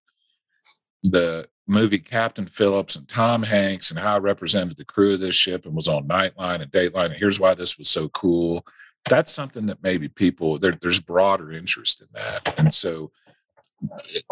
the 1.02 1.46
movie 1.68 1.98
Captain 1.98 2.46
Phillips 2.46 2.96
and 2.96 3.07
Tom 3.07 3.42
Hanks 3.42 3.90
and 3.90 4.00
how 4.00 4.14
I 4.14 4.18
represented 4.20 4.79
the 4.79 4.87
crew 4.87 5.14
of 5.14 5.20
this 5.20 5.35
ship 5.35 5.66
and 5.66 5.74
was 5.74 5.87
on 5.87 6.09
Nightline 6.09 6.62
and 6.62 6.72
Dateline, 6.72 7.11
and 7.11 7.14
here's 7.16 7.38
why 7.38 7.52
this 7.52 7.76
was 7.76 7.90
so 7.90 8.09
cool 8.09 8.64
that's 9.09 9.33
something 9.33 9.66
that 9.66 9.83
maybe 9.83 10.09
people 10.09 10.59
there, 10.59 10.79
there's 10.81 11.01
broader 11.01 11.53
interest 11.53 12.01
in 12.01 12.09
that. 12.12 12.55
And 12.59 12.73
so 12.73 13.11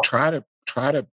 try 0.03 0.31
to 0.31 0.43
try 0.65 0.91
to 0.91 1.05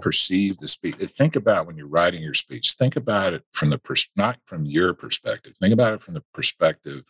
perceive 0.00 0.58
the 0.58 0.68
speech 0.68 0.96
think 1.16 1.36
about 1.36 1.66
when 1.66 1.76
you're 1.76 1.86
writing 1.86 2.22
your 2.22 2.34
speech 2.34 2.74
think 2.78 2.96
about 2.96 3.32
it 3.32 3.42
from 3.52 3.70
the 3.70 3.78
pers- 3.78 4.10
not 4.14 4.38
from 4.44 4.66
your 4.66 4.92
perspective 4.92 5.54
think 5.58 5.72
about 5.72 5.94
it 5.94 6.02
from 6.02 6.14
the 6.14 6.22
perspective 6.34 7.04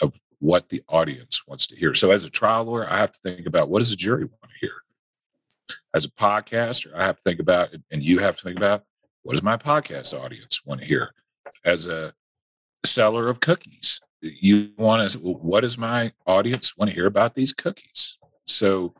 of 0.00 0.18
what 0.38 0.68
the 0.68 0.82
audience 0.88 1.46
wants 1.46 1.66
to 1.66 1.76
hear. 1.76 1.94
So 1.94 2.10
as 2.10 2.24
a 2.24 2.30
trial 2.30 2.64
lawyer 2.64 2.90
i 2.90 2.98
have 2.98 3.12
to 3.12 3.18
think 3.22 3.46
about 3.46 3.68
what 3.68 3.80
does 3.80 3.90
the 3.90 3.96
jury 3.96 4.24
want 4.24 4.52
to 4.52 4.58
hear? 4.60 4.72
As 5.94 6.04
a 6.04 6.10
podcaster 6.10 6.94
i 6.94 7.04
have 7.04 7.16
to 7.16 7.22
think 7.22 7.40
about 7.40 7.70
and 7.90 8.02
you 8.02 8.20
have 8.20 8.36
to 8.36 8.42
think 8.42 8.56
about 8.56 8.84
what 9.22 9.32
does 9.32 9.42
my 9.42 9.56
podcast 9.56 10.18
audience 10.18 10.64
want 10.64 10.80
to 10.80 10.86
hear? 10.86 11.12
As 11.64 11.88
a 11.88 12.14
seller 12.84 13.28
of 13.28 13.40
cookies 13.40 14.00
you 14.20 14.70
want 14.76 15.08
to 15.10 15.18
what 15.18 15.60
does 15.60 15.76
my 15.78 16.12
audience 16.26 16.76
want 16.76 16.88
to 16.90 16.94
hear 16.94 17.06
about 17.06 17.34
these 17.34 17.52
cookies 17.52 18.18
so 18.46 18.94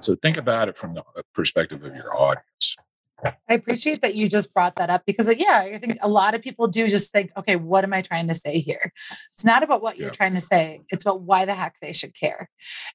so 0.00 0.14
think 0.14 0.36
about 0.36 0.68
it 0.68 0.76
from 0.76 0.94
the 0.94 1.00
uh, 1.00 1.22
perspective 1.34 1.84
of 1.84 1.94
your 1.94 2.16
audience 2.16 2.76
I 3.24 3.54
appreciate 3.54 4.00
that 4.02 4.14
you 4.14 4.28
just 4.28 4.54
brought 4.54 4.76
that 4.76 4.90
up 4.90 5.02
because, 5.04 5.32
yeah, 5.36 5.62
I 5.74 5.78
think 5.78 5.98
a 6.02 6.08
lot 6.08 6.34
of 6.34 6.42
people 6.42 6.68
do 6.68 6.88
just 6.88 7.10
think, 7.10 7.32
okay, 7.36 7.56
what 7.56 7.82
am 7.82 7.92
I 7.92 8.00
trying 8.00 8.28
to 8.28 8.34
say 8.34 8.60
here? 8.60 8.92
It's 9.34 9.44
not 9.44 9.62
about 9.62 9.82
what 9.82 9.98
you're 9.98 10.10
trying 10.10 10.34
to 10.34 10.40
say; 10.40 10.82
it's 10.90 11.04
about 11.04 11.22
why 11.22 11.44
the 11.44 11.54
heck 11.54 11.76
they 11.80 11.92
should 11.92 12.14
care, 12.14 12.48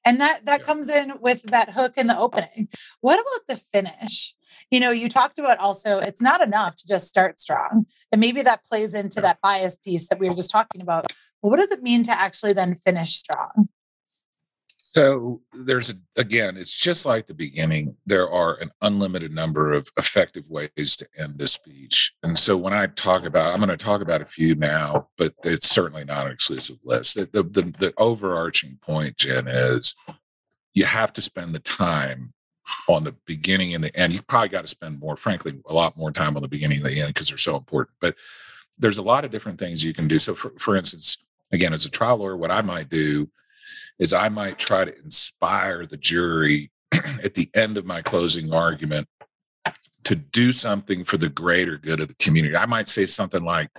and 0.04 0.20
that 0.20 0.46
that 0.46 0.62
comes 0.62 0.88
in 0.88 1.14
with 1.20 1.42
that 1.44 1.72
hook 1.72 1.94
in 1.96 2.06
the 2.06 2.18
opening. 2.18 2.68
What 3.00 3.20
about 3.20 3.46
the 3.48 3.62
finish? 3.72 4.34
You 4.70 4.80
know, 4.80 4.90
you 4.90 5.08
talked 5.08 5.38
about 5.38 5.58
also 5.58 5.98
it's 5.98 6.22
not 6.22 6.40
enough 6.40 6.76
to 6.76 6.86
just 6.86 7.06
start 7.06 7.38
strong, 7.38 7.86
and 8.10 8.20
maybe 8.20 8.40
that 8.42 8.64
plays 8.64 8.94
into 8.94 9.20
that 9.20 9.40
bias 9.42 9.76
piece 9.76 10.08
that 10.08 10.18
we 10.18 10.28
were 10.28 10.34
just 10.34 10.50
talking 10.50 10.80
about. 10.80 11.12
What 11.44 11.58
does 11.58 11.70
it 11.70 11.82
mean 11.82 12.04
to 12.04 12.10
actually 12.10 12.54
then 12.54 12.74
finish 12.74 13.16
strong? 13.16 13.68
So 14.78 15.42
there's 15.52 15.90
a, 15.90 15.94
again, 16.16 16.56
it's 16.56 16.74
just 16.74 17.04
like 17.04 17.26
the 17.26 17.34
beginning. 17.34 17.96
There 18.06 18.30
are 18.30 18.54
an 18.62 18.70
unlimited 18.80 19.34
number 19.34 19.74
of 19.74 19.88
effective 19.98 20.48
ways 20.48 20.96
to 20.96 21.06
end 21.18 21.42
a 21.42 21.46
speech. 21.46 22.14
And 22.22 22.38
so 22.38 22.56
when 22.56 22.72
I 22.72 22.86
talk 22.86 23.26
about, 23.26 23.52
I'm 23.52 23.58
going 23.58 23.68
to 23.68 23.76
talk 23.76 24.00
about 24.00 24.22
a 24.22 24.26
few 24.26 24.54
now, 24.54 25.08
but 25.18 25.34
it's 25.44 25.68
certainly 25.68 26.04
not 26.04 26.26
an 26.26 26.32
exclusive 26.32 26.78
list. 26.82 27.16
The, 27.16 27.26
the, 27.26 27.42
the, 27.42 27.74
the 27.78 27.94
overarching 27.98 28.78
point, 28.80 29.18
Jenn, 29.18 29.46
is 29.46 29.94
you 30.72 30.86
have 30.86 31.12
to 31.12 31.20
spend 31.20 31.54
the 31.54 31.60
time 31.60 32.32
on 32.88 33.04
the 33.04 33.16
beginning 33.26 33.74
and 33.74 33.84
the 33.84 33.94
end. 33.94 34.14
You 34.14 34.22
probably 34.22 34.48
got 34.48 34.62
to 34.62 34.68
spend 34.68 34.98
more, 34.98 35.18
frankly, 35.18 35.60
a 35.66 35.74
lot 35.74 35.98
more 35.98 36.10
time 36.10 36.36
on 36.36 36.42
the 36.42 36.48
beginning 36.48 36.78
and 36.78 36.86
the 36.86 37.00
end 37.00 37.08
because 37.08 37.28
they're 37.28 37.36
so 37.36 37.56
important. 37.56 37.96
But 38.00 38.14
there's 38.78 38.98
a 38.98 39.02
lot 39.02 39.24
of 39.24 39.30
different 39.30 39.58
things 39.58 39.84
you 39.84 39.92
can 39.92 40.08
do. 40.08 40.18
So, 40.18 40.34
for, 40.34 40.52
for 40.58 40.76
instance, 40.76 41.18
again, 41.54 41.72
as 41.72 41.86
a 41.86 41.90
trial 41.90 42.18
lawyer, 42.18 42.36
what 42.36 42.50
I 42.50 42.60
might 42.60 42.88
do 42.88 43.30
is 43.98 44.12
I 44.12 44.28
might 44.28 44.58
try 44.58 44.84
to 44.84 44.98
inspire 44.98 45.86
the 45.86 45.96
jury 45.96 46.70
at 46.92 47.34
the 47.34 47.50
end 47.54 47.76
of 47.76 47.86
my 47.86 48.00
closing 48.00 48.52
argument 48.52 49.08
to 50.04 50.16
do 50.16 50.52
something 50.52 51.04
for 51.04 51.16
the 51.16 51.28
greater 51.28 51.78
good 51.78 52.00
of 52.00 52.08
the 52.08 52.14
community. 52.14 52.56
I 52.56 52.66
might 52.66 52.88
say 52.88 53.06
something 53.06 53.42
like, 53.42 53.70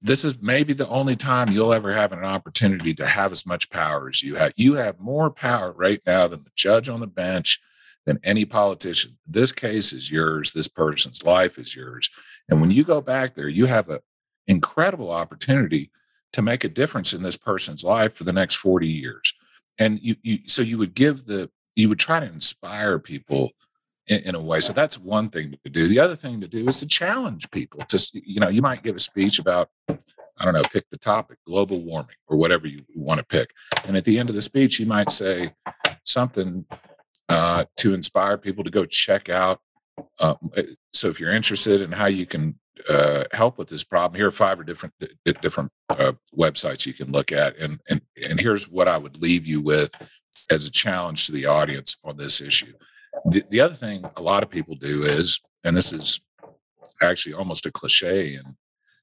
this 0.00 0.24
is 0.24 0.40
maybe 0.40 0.72
the 0.72 0.88
only 0.88 1.16
time 1.16 1.50
you'll 1.50 1.74
ever 1.74 1.92
have 1.92 2.12
an 2.12 2.24
opportunity 2.24 2.94
to 2.94 3.06
have 3.06 3.32
as 3.32 3.44
much 3.44 3.68
power 3.68 4.08
as 4.08 4.22
you 4.22 4.36
have. 4.36 4.52
You 4.56 4.74
have 4.74 5.00
more 5.00 5.28
power 5.28 5.72
right 5.72 6.00
now 6.06 6.28
than 6.28 6.44
the 6.44 6.52
judge 6.54 6.88
on 6.88 7.00
the 7.00 7.08
bench, 7.08 7.60
than 8.06 8.20
any 8.22 8.44
politician. 8.44 9.18
This 9.26 9.52
case 9.52 9.92
is 9.92 10.10
yours. 10.10 10.52
This 10.52 10.68
person's 10.68 11.24
life 11.24 11.58
is 11.58 11.76
yours. 11.76 12.08
And 12.48 12.60
when 12.60 12.70
you 12.70 12.84
go 12.84 13.00
back 13.00 13.34
there, 13.34 13.48
you 13.48 13.66
have 13.66 13.90
an 13.90 13.98
incredible 14.46 15.10
opportunity 15.10 15.90
to 16.32 16.42
make 16.42 16.64
a 16.64 16.68
difference 16.68 17.12
in 17.12 17.22
this 17.22 17.36
person's 17.36 17.84
life 17.84 18.14
for 18.14 18.24
the 18.24 18.32
next 18.32 18.56
40 18.56 18.86
years. 18.86 19.34
And 19.78 19.98
you, 20.02 20.16
you 20.22 20.38
so 20.46 20.62
you 20.62 20.78
would 20.78 20.94
give 20.94 21.26
the, 21.26 21.50
you 21.76 21.88
would 21.88 21.98
try 21.98 22.20
to 22.20 22.26
inspire 22.26 22.98
people 22.98 23.52
in, 24.08 24.20
in, 24.20 24.34
a 24.34 24.40
way. 24.40 24.60
So 24.60 24.72
that's 24.72 24.98
one 24.98 25.30
thing 25.30 25.54
to 25.64 25.70
do. 25.70 25.86
The 25.88 26.00
other 26.00 26.16
thing 26.16 26.40
to 26.40 26.48
do 26.48 26.66
is 26.66 26.80
to 26.80 26.86
challenge 26.86 27.50
people. 27.50 27.80
to 27.88 28.10
you 28.12 28.40
know, 28.40 28.48
you 28.48 28.62
might 28.62 28.82
give 28.82 28.96
a 28.96 29.00
speech 29.00 29.38
about, 29.38 29.70
I 29.88 30.44
don't 30.44 30.54
know, 30.54 30.62
pick 30.72 30.88
the 30.90 30.98
topic, 30.98 31.38
global 31.46 31.80
warming 31.80 32.16
or 32.26 32.36
whatever 32.36 32.66
you 32.66 32.80
want 32.94 33.18
to 33.18 33.24
pick. 33.24 33.50
And 33.84 33.96
at 33.96 34.04
the 34.04 34.18
end 34.18 34.28
of 34.28 34.34
the 34.34 34.42
speech, 34.42 34.80
you 34.80 34.86
might 34.86 35.10
say 35.10 35.52
something 36.04 36.64
uh, 37.28 37.64
to 37.76 37.94
inspire 37.94 38.38
people 38.38 38.64
to 38.64 38.70
go 38.70 38.84
check 38.84 39.28
out. 39.28 39.60
Uh, 40.18 40.34
so 40.92 41.08
if 41.08 41.20
you're 41.20 41.34
interested 41.34 41.82
in 41.82 41.92
how 41.92 42.06
you 42.06 42.26
can 42.26 42.58
uh, 42.88 43.24
help 43.32 43.58
with 43.58 43.68
this 43.68 43.84
problem, 43.84 44.16
here 44.16 44.28
are 44.28 44.32
five 44.32 44.58
or 44.60 44.64
different 44.64 44.94
different 45.42 45.70
uh, 45.90 46.12
websites 46.36 46.86
you 46.86 46.92
can 46.92 47.10
look 47.10 47.32
at, 47.32 47.56
and 47.56 47.80
and 47.88 48.00
and 48.28 48.40
here's 48.40 48.68
what 48.68 48.88
I 48.88 48.98
would 48.98 49.20
leave 49.20 49.46
you 49.46 49.60
with 49.60 49.90
as 50.50 50.66
a 50.66 50.70
challenge 50.70 51.26
to 51.26 51.32
the 51.32 51.46
audience 51.46 51.96
on 52.04 52.16
this 52.16 52.40
issue. 52.40 52.72
The, 53.26 53.44
the 53.50 53.60
other 53.60 53.74
thing 53.74 54.04
a 54.16 54.22
lot 54.22 54.42
of 54.42 54.50
people 54.50 54.74
do 54.76 55.02
is, 55.02 55.40
and 55.64 55.76
this 55.76 55.92
is 55.92 56.20
actually 57.02 57.34
almost 57.34 57.66
a 57.66 57.72
cliche 57.72 58.34
in 58.34 58.56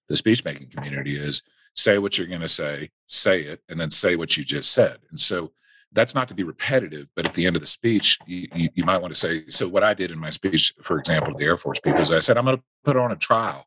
the 0.08 0.16
speech 0.16 0.46
making 0.46 0.70
community, 0.70 1.18
is 1.18 1.42
say 1.74 1.98
what 1.98 2.18
you're 2.18 2.28
going 2.28 2.42
to 2.42 2.48
say, 2.48 2.90
say 3.06 3.42
it, 3.42 3.62
and 3.70 3.80
then 3.80 3.90
say 3.90 4.16
what 4.16 4.38
you 4.38 4.44
just 4.44 4.72
said. 4.72 4.98
And 5.10 5.20
so 5.20 5.52
that's 5.96 6.14
not 6.14 6.28
to 6.28 6.36
be 6.36 6.44
repetitive, 6.44 7.08
but 7.16 7.26
at 7.26 7.34
the 7.34 7.48
end 7.48 7.56
of 7.56 7.62
the 7.62 7.68
speech, 7.68 8.20
you, 8.28 8.48
you, 8.54 8.70
you 8.76 8.84
might 8.84 9.02
want 9.02 9.14
to 9.14 9.20
say, 9.20 9.46
so 9.48 9.68
what 9.68 9.84
I 9.84 9.94
did 9.94 10.12
in 10.12 10.20
my 10.20 10.30
speech, 10.30 10.74
for 10.84 11.00
example, 11.00 11.34
to 11.34 11.38
the 11.38 11.46
Air 11.46 11.58
Force 11.58 11.80
people 11.80 12.02
is 12.02 12.12
I 12.12 12.20
said, 12.20 12.38
I'm 12.38 12.46
going 12.46 12.58
to 12.58 12.64
put 12.84 12.98
on 12.98 13.12
a 13.12 13.16
trial. 13.16 13.66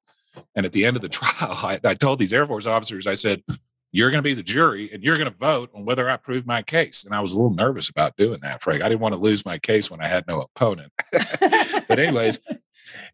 And 0.54 0.64
at 0.64 0.72
the 0.72 0.84
end 0.84 0.96
of 0.96 1.02
the 1.02 1.08
trial, 1.08 1.52
I, 1.52 1.80
I 1.82 1.94
told 1.94 2.18
these 2.18 2.32
Air 2.32 2.46
Force 2.46 2.66
officers, 2.66 3.06
I 3.06 3.14
said, 3.14 3.42
you're 3.90 4.10
going 4.10 4.18
to 4.18 4.22
be 4.22 4.34
the 4.34 4.42
jury 4.42 4.90
and 4.92 5.02
you're 5.02 5.16
going 5.16 5.30
to 5.30 5.36
vote 5.38 5.70
on 5.74 5.84
whether 5.86 6.08
I 6.10 6.16
prove 6.16 6.46
my 6.46 6.62
case. 6.62 7.04
And 7.04 7.14
I 7.14 7.20
was 7.20 7.32
a 7.32 7.36
little 7.36 7.54
nervous 7.54 7.88
about 7.88 8.16
doing 8.16 8.40
that, 8.42 8.62
Frank. 8.62 8.82
I 8.82 8.88
didn't 8.88 9.00
want 9.00 9.14
to 9.14 9.20
lose 9.20 9.46
my 9.46 9.58
case 9.58 9.90
when 9.90 10.00
I 10.00 10.08
had 10.08 10.26
no 10.28 10.42
opponent. 10.42 10.92
but 11.10 11.98
anyways, 11.98 12.38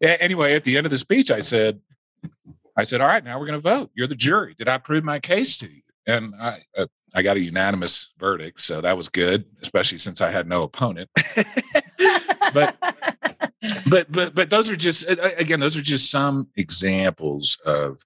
anyway, 0.01 0.53
at 0.53 0.65
the 0.65 0.75
end 0.75 0.85
of 0.85 0.91
the 0.91 0.97
speech, 0.97 1.31
I 1.31 1.39
said, 1.39 1.79
I 2.77 2.83
said, 2.83 2.99
all 2.99 3.07
right, 3.07 3.23
now 3.23 3.39
we're 3.39 3.45
going 3.45 3.61
to 3.61 3.69
vote. 3.69 3.89
You're 3.95 4.07
the 4.07 4.15
jury. 4.15 4.53
Did 4.57 4.67
I 4.67 4.77
prove 4.77 5.05
my 5.05 5.19
case 5.19 5.55
to 5.57 5.71
you? 5.71 5.81
And 6.05 6.35
I, 6.35 6.59
uh, 6.77 6.87
I 7.15 7.21
got 7.21 7.37
a 7.37 7.41
unanimous 7.41 8.13
verdict. 8.19 8.61
So 8.61 8.81
that 8.81 8.97
was 8.97 9.09
good, 9.09 9.45
especially 9.61 9.97
since 9.97 10.21
I 10.21 10.29
had 10.29 10.47
no 10.47 10.63
opponent. 10.63 11.09
but, 12.53 12.75
but, 13.89 14.11
but, 14.11 14.35
but 14.35 14.49
those 14.49 14.69
are 14.69 14.75
just, 14.75 15.05
again, 15.07 15.59
those 15.59 15.77
are 15.77 15.81
just 15.81 16.11
some 16.11 16.49
examples 16.55 17.57
of, 17.65 18.03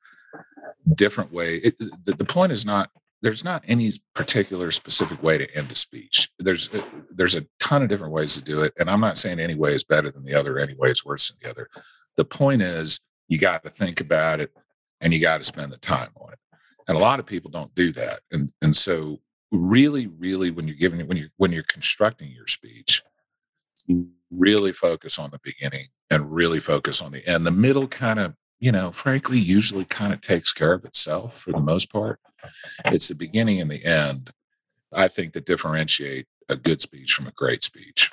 different 0.95 1.31
way. 1.31 1.55
It, 1.57 1.77
the, 1.77 2.13
the 2.13 2.25
point 2.25 2.51
is 2.51 2.65
not 2.65 2.89
there's 3.21 3.43
not 3.43 3.63
any 3.67 3.91
particular 4.15 4.71
specific 4.71 5.21
way 5.21 5.37
to 5.37 5.55
end 5.55 5.71
a 5.71 5.75
speech. 5.75 6.29
There's 6.39 6.73
uh, 6.73 6.81
there's 7.09 7.35
a 7.35 7.45
ton 7.59 7.83
of 7.83 7.89
different 7.89 8.13
ways 8.13 8.35
to 8.35 8.43
do 8.43 8.61
it, 8.61 8.73
and 8.79 8.89
I'm 8.89 9.01
not 9.01 9.17
saying 9.17 9.39
any 9.39 9.55
way 9.55 9.73
is 9.73 9.83
better 9.83 10.11
than 10.11 10.23
the 10.23 10.35
other, 10.35 10.57
any 10.57 10.73
way 10.75 10.89
is 10.89 11.05
worse 11.05 11.29
than 11.29 11.37
the 11.41 11.49
other. 11.49 11.69
The 12.15 12.25
point 12.25 12.61
is 12.61 13.01
you 13.27 13.37
got 13.37 13.63
to 13.63 13.69
think 13.69 13.99
about 14.01 14.39
it, 14.39 14.51
and 15.01 15.13
you 15.13 15.19
got 15.19 15.37
to 15.37 15.43
spend 15.43 15.71
the 15.71 15.77
time 15.77 16.11
on 16.15 16.33
it. 16.33 16.39
And 16.89 16.97
a 16.97 17.01
lot 17.01 17.19
of 17.19 17.25
people 17.25 17.51
don't 17.51 17.73
do 17.75 17.91
that, 17.93 18.21
and 18.31 18.51
and 18.61 18.75
so 18.75 19.19
really, 19.51 20.07
really, 20.07 20.49
when 20.49 20.67
you're 20.67 20.75
giving 20.75 21.07
when 21.07 21.17
you're 21.17 21.29
when 21.37 21.51
you're 21.51 21.63
constructing 21.63 22.31
your 22.31 22.47
speech, 22.47 23.03
really 24.31 24.73
focus 24.73 25.19
on 25.19 25.29
the 25.29 25.39
beginning 25.43 25.87
and 26.09 26.33
really 26.33 26.59
focus 26.59 27.01
on 27.01 27.11
the 27.11 27.25
end. 27.27 27.45
The 27.45 27.51
middle 27.51 27.87
kind 27.87 28.19
of 28.19 28.33
you 28.59 28.71
know, 28.71 28.91
frankly, 28.91 29.39
usually 29.39 29.85
kind 29.85 30.13
of 30.13 30.21
takes 30.21 30.51
care 30.51 30.73
of 30.73 30.83
itself 30.83 31.39
for 31.39 31.51
the 31.51 31.59
most 31.59 31.91
part. 31.91 32.19
It's 32.85 33.07
the 33.07 33.15
beginning 33.15 33.61
and 33.61 33.71
the 33.71 33.83
end, 33.85 34.31
I 34.93 35.07
think, 35.07 35.33
that 35.33 35.45
differentiate 35.45 36.27
a 36.49 36.57
good 36.57 36.81
speech 36.81 37.13
from 37.13 37.27
a 37.27 37.31
great 37.31 37.63
speech. 37.63 38.11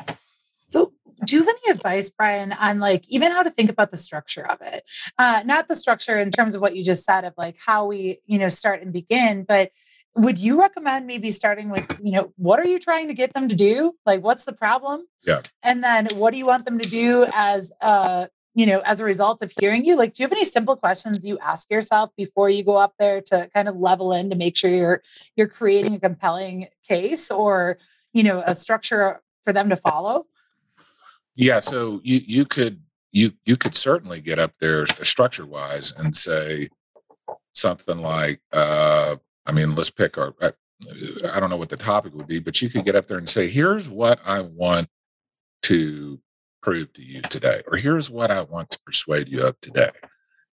So, 0.68 0.92
do 1.24 1.36
you 1.36 1.44
have 1.44 1.54
any 1.64 1.72
advice, 1.72 2.10
Brian, 2.10 2.52
on 2.52 2.78
like 2.78 3.04
even 3.08 3.32
how 3.32 3.42
to 3.42 3.50
think 3.50 3.70
about 3.70 3.90
the 3.90 3.96
structure 3.96 4.46
of 4.46 4.58
it? 4.60 4.84
Uh, 5.18 5.42
not 5.44 5.68
the 5.68 5.76
structure 5.76 6.18
in 6.18 6.30
terms 6.30 6.54
of 6.54 6.60
what 6.60 6.76
you 6.76 6.84
just 6.84 7.04
said 7.04 7.24
of 7.24 7.34
like 7.36 7.56
how 7.64 7.86
we, 7.86 8.18
you 8.26 8.38
know, 8.38 8.48
start 8.48 8.82
and 8.82 8.92
begin, 8.92 9.44
but 9.44 9.70
would 10.14 10.38
you 10.38 10.58
recommend 10.58 11.06
maybe 11.06 11.30
starting 11.30 11.68
with, 11.68 11.84
you 12.02 12.10
know, 12.12 12.32
what 12.36 12.58
are 12.58 12.66
you 12.66 12.78
trying 12.78 13.08
to 13.08 13.14
get 13.14 13.34
them 13.34 13.48
to 13.48 13.54
do? 13.54 13.92
Like, 14.06 14.24
what's 14.24 14.46
the 14.46 14.54
problem? 14.54 15.06
Yeah. 15.26 15.42
And 15.62 15.84
then 15.84 16.08
what 16.14 16.32
do 16.32 16.38
you 16.38 16.46
want 16.46 16.64
them 16.64 16.78
to 16.78 16.88
do 16.88 17.26
as 17.34 17.72
a 17.80 18.28
you 18.56 18.64
know, 18.64 18.80
as 18.86 19.02
a 19.02 19.04
result 19.04 19.42
of 19.42 19.52
hearing 19.60 19.84
you? 19.84 19.98
Like, 19.98 20.14
do 20.14 20.22
you 20.22 20.24
have 20.24 20.32
any 20.32 20.44
simple 20.44 20.76
questions 20.76 21.28
you 21.28 21.38
ask 21.40 21.70
yourself 21.70 22.10
before 22.16 22.48
you 22.48 22.64
go 22.64 22.76
up 22.76 22.94
there 22.98 23.20
to 23.20 23.50
kind 23.52 23.68
of 23.68 23.76
level 23.76 24.14
in 24.14 24.30
to 24.30 24.34
make 24.36 24.56
sure 24.56 24.70
you're 24.70 25.02
you're 25.36 25.46
creating 25.46 25.94
a 25.94 26.00
compelling 26.00 26.68
case 26.88 27.30
or, 27.30 27.76
you 28.14 28.22
know, 28.22 28.42
a 28.46 28.54
structure 28.54 29.20
for 29.44 29.52
them 29.52 29.68
to 29.68 29.76
follow? 29.76 30.24
Yeah, 31.36 31.58
so 31.58 32.00
you 32.02 32.20
you 32.26 32.44
could 32.44 32.82
you 33.12 33.32
you 33.44 33.56
could 33.56 33.74
certainly 33.74 34.20
get 34.20 34.38
up 34.38 34.52
there 34.58 34.86
structure 34.86 35.46
wise 35.46 35.92
and 35.92 36.14
say 36.16 36.70
something 37.52 37.98
like, 37.98 38.40
uh, 38.52 39.16
I 39.46 39.52
mean, 39.52 39.74
let's 39.74 39.90
pick 39.90 40.18
our. 40.18 40.34
I, 40.40 40.52
I 41.32 41.40
don't 41.40 41.48
know 41.48 41.56
what 41.56 41.70
the 41.70 41.76
topic 41.76 42.14
would 42.14 42.26
be, 42.26 42.38
but 42.38 42.60
you 42.60 42.68
could 42.68 42.84
get 42.84 42.96
up 42.96 43.06
there 43.06 43.18
and 43.18 43.28
say, 43.28 43.48
"Here's 43.48 43.88
what 43.88 44.20
I 44.24 44.40
want 44.40 44.88
to 45.62 46.20
prove 46.62 46.92
to 46.94 47.02
you 47.02 47.22
today, 47.22 47.62
or 47.66 47.76
here's 47.76 48.10
what 48.10 48.30
I 48.30 48.42
want 48.42 48.70
to 48.70 48.78
persuade 48.84 49.28
you 49.28 49.42
of 49.42 49.60
today. 49.60 49.92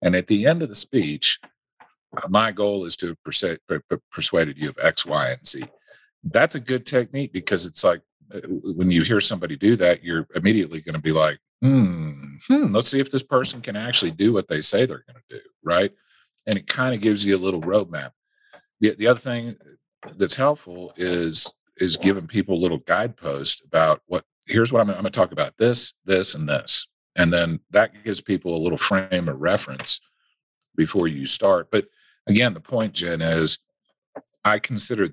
And 0.01 0.15
at 0.15 0.27
the 0.27 0.45
end 0.45 0.61
of 0.61 0.69
the 0.69 0.75
speech, 0.75 1.39
uh, 2.15 2.27
my 2.29 2.51
goal 2.51 2.85
is 2.85 2.95
to 2.97 3.15
persuade, 3.25 3.59
persuaded 4.11 4.59
you 4.59 4.69
of 4.69 4.77
X, 4.81 5.05
Y, 5.05 5.29
and 5.31 5.47
Z. 5.47 5.63
That's 6.23 6.55
a 6.55 6.59
good 6.59 6.85
technique 6.85 7.33
because 7.33 7.65
it's 7.65 7.83
like 7.83 7.99
uh, 7.99 8.03
when 8.41 8.91
you 8.91 9.03
hear 9.03 9.19
somebody 9.19 9.55
do 9.55 9.75
that, 9.77 10.03
you're 10.03 10.27
immediately 10.35 10.81
going 10.81 10.95
to 10.95 11.01
be 11.01 11.11
like, 11.11 11.39
hmm, 11.61 12.35
hmm, 12.47 12.73
let's 12.73 12.89
see 12.89 12.99
if 12.99 13.11
this 13.11 13.23
person 13.23 13.61
can 13.61 13.75
actually 13.75 14.11
do 14.11 14.33
what 14.33 14.47
they 14.47 14.61
say 14.61 14.85
they're 14.85 15.05
going 15.07 15.21
to 15.29 15.37
do, 15.37 15.41
right? 15.63 15.91
And 16.45 16.57
it 16.57 16.67
kind 16.67 16.93
of 16.93 17.01
gives 17.01 17.25
you 17.25 17.35
a 17.35 17.39
little 17.39 17.61
roadmap. 17.61 18.11
The, 18.79 18.95
the 18.95 19.07
other 19.07 19.19
thing 19.19 19.55
that's 20.17 20.35
helpful 20.35 20.93
is 20.97 21.51
is 21.77 21.97
giving 21.97 22.27
people 22.27 22.55
a 22.55 22.61
little 22.61 22.77
guidepost 22.79 23.63
about 23.65 24.01
what 24.05 24.25
here's 24.45 24.71
what 24.71 24.81
I'm, 24.81 24.89
I'm 24.89 24.95
going 24.95 25.05
to 25.05 25.11
talk 25.11 25.31
about 25.31 25.57
this, 25.57 25.93
this, 26.05 26.35
and 26.35 26.47
this. 26.47 26.87
And 27.15 27.31
then 27.31 27.59
that 27.71 28.03
gives 28.03 28.21
people 28.21 28.55
a 28.55 28.61
little 28.61 28.77
frame 28.77 29.29
of 29.29 29.39
reference 29.39 30.01
before 30.75 31.07
you 31.07 31.25
start. 31.25 31.69
But 31.71 31.85
again, 32.27 32.53
the 32.53 32.59
point, 32.59 32.93
Jenn, 32.93 33.21
is 33.21 33.59
I 34.45 34.59
consider 34.59 35.09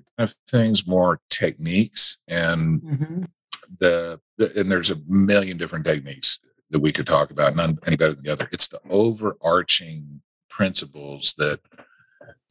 things 0.49 0.87
more 0.87 1.21
techniques 1.29 2.17
and 2.27 2.81
mm-hmm. 2.81 3.23
the, 3.79 4.19
the, 4.37 4.59
and 4.59 4.69
there's 4.69 4.91
a 4.91 4.99
million 5.07 5.57
different 5.57 5.85
techniques 5.85 6.39
that 6.71 6.79
we 6.79 6.91
could 6.91 7.07
talk 7.07 7.31
about, 7.31 7.55
none 7.55 7.77
any 7.85 7.95
better 7.95 8.13
than 8.13 8.23
the 8.23 8.31
other. 8.31 8.49
It's 8.51 8.67
the 8.67 8.81
overarching 8.89 10.21
principles 10.49 11.33
that 11.37 11.59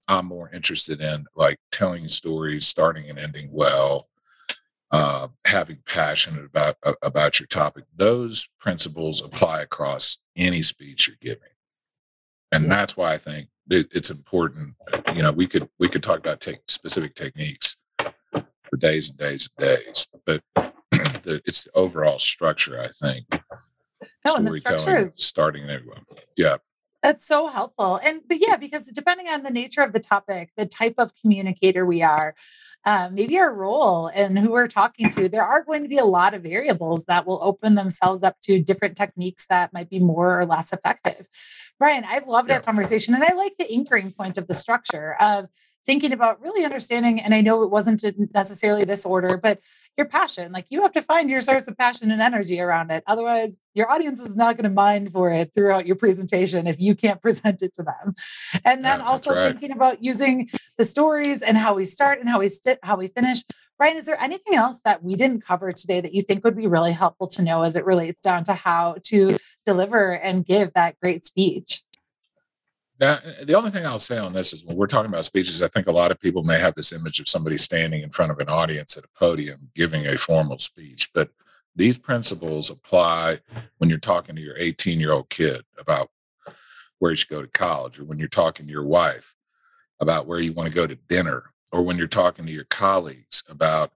I'm 0.09 0.27
more 0.27 0.51
interested 0.51 1.01
in, 1.01 1.27
like 1.37 1.59
telling 1.71 2.09
stories, 2.09 2.67
starting 2.67 3.09
and 3.09 3.19
ending 3.19 3.51
well, 3.53 4.09
uh, 4.91 5.29
having 5.45 5.79
passion 5.87 6.45
about 6.45 6.77
uh, 6.83 6.95
about 7.03 7.39
your 7.39 7.47
topic. 7.47 7.85
Those 7.95 8.49
principles 8.59 9.23
apply 9.23 9.63
across 9.63 10.19
any 10.37 10.63
speech 10.63 11.07
you're 11.07 11.17
giving, 11.21 11.53
and 12.51 12.71
that's 12.71 12.97
why 12.97 13.15
I 13.15 13.19
think 13.19 13.49
it, 13.71 13.89
it's 13.93 14.11
important. 14.11 14.75
You 15.15 15.23
know, 15.23 15.33
we 15.33 15.47
could 15.47 15.69
we 15.79 15.89
could 15.89 16.03
talk 16.03 16.19
about 16.19 16.41
take 16.41 16.61
specific 16.69 17.15
techniques 17.15 17.77
for 17.99 18.77
days 18.79 19.11
and 19.11 19.19
days 19.19 19.49
and 19.59 19.69
days, 19.69 20.07
but 20.25 20.43
the, 21.23 21.43
it's 21.47 21.65
the 21.65 21.71
overall 21.75 22.19
structure. 22.19 22.81
I 22.81 22.89
think. 22.89 23.27
No, 24.25 24.35
and 24.35 24.47
the 24.47 24.53
structure 24.59 24.99
is 24.99 25.13
starting 25.17 25.65
anyway. 25.65 25.99
Yeah. 26.37 26.57
That's 27.03 27.27
so 27.27 27.49
helpful. 27.49 27.99
And 28.03 28.21
but 28.29 28.39
yeah, 28.47 28.57
because 28.57 28.85
depending 28.85 29.29
on 29.29 29.43
the 29.43 29.51
nature 29.51 29.81
of 29.81 29.95
the 29.95 30.01
topic, 30.01 30.51
the 30.57 30.67
type 30.67 30.97
of 30.99 31.13
communicator 31.15 31.87
we 31.87 32.03
are, 32.03 32.35
um, 32.87 33.15
maybe 33.15 33.39
our 33.39 33.53
role 33.53 34.09
and 34.09 34.39
who 34.39 34.51
we're 34.51 34.69
talking 34.69 35.11
to, 35.11 35.29
there 35.29 35.45
are 35.45 35.63
going 35.63 35.83
to 35.83 35.89
be 35.89 35.99
a 35.99 36.05
lot 36.05 36.35
of 36.35 36.43
variables 36.43 37.05
that 37.05 37.27
will 37.27 37.39
open 37.43 37.75
themselves 37.75 38.23
up 38.23 38.37
to 38.45 38.61
different 38.61 38.97
techniques 38.97 39.47
that 39.47 39.73
might 39.73 39.91
be 39.91 39.99
more 39.99 40.41
or 40.41 40.47
less 40.47 40.73
effective. 40.73 41.29
Brian, 41.79 42.05
I've 42.05 42.27
loved 42.27 42.49
yeah. 42.49 42.57
our 42.57 42.61
conversation 42.61 43.15
and 43.15 43.23
I 43.23 43.35
like 43.35 43.57
the 43.59 43.71
anchoring 43.71 44.13
point 44.13 44.39
of 44.39 44.47
the 44.47 44.55
structure 44.55 45.17
of 45.21 45.49
thinking 45.87 46.13
about 46.13 46.41
really 46.41 46.65
understanding. 46.65 47.21
And 47.21 47.35
I 47.35 47.41
know 47.41 47.63
it 47.63 47.71
wasn't 47.71 48.05
necessarily 48.33 48.85
this 48.85 49.05
order, 49.05 49.37
but 49.37 49.61
your 49.97 50.07
passion. 50.07 50.53
Like 50.53 50.67
you 50.71 50.83
have 50.83 50.93
to 50.93 51.03
find 51.03 51.29
your 51.29 51.41
source 51.41 51.69
of 51.69 51.77
passion 51.77 52.11
and 52.11 52.23
energy 52.23 52.61
around 52.61 52.91
it. 52.91 53.05
Otherwise, 53.07 53.57
your 53.75 53.91
audience 53.91 54.21
is 54.23 54.37
not 54.37 54.57
going 54.57 54.65
to 54.65 54.75
mind 54.75 55.13
for 55.13 55.31
it 55.33 55.53
throughout 55.55 55.87
your 55.87 55.97
presentation 55.97 56.67
if 56.67 56.81
you 56.81 56.95
can't 56.95 57.21
present 57.27 57.63
it 57.63 57.75
to 57.75 57.83
them. 57.83 58.15
And 58.65 58.85
then 58.85 59.01
yeah, 59.01 59.07
also 59.07 59.35
right. 59.35 59.49
thinking 59.49 59.73
about 59.73 60.03
using 60.03 60.49
the 60.79 60.85
stories 60.85 61.43
and 61.43 61.57
how 61.57 61.75
we 61.75 61.85
start 61.85 62.21
and 62.21 62.29
how 62.29 62.41
we 62.41 62.49
st- 62.49 62.79
how 62.83 62.97
we 62.97 63.09
finish. 63.09 63.43
Brian, 63.79 63.97
is 63.97 64.05
there 64.05 64.21
anything 64.21 64.55
else 64.55 64.79
that 64.85 65.03
we 65.03 65.17
didn't 65.17 65.43
cover 65.43 65.73
today 65.73 66.03
that 66.03 66.13
you 66.13 66.21
think 66.21 66.45
would 66.45 66.57
be 66.57 66.67
really 66.67 66.93
helpful 66.93 67.27
to 67.29 67.43
know 67.43 67.63
as 67.63 67.77
it 67.77 67.87
relates 67.87 68.21
down 68.21 68.45
to 68.45 68.53
how 68.53 68.97
to 69.05 69.39
deliver 69.65 70.13
and 70.13 70.45
give 70.45 70.73
that 70.75 71.01
great 71.01 71.27
speech? 71.27 71.83
Now, 73.01 73.19
the 73.43 73.55
only 73.55 73.71
thing 73.71 73.87
I'll 73.87 73.99
say 73.99 74.19
on 74.19 74.35
this 74.35 74.53
is 74.53 74.63
when 74.63 74.77
we're 74.77 74.87
talking 74.87 75.11
about 75.11 75.25
speeches, 75.25 75.63
I 75.63 75.69
think 75.69 75.89
a 75.89 75.93
lot 75.93 76.11
of 76.11 76.21
people 76.21 76.45
may 76.45 76.59
have 76.59 76.75
this 76.75 76.93
image 76.93 77.19
of 77.19 77.29
somebody 77.29 77.57
standing 77.57 78.03
in 78.03 78.11
front 78.11 78.31
of 78.31 78.39
an 78.39 78.51
audience 78.51 78.99
at 78.99 79.05
a 79.05 79.19
podium 79.19 79.71
giving 79.75 80.07
a 80.07 80.19
formal 80.19 80.59
speech. 80.59 81.09
But 81.15 81.31
these 81.75 81.97
principles 81.97 82.69
apply 82.69 83.41
when 83.79 83.89
you're 83.89 83.99
talking 83.99 84.37
to 84.37 84.43
your 84.43 84.57
18 84.59 85.01
year 85.01 85.13
old 85.13 85.31
kid 85.31 85.63
about 85.79 86.11
where 86.99 87.11
you 87.11 87.17
should 87.17 87.31
go 87.31 87.41
to 87.41 87.49
college, 87.49 87.99
or 87.99 88.05
when 88.05 88.19
you're 88.19 88.29
talking 88.29 88.67
to 88.67 88.73
your 88.73 88.85
wife 88.85 89.35
about 89.99 90.27
where 90.27 90.39
you 90.39 90.53
want 90.53 90.69
to 90.69 90.75
go 90.75 90.87
to 90.87 90.95
dinner, 90.95 91.55
or 91.73 91.81
when 91.81 91.97
you're 91.97 92.07
talking 92.07 92.45
to 92.45 92.53
your 92.53 92.65
colleagues 92.65 93.43
about 93.49 93.93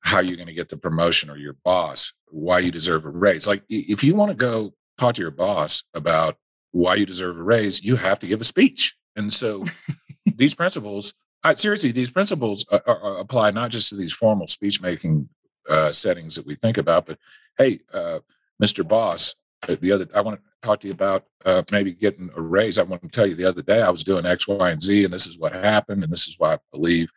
how 0.00 0.18
you're 0.18 0.36
going 0.36 0.48
to 0.48 0.52
get 0.52 0.70
the 0.70 0.76
promotion 0.76 1.30
or 1.30 1.36
your 1.36 1.56
boss, 1.64 2.12
why 2.30 2.58
you 2.58 2.72
deserve 2.72 3.04
a 3.04 3.10
raise. 3.10 3.46
Like 3.46 3.62
if 3.68 4.02
you 4.02 4.16
want 4.16 4.30
to 4.30 4.34
go 4.34 4.74
talk 4.98 5.14
to 5.14 5.22
your 5.22 5.30
boss 5.30 5.84
about 5.94 6.36
why 6.72 6.94
you 6.94 7.06
deserve 7.06 7.38
a 7.38 7.42
raise, 7.42 7.82
you 7.82 7.96
have 7.96 8.18
to 8.20 8.26
give 8.26 8.40
a 8.40 8.44
speech. 8.44 8.96
And 9.16 9.32
so 9.32 9.64
these 10.36 10.54
principles, 10.54 11.14
I, 11.42 11.54
seriously, 11.54 11.92
these 11.92 12.10
principles 12.10 12.66
are, 12.70 12.82
are, 12.86 13.18
apply 13.18 13.50
not 13.50 13.70
just 13.70 13.88
to 13.90 13.96
these 13.96 14.12
formal 14.12 14.46
speech 14.46 14.80
making 14.80 15.28
uh, 15.68 15.92
settings 15.92 16.36
that 16.36 16.46
we 16.46 16.54
think 16.56 16.78
about, 16.78 17.06
but 17.06 17.18
hey, 17.58 17.80
uh, 17.92 18.20
Mr. 18.62 18.86
Boss, 18.86 19.34
uh, 19.68 19.76
the 19.80 19.92
other, 19.92 20.06
I 20.14 20.20
want 20.20 20.38
to 20.38 20.66
talk 20.66 20.80
to 20.80 20.88
you 20.88 20.92
about 20.92 21.24
uh, 21.44 21.62
maybe 21.70 21.92
getting 21.92 22.30
a 22.36 22.40
raise. 22.40 22.78
I 22.78 22.82
want 22.82 23.02
to 23.02 23.08
tell 23.08 23.26
you 23.26 23.34
the 23.34 23.46
other 23.46 23.62
day 23.62 23.82
I 23.82 23.90
was 23.90 24.04
doing 24.04 24.26
X, 24.26 24.46
Y, 24.46 24.70
and 24.70 24.82
Z, 24.82 25.04
and 25.04 25.12
this 25.12 25.26
is 25.26 25.38
what 25.38 25.52
happened, 25.52 26.02
and 26.02 26.12
this 26.12 26.28
is 26.28 26.36
why 26.38 26.54
I 26.54 26.58
believe. 26.72 27.10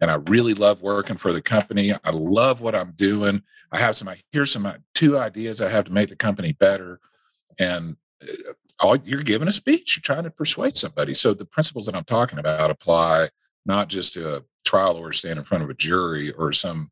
And 0.00 0.10
I 0.10 0.14
really 0.14 0.54
love 0.54 0.80
working 0.80 1.18
for 1.18 1.32
the 1.32 1.42
company. 1.42 1.92
I 1.92 2.10
love 2.10 2.62
what 2.62 2.74
I'm 2.74 2.92
doing. 2.92 3.42
I 3.70 3.80
have 3.80 3.96
some, 3.96 4.08
I 4.08 4.20
here's 4.32 4.50
some 4.50 4.64
uh, 4.64 4.74
two 4.94 5.18
ideas 5.18 5.60
I 5.60 5.68
have 5.68 5.84
to 5.86 5.92
make 5.92 6.08
the 6.08 6.16
company 6.16 6.52
better. 6.52 7.00
And 7.58 7.96
uh, 8.22 8.52
all 8.80 8.96
you're 9.04 9.22
giving 9.22 9.48
a 9.48 9.52
speech 9.52 9.96
you're 9.96 10.02
trying 10.02 10.24
to 10.24 10.30
persuade 10.30 10.76
somebody. 10.76 11.14
So 11.14 11.34
the 11.34 11.44
principles 11.44 11.86
that 11.86 11.94
i'm 11.94 12.04
talking 12.04 12.38
about 12.38 12.70
apply 12.70 13.28
not 13.66 13.88
just 13.88 14.14
to 14.14 14.36
a 14.36 14.42
trial 14.64 14.94
lawyer 14.94 15.12
stand 15.12 15.38
in 15.38 15.44
front 15.44 15.64
of 15.64 15.70
a 15.70 15.74
jury 15.74 16.32
or 16.32 16.52
some 16.52 16.90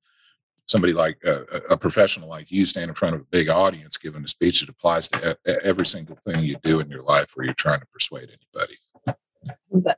somebody 0.66 0.92
like 0.92 1.18
uh, 1.26 1.44
a, 1.50 1.56
a, 1.70 1.76
professional 1.78 2.28
like 2.28 2.50
you 2.50 2.66
stand 2.66 2.90
in 2.90 2.94
front 2.94 3.14
of 3.14 3.22
a 3.22 3.24
big 3.24 3.48
audience 3.48 3.96
giving 3.96 4.22
a 4.22 4.28
speech. 4.28 4.62
It 4.62 4.68
applies 4.68 5.08
to 5.08 5.38
every 5.64 5.86
single 5.86 6.16
thing 6.16 6.42
you 6.42 6.56
do 6.62 6.80
in 6.80 6.90
your 6.90 7.02
life 7.02 7.32
where 7.34 7.46
you're 7.46 7.54
trying 7.54 7.80
to 7.80 7.86
persuade 7.86 8.28
anybody. 8.28 8.74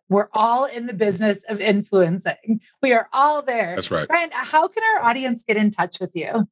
We're 0.08 0.28
all 0.32 0.66
in 0.66 0.86
the 0.86 0.92
business 0.92 1.42
of 1.48 1.60
influencing. 1.60 2.60
We 2.82 2.92
are 2.92 3.08
all 3.12 3.42
there. 3.42 3.74
That's 3.74 3.90
right. 3.90 4.06
Brian 4.06 4.30
how 4.32 4.68
can 4.68 4.82
our 4.94 5.08
audience 5.08 5.42
get 5.42 5.56
in 5.56 5.72
touch 5.72 5.98
with 5.98 6.14
you 6.14 6.46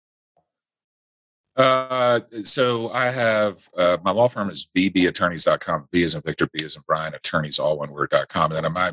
uh, 1.59 2.21
so 2.45 2.91
I 2.91 3.11
have 3.11 3.69
uh, 3.77 3.99
my 4.05 4.13
law 4.13 4.29
firm 4.29 4.49
is 4.49 4.69
vbattorneys.com. 4.77 5.89
V 5.93 6.03
is 6.03 6.15
in 6.15 6.23
Victor, 6.23 6.49
B 6.53 6.65
is 6.65 6.77
in 6.77 6.83
Brian, 6.87 7.15
attorneys, 7.15 7.59
all 7.59 7.79
one 7.79 7.91
word.com. 7.91 8.53
And 8.53 8.65
then 8.65 8.77
I, 8.77 8.93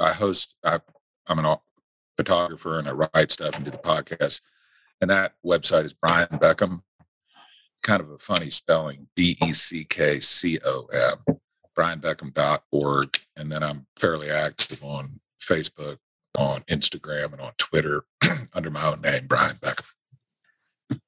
I 0.00 0.12
host, 0.14 0.56
I, 0.64 0.80
I'm 1.26 1.38
an 1.38 1.56
photographer 2.16 2.78
and 2.78 2.88
I 2.88 2.92
write 2.92 3.30
stuff 3.30 3.56
and 3.56 3.64
do 3.64 3.70
the 3.70 3.78
podcast. 3.78 4.40
And 5.00 5.10
that 5.10 5.34
website 5.44 5.84
is 5.84 5.94
Brian 5.94 6.28
Beckcom, 6.28 6.82
kind 7.82 8.00
of 8.02 8.10
a 8.10 8.18
funny 8.18 8.50
spelling, 8.50 9.08
B 9.14 9.36
E 9.42 9.52
C 9.52 9.84
K 9.84 10.20
C 10.20 10.58
O 10.64 10.86
M, 10.86 11.36
brianbeckcom.org. 11.76 13.18
And 13.36 13.52
then 13.52 13.62
I'm 13.62 13.86
fairly 13.96 14.30
active 14.30 14.82
on 14.82 15.20
Facebook, 15.40 15.98
on 16.36 16.62
Instagram, 16.62 17.32
and 17.32 17.40
on 17.40 17.52
Twitter 17.58 18.04
under 18.54 18.70
my 18.70 18.86
own 18.86 19.00
name, 19.00 19.26
Brian 19.26 19.56
Beckcom. 19.56 19.92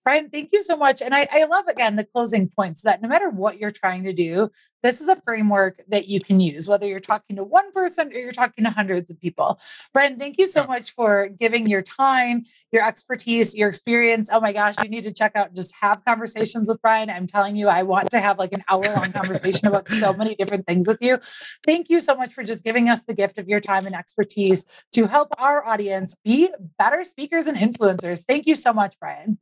Brian, 0.04 0.30
thank 0.30 0.50
you 0.52 0.62
so 0.62 0.76
much. 0.76 1.00
And 1.00 1.14
I, 1.14 1.28
I, 1.30 1.44
love 1.44 1.68
again 1.68 1.94
the 1.94 2.04
closing 2.04 2.48
points 2.48 2.82
that 2.82 3.02
no 3.02 3.08
matter 3.08 3.30
what 3.30 3.58
you're 3.58 3.70
trying 3.70 4.02
to 4.04 4.12
do, 4.12 4.50
this 4.82 5.00
is 5.00 5.08
a 5.08 5.14
framework 5.14 5.80
that 5.88 6.08
you 6.08 6.18
can 6.18 6.40
use, 6.40 6.68
whether 6.68 6.88
you're 6.88 6.98
talking 6.98 7.36
to 7.36 7.44
one 7.44 7.70
person 7.72 8.08
or 8.08 8.18
you're 8.18 8.32
talking 8.32 8.64
to 8.64 8.70
hundreds 8.70 9.12
of 9.12 9.20
people. 9.20 9.60
Brian, 9.94 10.18
thank 10.18 10.38
you 10.38 10.48
so 10.48 10.64
much 10.64 10.92
for 10.94 11.28
giving 11.28 11.68
your 11.68 11.82
time, 11.82 12.42
your 12.72 12.84
expertise, 12.84 13.56
your 13.56 13.68
experience. 13.68 14.28
Oh 14.32 14.40
my 14.40 14.52
gosh, 14.52 14.74
you 14.82 14.88
need 14.88 15.04
to 15.04 15.12
check 15.12 15.36
out 15.36 15.54
just 15.54 15.72
have 15.80 16.04
conversations 16.04 16.68
with 16.68 16.82
Brian. 16.82 17.08
I'm 17.08 17.28
telling 17.28 17.54
you, 17.54 17.68
I 17.68 17.84
want 17.84 18.10
to 18.10 18.18
have 18.18 18.38
like 18.38 18.52
an 18.52 18.64
hour 18.68 18.82
long 18.82 19.12
conversation 19.12 19.68
about 19.68 19.88
so 19.88 20.12
many 20.12 20.34
different 20.34 20.66
things 20.66 20.88
with 20.88 20.98
you. 21.00 21.18
Thank 21.64 21.90
you 21.90 22.00
so 22.00 22.16
much 22.16 22.34
for 22.34 22.42
just 22.42 22.64
giving 22.64 22.88
us 22.88 23.00
the 23.06 23.14
gift 23.14 23.38
of 23.38 23.48
your 23.48 23.60
time 23.60 23.86
and 23.86 23.94
expertise 23.94 24.66
to 24.94 25.06
help 25.06 25.28
our 25.38 25.64
audience 25.64 26.16
be 26.24 26.50
better 26.76 27.04
speakers 27.04 27.46
and 27.46 27.56
influencers. 27.56 28.24
Thank 28.26 28.46
you 28.46 28.56
so 28.56 28.72
much, 28.72 28.96
Brian. 28.98 29.38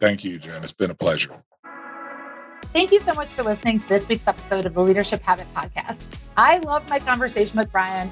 Thank 0.00 0.24
you, 0.24 0.38
Jenn. 0.38 0.62
It's 0.62 0.72
been 0.72 0.90
a 0.90 0.94
pleasure. 0.94 1.42
Thank 2.72 2.92
you 2.92 3.00
so 3.00 3.14
much 3.14 3.28
for 3.28 3.42
listening 3.42 3.78
to 3.80 3.88
this 3.88 4.08
week's 4.08 4.26
episode 4.26 4.66
of 4.66 4.74
the 4.74 4.82
Leadership 4.82 5.22
Habit 5.22 5.46
Podcast. 5.54 6.06
I 6.36 6.58
love 6.58 6.88
my 6.88 6.98
conversation 6.98 7.56
with 7.56 7.72
Brian. 7.72 8.10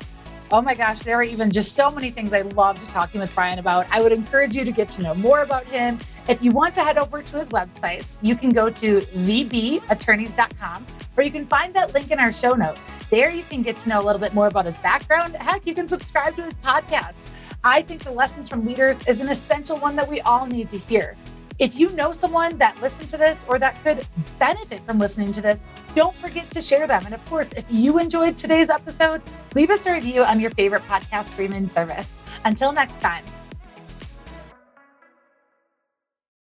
Oh 0.51 0.62
my 0.62 0.74
gosh, 0.74 1.01
there 1.01 1.16
are 1.16 1.24
even 1.24 1.51
just 1.51 1.74
so 1.74 1.91
many 1.91 2.11
things 2.11 2.32
I 2.32 2.43
loved 2.43 2.89
talking 2.89 3.20
with 3.20 3.34
Brian 3.34 3.59
about. 3.59 3.87
I 3.91 4.01
would 4.01 4.12
encourage 4.12 4.55
you 4.55 4.64
to 4.64 4.72
get 4.72 4.89
to 4.91 5.03
know 5.03 5.14
more 5.14 5.43
about 5.43 5.64
him. 5.64 5.99
If 6.28 6.43
you 6.43 6.53
want 6.53 6.74
to 6.76 6.82
head 6.82 6.99
over 6.99 7.22
to 7.22 7.37
his 7.37 7.51
websites, 7.51 8.16
you 8.22 8.34
can 8.34 8.51
go 8.51 8.70
to 8.70 9.01
vbattorneys.com 9.01 10.87
or 11.16 11.22
you 11.22 11.30
can 11.30 11.47
find 11.47 11.74
that 11.74 11.95
link 11.95 12.11
in 12.11 12.18
our 12.18 12.32
show 12.32 12.55
notes. 12.55 12.80
There 13.11 13.30
you 13.30 13.43
can 13.43 13.62
get 13.62 13.76
to 13.78 13.89
know 13.89 14.01
a 14.01 14.05
little 14.05 14.20
bit 14.20 14.34
more 14.34 14.47
about 14.47 14.66
his 14.66 14.76
background. 14.78 15.37
Heck, 15.37 15.66
you 15.66 15.74
can 15.74 15.89
subscribe 15.89 16.37
to 16.37 16.43
his 16.43 16.55
podcast. 16.55 17.16
I 17.62 17.82
think 17.82 18.05
the 18.05 18.12
lessons 18.12 18.49
from 18.49 18.64
leaders 18.64 18.99
is 19.07 19.20
an 19.20 19.28
essential 19.28 19.76
one 19.78 19.97
that 19.97 20.09
we 20.09 20.20
all 20.20 20.47
need 20.47 20.70
to 20.70 20.78
hear. 20.78 21.16
If 21.59 21.75
you 21.75 21.91
know 21.93 22.13
someone 22.13 22.59
that 22.59 22.81
listened 22.83 23.09
to 23.09 23.17
this 23.17 23.39
or 23.49 23.59
that 23.59 23.83
could 23.83 24.07
benefit 24.39 24.81
from 24.81 24.99
listening 24.99 25.33
to 25.33 25.41
this, 25.41 25.65
don't 25.95 26.15
forget 26.17 26.51
to 26.51 26.61
share 26.61 26.87
them. 26.87 27.07
And 27.07 27.15
of 27.15 27.25
course, 27.27 27.51
if 27.53 27.65
you 27.71 27.99
enjoyed 27.99 28.37
today's 28.37 28.69
episode, 28.69 29.23
leave 29.55 29.71
us 29.71 29.87
a 29.87 29.93
review 29.93 30.23
on 30.23 30.39
your 30.39 30.51
favorite 30.51 30.83
podcast 30.83 31.29
streaming 31.29 31.67
service. 31.67 32.19
Until 32.45 32.73
next 32.73 33.01
time. 33.01 33.25